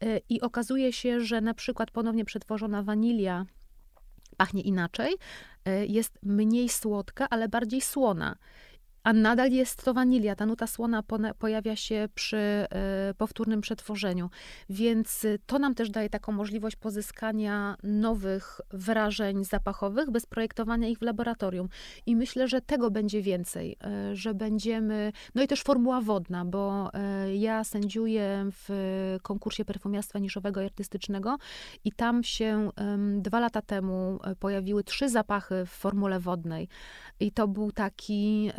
e, 0.00 0.18
i 0.28 0.40
okazuje 0.40 0.92
się, 0.92 1.20
że 1.20 1.40
na 1.40 1.54
przykład 1.54 1.90
ponownie 1.90 2.24
przetworzona 2.24 2.82
wanilia 2.82 3.46
pachnie 4.36 4.62
inaczej, 4.62 5.14
jest 5.88 6.18
mniej 6.22 6.68
słodka, 6.68 7.26
ale 7.30 7.48
bardziej 7.48 7.80
słona 7.80 8.36
a 9.04 9.12
nadal 9.12 9.50
jest 9.52 9.84
to 9.84 9.94
wanilia. 9.94 10.36
Ta 10.36 10.46
nuta 10.46 10.66
słona 10.66 11.02
pojawia 11.38 11.76
się 11.76 12.08
przy 12.14 12.36
e, 12.36 12.66
powtórnym 13.18 13.60
przetworzeniu, 13.60 14.30
więc 14.70 15.26
to 15.46 15.58
nam 15.58 15.74
też 15.74 15.90
daje 15.90 16.10
taką 16.10 16.32
możliwość 16.32 16.76
pozyskania 16.76 17.76
nowych 17.82 18.60
wrażeń 18.70 19.44
zapachowych 19.44 20.10
bez 20.10 20.26
projektowania 20.26 20.88
ich 20.88 20.98
w 20.98 21.02
laboratorium. 21.02 21.68
I 22.06 22.16
myślę, 22.16 22.48
że 22.48 22.60
tego 22.60 22.90
będzie 22.90 23.22
więcej, 23.22 23.76
e, 23.84 24.16
że 24.16 24.34
będziemy, 24.34 25.12
no 25.34 25.42
i 25.42 25.48
też 25.48 25.62
formuła 25.62 26.00
wodna, 26.00 26.44
bo 26.44 26.90
e, 26.94 27.36
ja 27.36 27.64
sędziuję 27.64 28.48
w 28.52 28.68
konkursie 29.22 29.64
perfumiarstwa 29.64 30.18
niszowego 30.18 30.60
i 30.60 30.64
artystycznego 30.64 31.36
i 31.84 31.92
tam 31.92 32.24
się 32.24 32.70
dwa 33.18 33.40
lata 33.40 33.62
temu 33.62 34.18
pojawiły 34.38 34.84
trzy 34.84 35.08
zapachy 35.08 35.66
w 35.66 35.70
formule 35.70 36.20
wodnej. 36.20 36.68
I 37.20 37.32
to 37.32 37.48
był 37.48 37.72
taki 37.72 38.50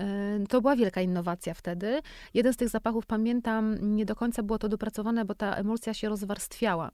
to 0.49 0.61
była 0.61 0.75
wielka 0.75 1.01
innowacja 1.01 1.53
wtedy. 1.53 2.01
Jeden 2.33 2.53
z 2.53 2.57
tych 2.57 2.69
zapachów, 2.69 3.05
pamiętam, 3.05 3.95
nie 3.95 4.05
do 4.05 4.15
końca 4.15 4.43
było 4.43 4.59
to 4.59 4.69
dopracowane, 4.69 5.25
bo 5.25 5.35
ta 5.35 5.55
emulsja 5.55 5.93
się 5.93 6.09
rozwarstwiała. 6.09 6.91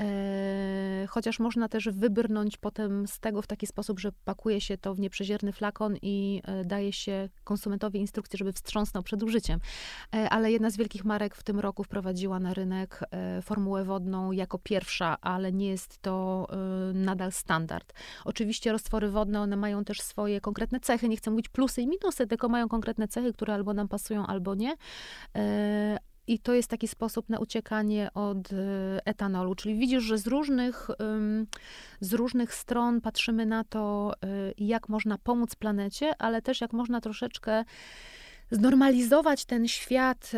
E, 0.00 1.06
chociaż 1.08 1.38
można 1.38 1.68
też 1.68 1.88
wybrnąć 1.88 2.56
potem 2.56 3.06
z 3.06 3.20
tego 3.20 3.42
w 3.42 3.46
taki 3.46 3.66
sposób, 3.66 4.00
że 4.00 4.12
pakuje 4.24 4.60
się 4.60 4.78
to 4.78 4.94
w 4.94 5.00
nieprzezierny 5.00 5.52
flakon 5.52 5.96
i 6.02 6.42
e, 6.44 6.64
daje 6.64 6.92
się 6.92 7.28
konsumentowi 7.44 8.00
instrukcję, 8.00 8.36
żeby 8.38 8.52
wstrząsnął 8.52 9.02
przed 9.02 9.22
użyciem. 9.22 9.60
E, 10.14 10.30
ale 10.30 10.52
jedna 10.52 10.70
z 10.70 10.76
wielkich 10.76 11.04
marek 11.04 11.34
w 11.34 11.42
tym 11.42 11.60
roku 11.60 11.84
wprowadziła 11.84 12.40
na 12.40 12.54
rynek 12.54 13.00
formułę 13.42 13.84
wodną 13.84 14.32
jako 14.32 14.58
pierwsza, 14.58 15.16
ale 15.20 15.52
nie 15.52 15.68
jest 15.68 15.98
to 15.98 16.46
nadal 16.94 17.32
standard. 17.32 17.92
Oczywiście 18.24 18.72
roztwory 18.72 19.10
wodne, 19.10 19.40
one 19.40 19.56
mają 19.56 19.84
też 19.84 20.00
swoje 20.00 20.40
konkretne 20.40 20.80
cechy. 20.80 21.08
Nie 21.08 21.16
chcę 21.16 21.30
mówić 21.30 21.48
plusy 21.48 21.82
i 21.82 21.86
minusy, 21.86 22.26
tylko 22.26 22.48
mają 22.48 22.68
konkretne 22.68 23.08
cechy, 23.08 23.32
które 23.32 23.54
albo 23.54 23.74
nam 23.74 23.88
pasują, 23.88 24.26
albo 24.26 24.54
nie 24.54 24.76
i 26.26 26.38
to 26.38 26.54
jest 26.54 26.68
taki 26.70 26.88
sposób 26.88 27.28
na 27.28 27.38
uciekanie 27.38 28.10
od 28.14 28.52
y, 28.52 28.56
etanolu. 29.04 29.54
Czyli 29.54 29.78
widzisz, 29.78 30.02
że 30.02 30.18
z 30.18 30.26
różnych, 30.26 30.88
z 32.00 32.12
różnych 32.12 32.54
stron 32.54 33.00
patrzymy 33.00 33.46
na 33.46 33.64
to, 33.64 34.14
y, 34.24 34.54
jak 34.58 34.88
można 34.88 35.18
pomóc 35.18 35.54
planecie, 35.54 36.14
ale 36.18 36.42
też 36.42 36.60
jak 36.60 36.72
można 36.72 37.00
troszeczkę 37.00 37.64
znormalizować 38.52 39.44
ten 39.44 39.68
świat. 39.68 40.32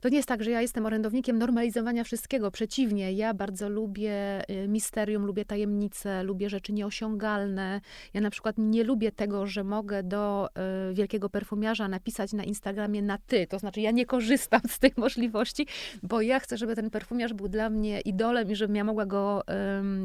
To 0.00 0.08
nie 0.08 0.16
jest 0.16 0.28
tak, 0.28 0.44
że 0.44 0.50
ja 0.50 0.62
jestem 0.62 0.86
orędownikiem 0.86 1.38
normalizowania 1.38 2.04
wszystkiego. 2.04 2.50
Przeciwnie, 2.50 3.12
ja 3.12 3.34
bardzo 3.34 3.68
lubię 3.68 4.42
y, 4.50 4.68
misterium, 4.68 5.26
lubię 5.26 5.44
tajemnice, 5.44 6.22
lubię 6.22 6.50
rzeczy 6.50 6.72
nieosiągalne. 6.72 7.80
Ja 8.14 8.20
na 8.20 8.30
przykład 8.30 8.54
nie 8.58 8.84
lubię 8.84 9.12
tego, 9.12 9.46
że 9.46 9.64
mogę 9.64 10.02
do 10.02 10.48
y, 10.90 10.94
wielkiego 10.94 11.30
perfumiarza 11.30 11.88
napisać 11.88 12.32
na 12.32 12.44
Instagramie 12.44 13.02
na 13.02 13.18
ty. 13.18 13.46
To 13.46 13.58
znaczy, 13.58 13.80
ja 13.80 13.90
nie 13.90 14.06
korzystam 14.06 14.60
z 14.68 14.78
tej 14.78 14.92
możliwości, 14.96 15.66
bo 16.02 16.20
ja 16.20 16.40
chcę, 16.40 16.56
żeby 16.56 16.76
ten 16.76 16.90
perfumiarz 16.90 17.32
był 17.32 17.48
dla 17.48 17.70
mnie 17.70 18.00
idolem 18.00 18.50
i 18.50 18.56
żebym 18.56 18.76
ja 18.76 18.84
mogła 18.84 19.06
go, 19.06 19.42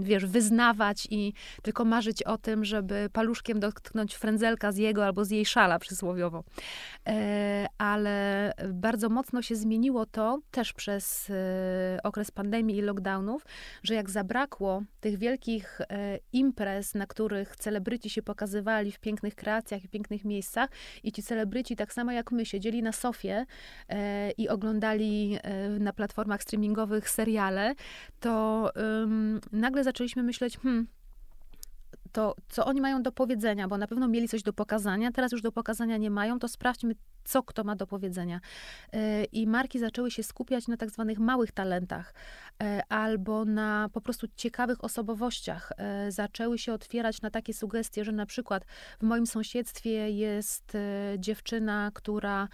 wiesz, 0.02 0.26
wyznawać 0.26 1.08
i 1.12 1.34
tylko 1.62 1.86
marzyć 1.86 2.24
o 2.24 2.38
tym, 2.38 2.66
żeby 2.66 3.10
paluszkiem 3.14 3.60
dotknąć 3.60 4.16
frędzelka 4.16 4.72
z 4.72 4.78
jego 4.78 5.06
albo 5.06 5.26
z 5.26 5.32
jej 5.32 5.46
szala 5.46 5.80
przysłowiowo. 5.80 6.44
E, 7.08 7.68
ale 7.78 8.52
bardzo 8.74 9.10
mocno 9.10 9.42
się 9.42 9.56
zmieniło 9.56 10.06
to 10.06 10.40
też 10.52 10.74
przez 10.74 11.30
e, 11.30 12.00
okres 12.04 12.32
pandemii 12.32 12.78
i 12.78 12.82
lockdownów, 12.82 13.46
że 13.84 13.94
jak 13.94 14.10
zabrakło 14.10 14.84
tych 15.00 15.18
wielkich 15.18 15.82
e, 15.82 16.20
imprez, 16.34 16.96
na 16.96 17.08
których 17.08 17.56
celebryci 17.56 18.10
się 18.10 18.22
pokazywali 18.22 18.92
w 18.92 19.00
pięknych 19.00 19.36
kreacjach 19.36 19.84
i 19.84 19.90
pięknych 19.90 20.26
miejscach 20.26 20.70
i 21.04 21.12
ci 21.12 21.24
celebryci 21.24 21.76
tak 21.76 21.94
samo 21.94 22.12
jak 22.12 22.32
my 22.32 22.46
siedzieli 22.46 22.84
na 22.84 22.92
sofie 22.92 23.46
i 24.38 24.50
oglądali 24.50 25.40
na 25.80 25.94
platformach 25.94 26.44
streamingowych 26.44 27.10
seriale, 27.10 27.76
to 28.20 28.70
nagle 29.52 29.84
zaczęliśmy 29.84 30.24
myśleć, 30.24 30.58
hmm, 30.58 30.88
to 32.14 32.36
co 32.50 32.66
oni 32.66 32.82
mają 32.82 33.04
do 33.04 33.12
powiedzenia, 33.12 33.68
bo 33.68 33.78
na 33.78 33.88
pewno 33.88 34.08
mieli 34.08 34.28
coś 34.28 34.44
do 34.44 34.54
pokazania, 34.54 35.12
teraz 35.12 35.32
już 35.32 35.42
do 35.42 35.52
pokazania 35.52 35.98
nie 35.98 36.10
mają, 36.10 36.40
to 36.40 36.48
sprawdźmy, 36.48 36.96
co 37.24 37.44
kto 37.44 37.64
ma 37.64 37.76
do 37.76 37.88
powiedzenia. 37.88 38.40
E, 38.94 39.24
I 39.24 39.48
marki 39.48 39.80
zaczęły 39.80 40.12
się 40.12 40.24
skupiać 40.24 40.68
na 40.68 40.78
tak 40.78 40.92
zwanych 40.92 41.20
małych 41.20 41.52
talentach 41.52 42.14
e, 42.64 42.82
albo 42.90 43.46
na 43.46 43.90
po 43.94 44.02
prostu 44.02 44.28
ciekawych 44.36 44.84
osobowościach. 44.84 45.72
E, 45.78 46.12
zaczęły 46.12 46.58
się 46.58 46.74
otwierać 46.74 47.22
na 47.22 47.30
takie 47.30 47.54
sugestie, 47.54 48.06
że 48.06 48.12
na 48.12 48.26
przykład 48.26 48.66
w 49.00 49.04
moim 49.04 49.28
sąsiedztwie 49.28 50.10
jest 50.10 50.78
dziewczyna, 51.18 51.92
która 51.94 52.48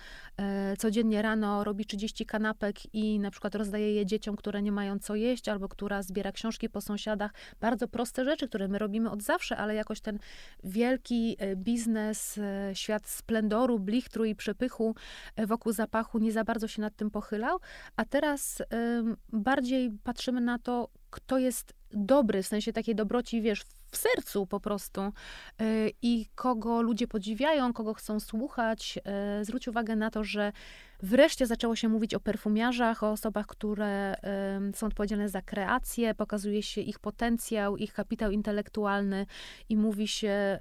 codziennie 0.78 1.22
rano 1.22 1.64
robi 1.64 1.86
30 1.86 2.26
kanapek 2.26 2.96
i 2.96 3.20
na 3.20 3.32
przykład 3.32 3.56
rozdaje 3.56 3.94
je 3.94 4.06
dzieciom, 4.06 4.36
które 4.36 4.62
nie 4.62 4.72
mają 4.72 5.00
co 5.00 5.16
jeść, 5.16 5.50
albo 5.50 5.70
która 5.70 6.04
zbiera 6.04 6.32
książki 6.32 6.70
po 6.70 6.82
sąsiadach. 6.82 7.32
Bardzo 7.60 7.88
proste 7.88 8.26
rzeczy, 8.26 8.48
które 8.48 8.68
my 8.68 8.80
robimy 8.80 9.12
od 9.12 9.24
zawsze, 9.24 9.49
ale 9.58 9.76
jakoś 9.76 10.02
ten 10.02 10.20
wielki 10.64 11.38
biznes, 11.56 12.40
świat 12.74 13.08
splendoru, 13.08 13.80
blichtru 13.80 14.26
i 14.26 14.36
przepychu 14.36 14.96
e, 15.36 15.48
wokół 15.48 15.72
zapachu 15.72 16.20
nie 16.20 16.32
za 16.32 16.44
bardzo 16.44 16.68
się 16.68 16.82
nad 16.82 16.96
tym 16.96 17.12
pochylał, 17.12 17.60
a 17.96 18.06
teraz 18.06 18.62
bardziej 19.30 19.92
patrzymy 20.04 20.42
na 20.42 20.60
to, 20.60 20.90
kto 21.10 21.38
jest 21.38 21.74
dobry, 21.92 22.44
w 22.44 22.48
sensie 22.48 22.74
takiej 22.74 22.96
dobroci, 22.96 23.42
wiesz, 23.42 23.64
w 23.92 23.98
sercu 23.98 24.48
po 24.48 24.60
prostu 24.60 25.02
e, 25.02 25.12
i 26.02 26.26
kogo 26.36 26.82
ludzie 26.82 27.08
podziwiają, 27.08 27.74
kogo 27.74 27.94
chcą 27.94 28.20
słuchać. 28.20 29.00
E, 29.06 29.46
zwróć 29.46 29.68
uwagę 29.68 29.96
na 29.96 30.12
to, 30.12 30.24
że 30.24 30.52
wreszcie 31.04 31.48
zaczęło 31.48 31.76
się 31.76 31.90
mówić 31.90 32.14
o 32.14 32.20
perfumiarzach, 32.20 33.04
o 33.04 33.12
osobach, 33.12 33.48
które 33.48 34.16
są 34.76 34.88
odpowiedzialne 34.88 35.30
za 35.30 35.42
kreację, 35.42 36.16
pokazuje 36.16 36.64
się 36.64 36.82
ich 36.82 37.00
potencjał, 37.00 37.78
ich 37.78 37.94
kapitał 37.94 38.32
intelektualny 38.32 39.26
i 39.70 39.78
mówi 39.78 40.08
się 40.08 40.60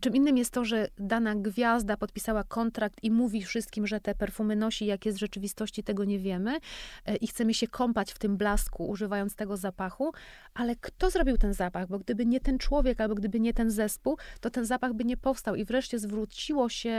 Czym 0.00 0.14
innym 0.14 0.36
jest 0.36 0.50
to, 0.50 0.64
że 0.64 0.88
dana 0.98 1.34
gwiazda 1.34 1.96
podpisała 1.96 2.44
kontrakt 2.44 3.04
i 3.04 3.10
mówi 3.10 3.42
wszystkim, 3.42 3.86
że 3.86 4.00
te 4.00 4.14
perfumy 4.14 4.56
nosi, 4.56 4.86
jak 4.86 5.06
jest 5.06 5.18
w 5.18 5.20
rzeczywistości, 5.20 5.84
tego 5.84 6.04
nie 6.04 6.18
wiemy 6.18 6.58
e, 7.06 7.16
i 7.16 7.26
chcemy 7.26 7.54
się 7.54 7.68
kąpać 7.68 8.12
w 8.12 8.18
tym 8.18 8.36
blasku, 8.36 8.88
używając 8.88 9.34
tego 9.34 9.56
zapachu, 9.56 10.12
ale 10.54 10.76
kto 10.76 11.10
zrobił 11.10 11.38
ten 11.38 11.54
zapach? 11.54 11.88
Bo 11.88 11.98
gdyby 11.98 12.26
nie 12.26 12.40
ten 12.40 12.58
człowiek, 12.58 13.00
albo 13.00 13.14
gdyby 13.14 13.40
nie 13.40 13.54
ten 13.54 13.70
zespół, 13.70 14.18
to 14.40 14.50
ten 14.50 14.64
zapach 14.64 14.94
by 14.94 15.04
nie 15.04 15.16
powstał 15.16 15.54
i 15.54 15.64
wreszcie 15.64 15.98
zwróciło 15.98 16.68
się 16.68 16.90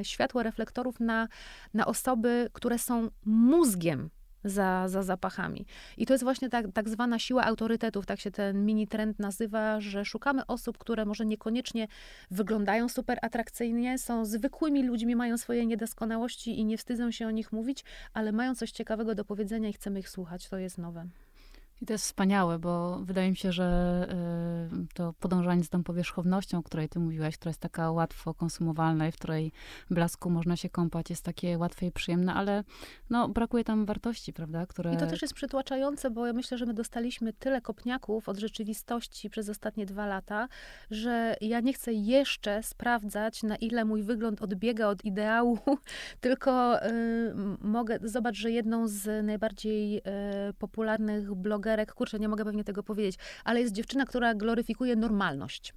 e, 0.00 0.04
światło 0.04 0.42
reflektorów 0.42 1.00
na, 1.00 1.28
na 1.74 1.86
osoby, 1.86 2.50
które 2.52 2.78
są 2.78 3.08
mózgiem 3.24 4.10
za, 4.44 4.88
za 4.88 5.02
zapachami. 5.02 5.66
I 5.96 6.06
to 6.06 6.14
jest 6.14 6.24
właśnie 6.24 6.48
tak, 6.48 6.66
tak 6.74 6.88
zwana 6.88 7.18
siła 7.18 7.44
autorytetów, 7.44 8.06
tak 8.06 8.20
się 8.20 8.30
ten 8.30 8.66
mini 8.66 8.88
trend 8.88 9.18
nazywa, 9.18 9.80
że 9.80 10.04
szukamy 10.04 10.46
osób, 10.46 10.78
które 10.78 11.04
może 11.04 11.26
niekoniecznie 11.26 11.88
wyglądają 12.30 12.88
super 12.88 13.18
atrakcyjnie, 13.22 13.98
są 13.98 14.24
zwykłymi 14.24 14.82
ludźmi, 14.82 15.16
mają 15.16 15.38
swoje 15.38 15.66
niedoskonałości 15.66 16.58
i 16.58 16.64
nie 16.64 16.78
wstydzą 16.78 17.10
się 17.10 17.26
o 17.26 17.30
nich 17.30 17.52
mówić, 17.52 17.84
ale 18.14 18.32
mają 18.32 18.54
coś 18.54 18.70
ciekawego 18.70 19.14
do 19.14 19.24
powiedzenia 19.24 19.68
i 19.68 19.72
chcemy 19.72 20.00
ich 20.00 20.08
słuchać. 20.08 20.48
To 20.48 20.58
jest 20.58 20.78
nowe. 20.78 21.06
I 21.82 21.86
to 21.86 21.92
jest 21.92 22.04
wspaniałe, 22.04 22.58
bo 22.58 22.98
wydaje 22.98 23.30
mi 23.30 23.36
się, 23.36 23.52
że 23.52 24.08
y, 24.82 24.94
to 24.94 25.12
podążanie 25.12 25.64
z 25.64 25.68
tą 25.68 25.84
powierzchownością, 25.84 26.58
o 26.58 26.62
której 26.62 26.88
ty 26.88 26.98
mówiłaś, 26.98 27.36
która 27.36 27.50
jest 27.50 27.60
taka 27.60 27.90
łatwo 27.90 28.34
konsumowalna 28.34 29.08
i 29.08 29.12
w 29.12 29.16
której 29.16 29.52
blasku 29.90 30.30
można 30.30 30.56
się 30.56 30.68
kąpać, 30.68 31.10
jest 31.10 31.24
takie 31.24 31.58
łatwe 31.58 31.86
i 31.86 31.92
przyjemne, 31.92 32.34
ale 32.34 32.64
no, 33.10 33.28
brakuje 33.28 33.64
tam 33.64 33.86
wartości, 33.86 34.32
prawda? 34.32 34.66
Które... 34.66 34.94
I 34.94 34.96
to 34.96 35.06
też 35.06 35.22
jest 35.22 35.34
przytłaczające, 35.34 36.10
bo 36.10 36.26
ja 36.26 36.32
myślę, 36.32 36.58
że 36.58 36.66
my 36.66 36.74
dostaliśmy 36.74 37.32
tyle 37.32 37.60
kopniaków 37.60 38.28
od 38.28 38.38
rzeczywistości 38.38 39.30
przez 39.30 39.48
ostatnie 39.48 39.86
dwa 39.86 40.06
lata, 40.06 40.48
że 40.90 41.36
ja 41.40 41.60
nie 41.60 41.72
chcę 41.72 41.92
jeszcze 41.92 42.62
sprawdzać, 42.62 43.42
na 43.42 43.56
ile 43.56 43.84
mój 43.84 44.02
wygląd 44.02 44.42
odbiega 44.42 44.88
od 44.88 45.04
ideału, 45.04 45.58
tylko 46.20 46.84
y, 46.86 47.34
mogę, 47.60 47.98
zobacz, 48.02 48.36
że 48.36 48.50
jedną 48.50 48.88
z 48.88 49.26
najbardziej 49.26 49.98
y, 49.98 50.02
popularnych 50.58 51.34
blogerów 51.34 51.71
blogerek, 51.72 51.94
kurczę, 51.94 52.18
nie 52.18 52.28
mogę 52.28 52.44
pewnie 52.44 52.64
tego 52.64 52.82
powiedzieć, 52.82 53.16
ale 53.44 53.60
jest 53.60 53.72
dziewczyna, 53.72 54.06
która 54.06 54.34
gloryfikuje 54.34 54.96
normalność. 54.96 55.74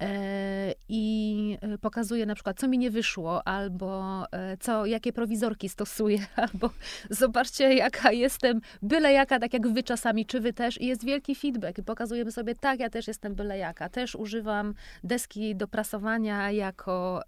E, 0.00 0.74
i 0.88 1.58
e, 1.60 1.78
pokazuje 1.78 2.26
na 2.26 2.34
przykład, 2.34 2.58
co 2.60 2.68
mi 2.68 2.78
nie 2.78 2.90
wyszło, 2.90 3.48
albo 3.48 4.22
e, 4.32 4.56
co, 4.56 4.86
jakie 4.86 5.12
prowizorki 5.12 5.68
stosuję, 5.68 6.18
albo 6.52 6.70
zobaczcie, 7.10 7.74
jaka 7.74 8.12
jestem, 8.12 8.60
byle 8.82 9.12
jaka, 9.12 9.38
tak 9.38 9.52
jak 9.52 9.68
wy 9.68 9.82
czasami, 9.82 10.26
czy 10.26 10.40
wy 10.40 10.52
też. 10.52 10.80
I 10.80 10.86
jest 10.86 11.04
wielki 11.04 11.34
feedback. 11.34 11.78
I 11.78 11.82
pokazujemy 11.82 12.32
sobie, 12.32 12.54
tak, 12.54 12.80
ja 12.80 12.90
też 12.90 13.08
jestem 13.08 13.34
byle 13.34 13.58
jaka. 13.58 13.88
Też 13.88 14.14
używam 14.14 14.74
deski 15.04 15.56
do 15.56 15.68
prasowania 15.68 16.50
jako 16.50 17.22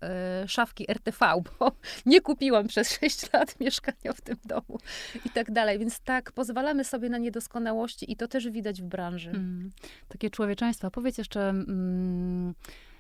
szafki 0.47 0.91
RTV, 0.91 1.27
bo 1.59 1.73
nie 2.07 2.21
kupiłam 2.21 2.67
przez 2.67 2.93
6 2.93 3.33
lat 3.33 3.61
mieszkania 3.61 4.13
w 4.17 4.21
tym 4.21 4.37
domu 4.45 4.79
i 5.27 5.31
tak 5.31 5.51
dalej. 5.51 5.79
Więc 5.79 6.01
tak, 6.01 6.33
pozwalamy 6.33 6.85
sobie 6.85 7.09
na 7.09 7.19
niedoskonałości 7.19 8.02
i 8.09 8.17
to 8.17 8.29
też 8.29 8.51
widać 8.51 8.83
w 8.83 8.85
branży. 8.85 9.31
Mm, 9.31 9.71
takie 10.09 10.31
człowieczeństwo. 10.31 10.91
Powiedz 10.91 11.19
jeszcze... 11.19 11.49
Mm, 11.49 12.55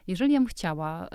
jeżeli 0.06 0.32
ja 0.32 0.40
bym 0.40 0.46
chciała 0.46 1.08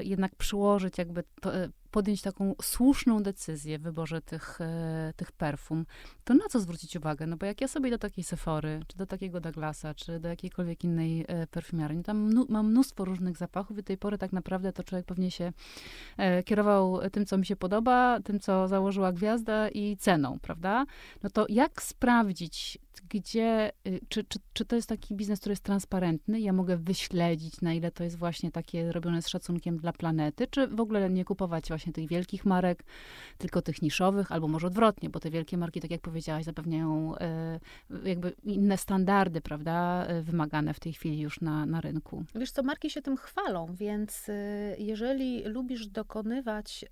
y, 0.00 0.04
jednak 0.04 0.34
przyłożyć, 0.34 0.98
jakby 0.98 1.24
to, 1.40 1.56
y, 1.56 1.70
podjąć 1.92 2.22
taką 2.22 2.54
słuszną 2.62 3.22
decyzję 3.22 3.78
w 3.78 3.82
wyborze 3.82 4.20
tych, 4.20 4.60
y, 4.60 4.64
tych 5.16 5.32
perfum, 5.32 5.86
to 6.24 6.34
na 6.34 6.48
co 6.50 6.60
zwrócić 6.60 6.96
uwagę? 6.96 7.26
No 7.26 7.36
bo 7.36 7.46
jak 7.46 7.60
ja 7.60 7.68
sobie 7.68 7.90
do 7.90 7.98
takiej 7.98 8.24
Sephory, 8.24 8.80
czy 8.86 8.96
do 8.96 9.06
takiego 9.06 9.40
Douglasa, 9.40 9.94
czy 9.94 10.20
do 10.20 10.28
jakiejkolwiek 10.28 10.84
innej 10.84 11.26
perfumiarni, 11.50 12.02
tam 12.02 12.46
mam 12.48 12.70
mnóstwo 12.70 13.04
różnych 13.04 13.36
zapachów 13.36 13.78
i 13.78 13.80
do 13.80 13.86
tej 13.86 13.98
pory 13.98 14.18
tak 14.18 14.32
naprawdę 14.32 14.72
to 14.72 14.84
człowiek 14.84 15.06
pewnie 15.06 15.30
się 15.30 15.52
kierował 16.44 17.10
tym, 17.10 17.26
co 17.26 17.38
mi 17.38 17.46
się 17.46 17.56
podoba, 17.56 18.20
tym, 18.20 18.40
co 18.40 18.68
założyła 18.68 19.12
gwiazda 19.12 19.68
i 19.68 19.96
ceną, 19.96 20.38
prawda? 20.42 20.86
No 21.22 21.30
to 21.30 21.46
jak 21.48 21.82
sprawdzić, 21.82 22.78
gdzie, 23.08 23.72
y, 23.86 24.00
czy, 24.08 24.24
czy, 24.24 24.38
czy 24.52 24.64
to 24.64 24.76
jest 24.76 24.88
taki 24.88 25.14
biznes, 25.14 25.40
który 25.40 25.52
jest 25.52 25.64
transparentny? 25.64 26.40
Ja 26.40 26.52
mogę 26.52 26.76
wyśledzić, 26.76 27.60
na 27.60 27.72
ile 27.72 27.90
to 27.90 28.04
jest 28.04 28.18
właśnie 28.18 28.50
takie 28.50 28.92
robione 28.92 29.22
z 29.22 29.28
szacunkiem 29.28 29.76
dla 29.76 29.92
planety, 29.92 30.46
czy 30.46 30.66
w 30.66 30.80
ogóle 30.80 31.10
nie 31.10 31.24
kupować 31.24 31.68
właśnie 31.68 31.81
tych 31.90 32.08
wielkich 32.08 32.44
marek, 32.44 32.84
tylko 33.38 33.62
tych 33.62 33.82
niszowych, 33.82 34.32
albo 34.32 34.48
może 34.48 34.66
odwrotnie, 34.66 35.10
bo 35.10 35.20
te 35.20 35.30
wielkie 35.30 35.56
marki, 35.56 35.80
tak 35.80 35.90
jak 35.90 36.00
powiedziałaś, 36.00 36.44
zapewniają 36.44 37.18
e, 37.18 37.60
jakby 38.04 38.32
inne 38.44 38.78
standardy, 38.78 39.40
prawda, 39.40 40.06
e, 40.06 40.22
wymagane 40.22 40.74
w 40.74 40.80
tej 40.80 40.92
chwili 40.92 41.20
już 41.20 41.40
na, 41.40 41.66
na 41.66 41.80
rynku. 41.80 42.24
Wiesz 42.34 42.50
co, 42.50 42.62
marki 42.62 42.90
się 42.90 43.02
tym 43.02 43.16
chwalą, 43.16 43.66
więc 43.74 44.28
y, 44.28 44.32
jeżeli 44.78 45.44
lubisz 45.44 45.86
dokonywać 45.86 46.84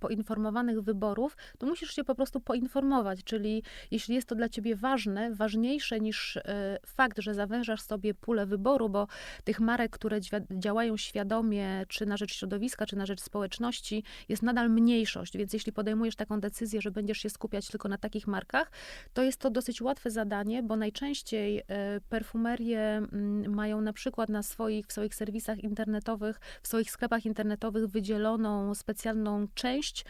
poinformowanych 0.00 0.80
wyborów, 0.80 1.36
to 1.58 1.66
musisz 1.66 1.94
się 1.94 2.04
po 2.04 2.14
prostu 2.14 2.40
poinformować, 2.40 3.24
czyli 3.24 3.62
jeśli 3.90 4.14
jest 4.14 4.28
to 4.28 4.34
dla 4.34 4.48
ciebie 4.48 4.76
ważne, 4.76 5.34
ważniejsze 5.34 6.00
niż 6.00 6.38
fakt, 6.86 7.18
że 7.18 7.34
zawężasz 7.34 7.80
sobie 7.80 8.14
pulę 8.14 8.46
wyboru, 8.46 8.88
bo 8.88 9.06
tych 9.44 9.60
marek, 9.60 9.90
które 9.90 10.20
działają 10.50 10.96
świadomie, 10.96 11.84
czy 11.88 12.06
na 12.06 12.16
rzecz 12.16 12.34
środowiska, 12.34 12.86
czy 12.86 12.96
na 12.96 13.06
rzecz 13.06 13.20
społeczności, 13.20 14.04
jest 14.28 14.42
nadal 14.42 14.70
mniejszość, 14.70 15.36
więc 15.36 15.52
jeśli 15.52 15.72
podejmujesz 15.72 16.16
taką 16.16 16.40
decyzję, 16.40 16.80
że 16.80 16.90
będziesz 16.90 17.18
się 17.18 17.30
skupiać 17.30 17.68
tylko 17.68 17.88
na 17.88 17.98
takich 17.98 18.26
markach, 18.26 18.70
to 19.12 19.22
jest 19.22 19.40
to 19.40 19.50
dosyć 19.50 19.82
łatwe 19.82 20.10
zadanie, 20.10 20.62
bo 20.62 20.76
najczęściej 20.76 21.62
perfumerie 22.08 22.80
mm, 22.80 23.54
mają 23.54 23.80
na 23.80 23.92
przykład 23.92 24.28
na 24.28 24.42
swoich, 24.42 24.86
w 24.86 24.92
swoich 24.92 25.14
serwisach 25.14 25.58
internetowych, 25.58 26.40
w 26.62 26.68
swoich 26.68 26.90
sklepach 26.90 27.26
internetowych 27.26 27.86
wydzieloną 27.86 28.74
specjalną 28.74 29.48
część, 29.54 30.04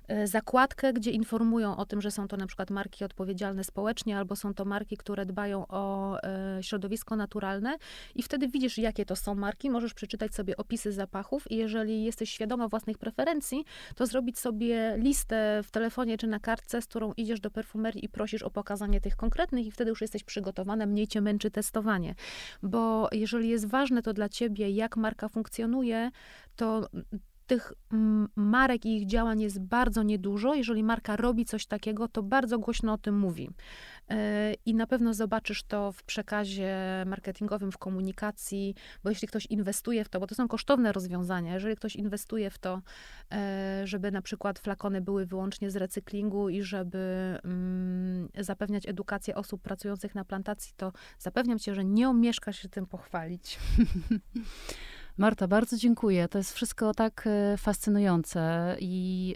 zakładkę, 0.25 0.93
gdzie 0.93 1.11
informują 1.11 1.77
o 1.77 1.85
tym, 1.85 2.01
że 2.01 2.11
są 2.11 2.27
to 2.27 2.37
na 2.37 2.47
przykład 2.47 2.69
marki 2.69 3.03
odpowiedzialne 3.03 3.63
społecznie, 3.63 4.17
albo 4.17 4.35
są 4.35 4.53
to 4.53 4.65
marki, 4.65 4.97
które 4.97 5.25
dbają 5.25 5.67
o 5.67 6.17
e, 6.23 6.63
środowisko 6.63 7.15
naturalne. 7.15 7.77
I 8.15 8.23
wtedy 8.23 8.47
widzisz, 8.47 8.77
jakie 8.77 9.05
to 9.05 9.15
są 9.15 9.35
marki, 9.35 9.69
możesz 9.69 9.93
przeczytać 9.93 10.35
sobie 10.35 10.57
opisy 10.57 10.91
zapachów 10.91 11.51
i 11.51 11.55
jeżeli 11.55 12.03
jesteś 12.03 12.29
świadoma 12.31 12.67
własnych 12.67 12.97
preferencji, 12.97 13.65
to 13.95 14.05
zrobić 14.05 14.39
sobie 14.39 14.95
listę 14.97 15.61
w 15.63 15.71
telefonie 15.71 16.17
czy 16.17 16.27
na 16.27 16.39
kartce, 16.39 16.81
z 16.81 16.85
którą 16.85 17.13
idziesz 17.17 17.39
do 17.39 17.51
perfumerii 17.51 18.05
i 18.05 18.09
prosisz 18.09 18.43
o 18.43 18.49
pokazanie 18.49 19.01
tych 19.01 19.15
konkretnych 19.15 19.65
i 19.65 19.71
wtedy 19.71 19.89
już 19.89 20.01
jesteś 20.01 20.23
przygotowana, 20.23 20.85
mniej 20.85 21.07
cię 21.07 21.21
męczy 21.21 21.51
testowanie. 21.51 22.15
Bo 22.63 23.09
jeżeli 23.11 23.49
jest 23.49 23.67
ważne 23.67 24.01
to 24.01 24.13
dla 24.13 24.29
ciebie, 24.29 24.69
jak 24.69 24.97
marka 24.97 25.29
funkcjonuje, 25.29 26.11
to 26.55 26.87
tych 27.51 27.73
marek 28.35 28.85
i 28.85 28.97
ich 28.97 29.07
działań 29.07 29.41
jest 29.41 29.59
bardzo 29.59 30.03
niedużo. 30.03 30.53
Jeżeli 30.53 30.83
marka 30.83 31.15
robi 31.15 31.45
coś 31.45 31.65
takiego, 31.65 32.07
to 32.07 32.23
bardzo 32.23 32.59
głośno 32.59 32.93
o 32.93 32.97
tym 32.97 33.19
mówi. 33.19 33.49
E, 34.09 34.53
I 34.65 34.75
na 34.75 34.87
pewno 34.87 35.13
zobaczysz 35.13 35.63
to 35.63 35.91
w 35.91 36.03
przekazie 36.03 36.75
marketingowym, 37.05 37.71
w 37.71 37.77
komunikacji, 37.77 38.75
bo 39.03 39.09
jeśli 39.09 39.27
ktoś 39.27 39.45
inwestuje 39.45 40.03
w 40.03 40.09
to, 40.09 40.19
bo 40.19 40.27
to 40.27 40.35
są 40.35 40.47
kosztowne 40.47 40.91
rozwiązania, 40.91 41.53
jeżeli 41.53 41.75
ktoś 41.75 41.95
inwestuje 41.95 42.49
w 42.49 42.57
to, 42.57 42.81
e, 43.31 43.81
żeby 43.85 44.11
na 44.11 44.21
przykład 44.21 44.59
flakony 44.59 45.01
były 45.01 45.25
wyłącznie 45.25 45.71
z 45.71 45.75
recyklingu 45.75 46.49
i 46.49 46.61
żeby 46.61 47.37
mm, 47.43 48.29
zapewniać 48.37 48.87
edukację 48.87 49.35
osób 49.35 49.61
pracujących 49.61 50.15
na 50.15 50.25
plantacji, 50.25 50.73
to 50.77 50.93
zapewniam 51.19 51.59
cię, 51.59 51.75
że 51.75 51.85
nie 51.85 52.09
omieszka 52.09 52.53
się 52.53 52.69
tym 52.69 52.85
pochwalić. 52.85 53.59
Marta, 55.17 55.47
bardzo 55.47 55.77
dziękuję. 55.77 56.27
To 56.27 56.37
jest 56.37 56.53
wszystko 56.53 56.93
tak 56.93 57.27
e, 57.27 57.57
fascynujące 57.57 58.75
i 58.79 59.35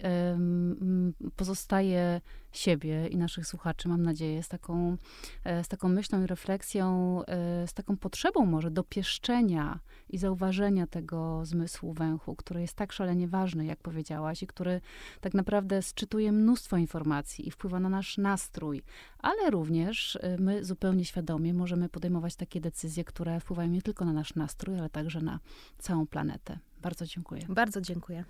pozostaje 1.36 2.20
siebie 2.58 3.08
i 3.08 3.16
naszych 3.16 3.46
słuchaczy, 3.46 3.88
mam 3.88 4.02
nadzieję, 4.02 4.42
z 4.42 4.48
taką, 4.48 4.96
e, 5.44 5.64
z 5.64 5.68
taką 5.68 5.88
myślą 5.88 6.22
i 6.22 6.26
refleksją, 6.26 7.20
e, 7.26 7.66
z 7.66 7.74
taką 7.74 7.96
potrzebą 7.96 8.46
może 8.46 8.70
dopieszczenia 8.70 9.78
i 10.08 10.18
zauważenia 10.18 10.86
tego 10.86 11.46
zmysłu 11.46 11.92
węchu, 11.92 12.36
który 12.36 12.60
jest 12.60 12.74
tak 12.74 12.92
szalenie 12.92 13.28
ważny, 13.28 13.66
jak 13.66 13.78
powiedziałaś, 13.78 14.42
i 14.42 14.46
który 14.46 14.80
tak 15.20 15.34
naprawdę 15.34 15.82
sczytuje 15.82 16.32
mnóstwo 16.32 16.76
informacji 16.76 17.48
i 17.48 17.50
wpływa 17.50 17.80
na 17.80 17.88
nasz 17.88 18.18
nastrój, 18.18 18.82
ale 19.18 19.50
również 19.50 20.18
e, 20.22 20.38
my 20.38 20.64
zupełnie 20.64 21.04
świadomie 21.04 21.54
możemy 21.54 21.88
podejmować 21.88 22.36
takie 22.36 22.60
decyzje, 22.60 23.04
które 23.04 23.40
wpływają 23.40 23.68
nie 23.68 23.82
tylko 23.82 24.04
na 24.04 24.12
nasz 24.12 24.34
nastrój, 24.34 24.78
ale 24.78 24.90
także 24.90 25.20
na 25.20 25.40
całą 25.78 26.06
planetę. 26.06 26.58
Bardzo 26.82 27.06
dziękuję. 27.06 27.42
Bardzo 27.48 27.80
dziękuję. 27.80 28.24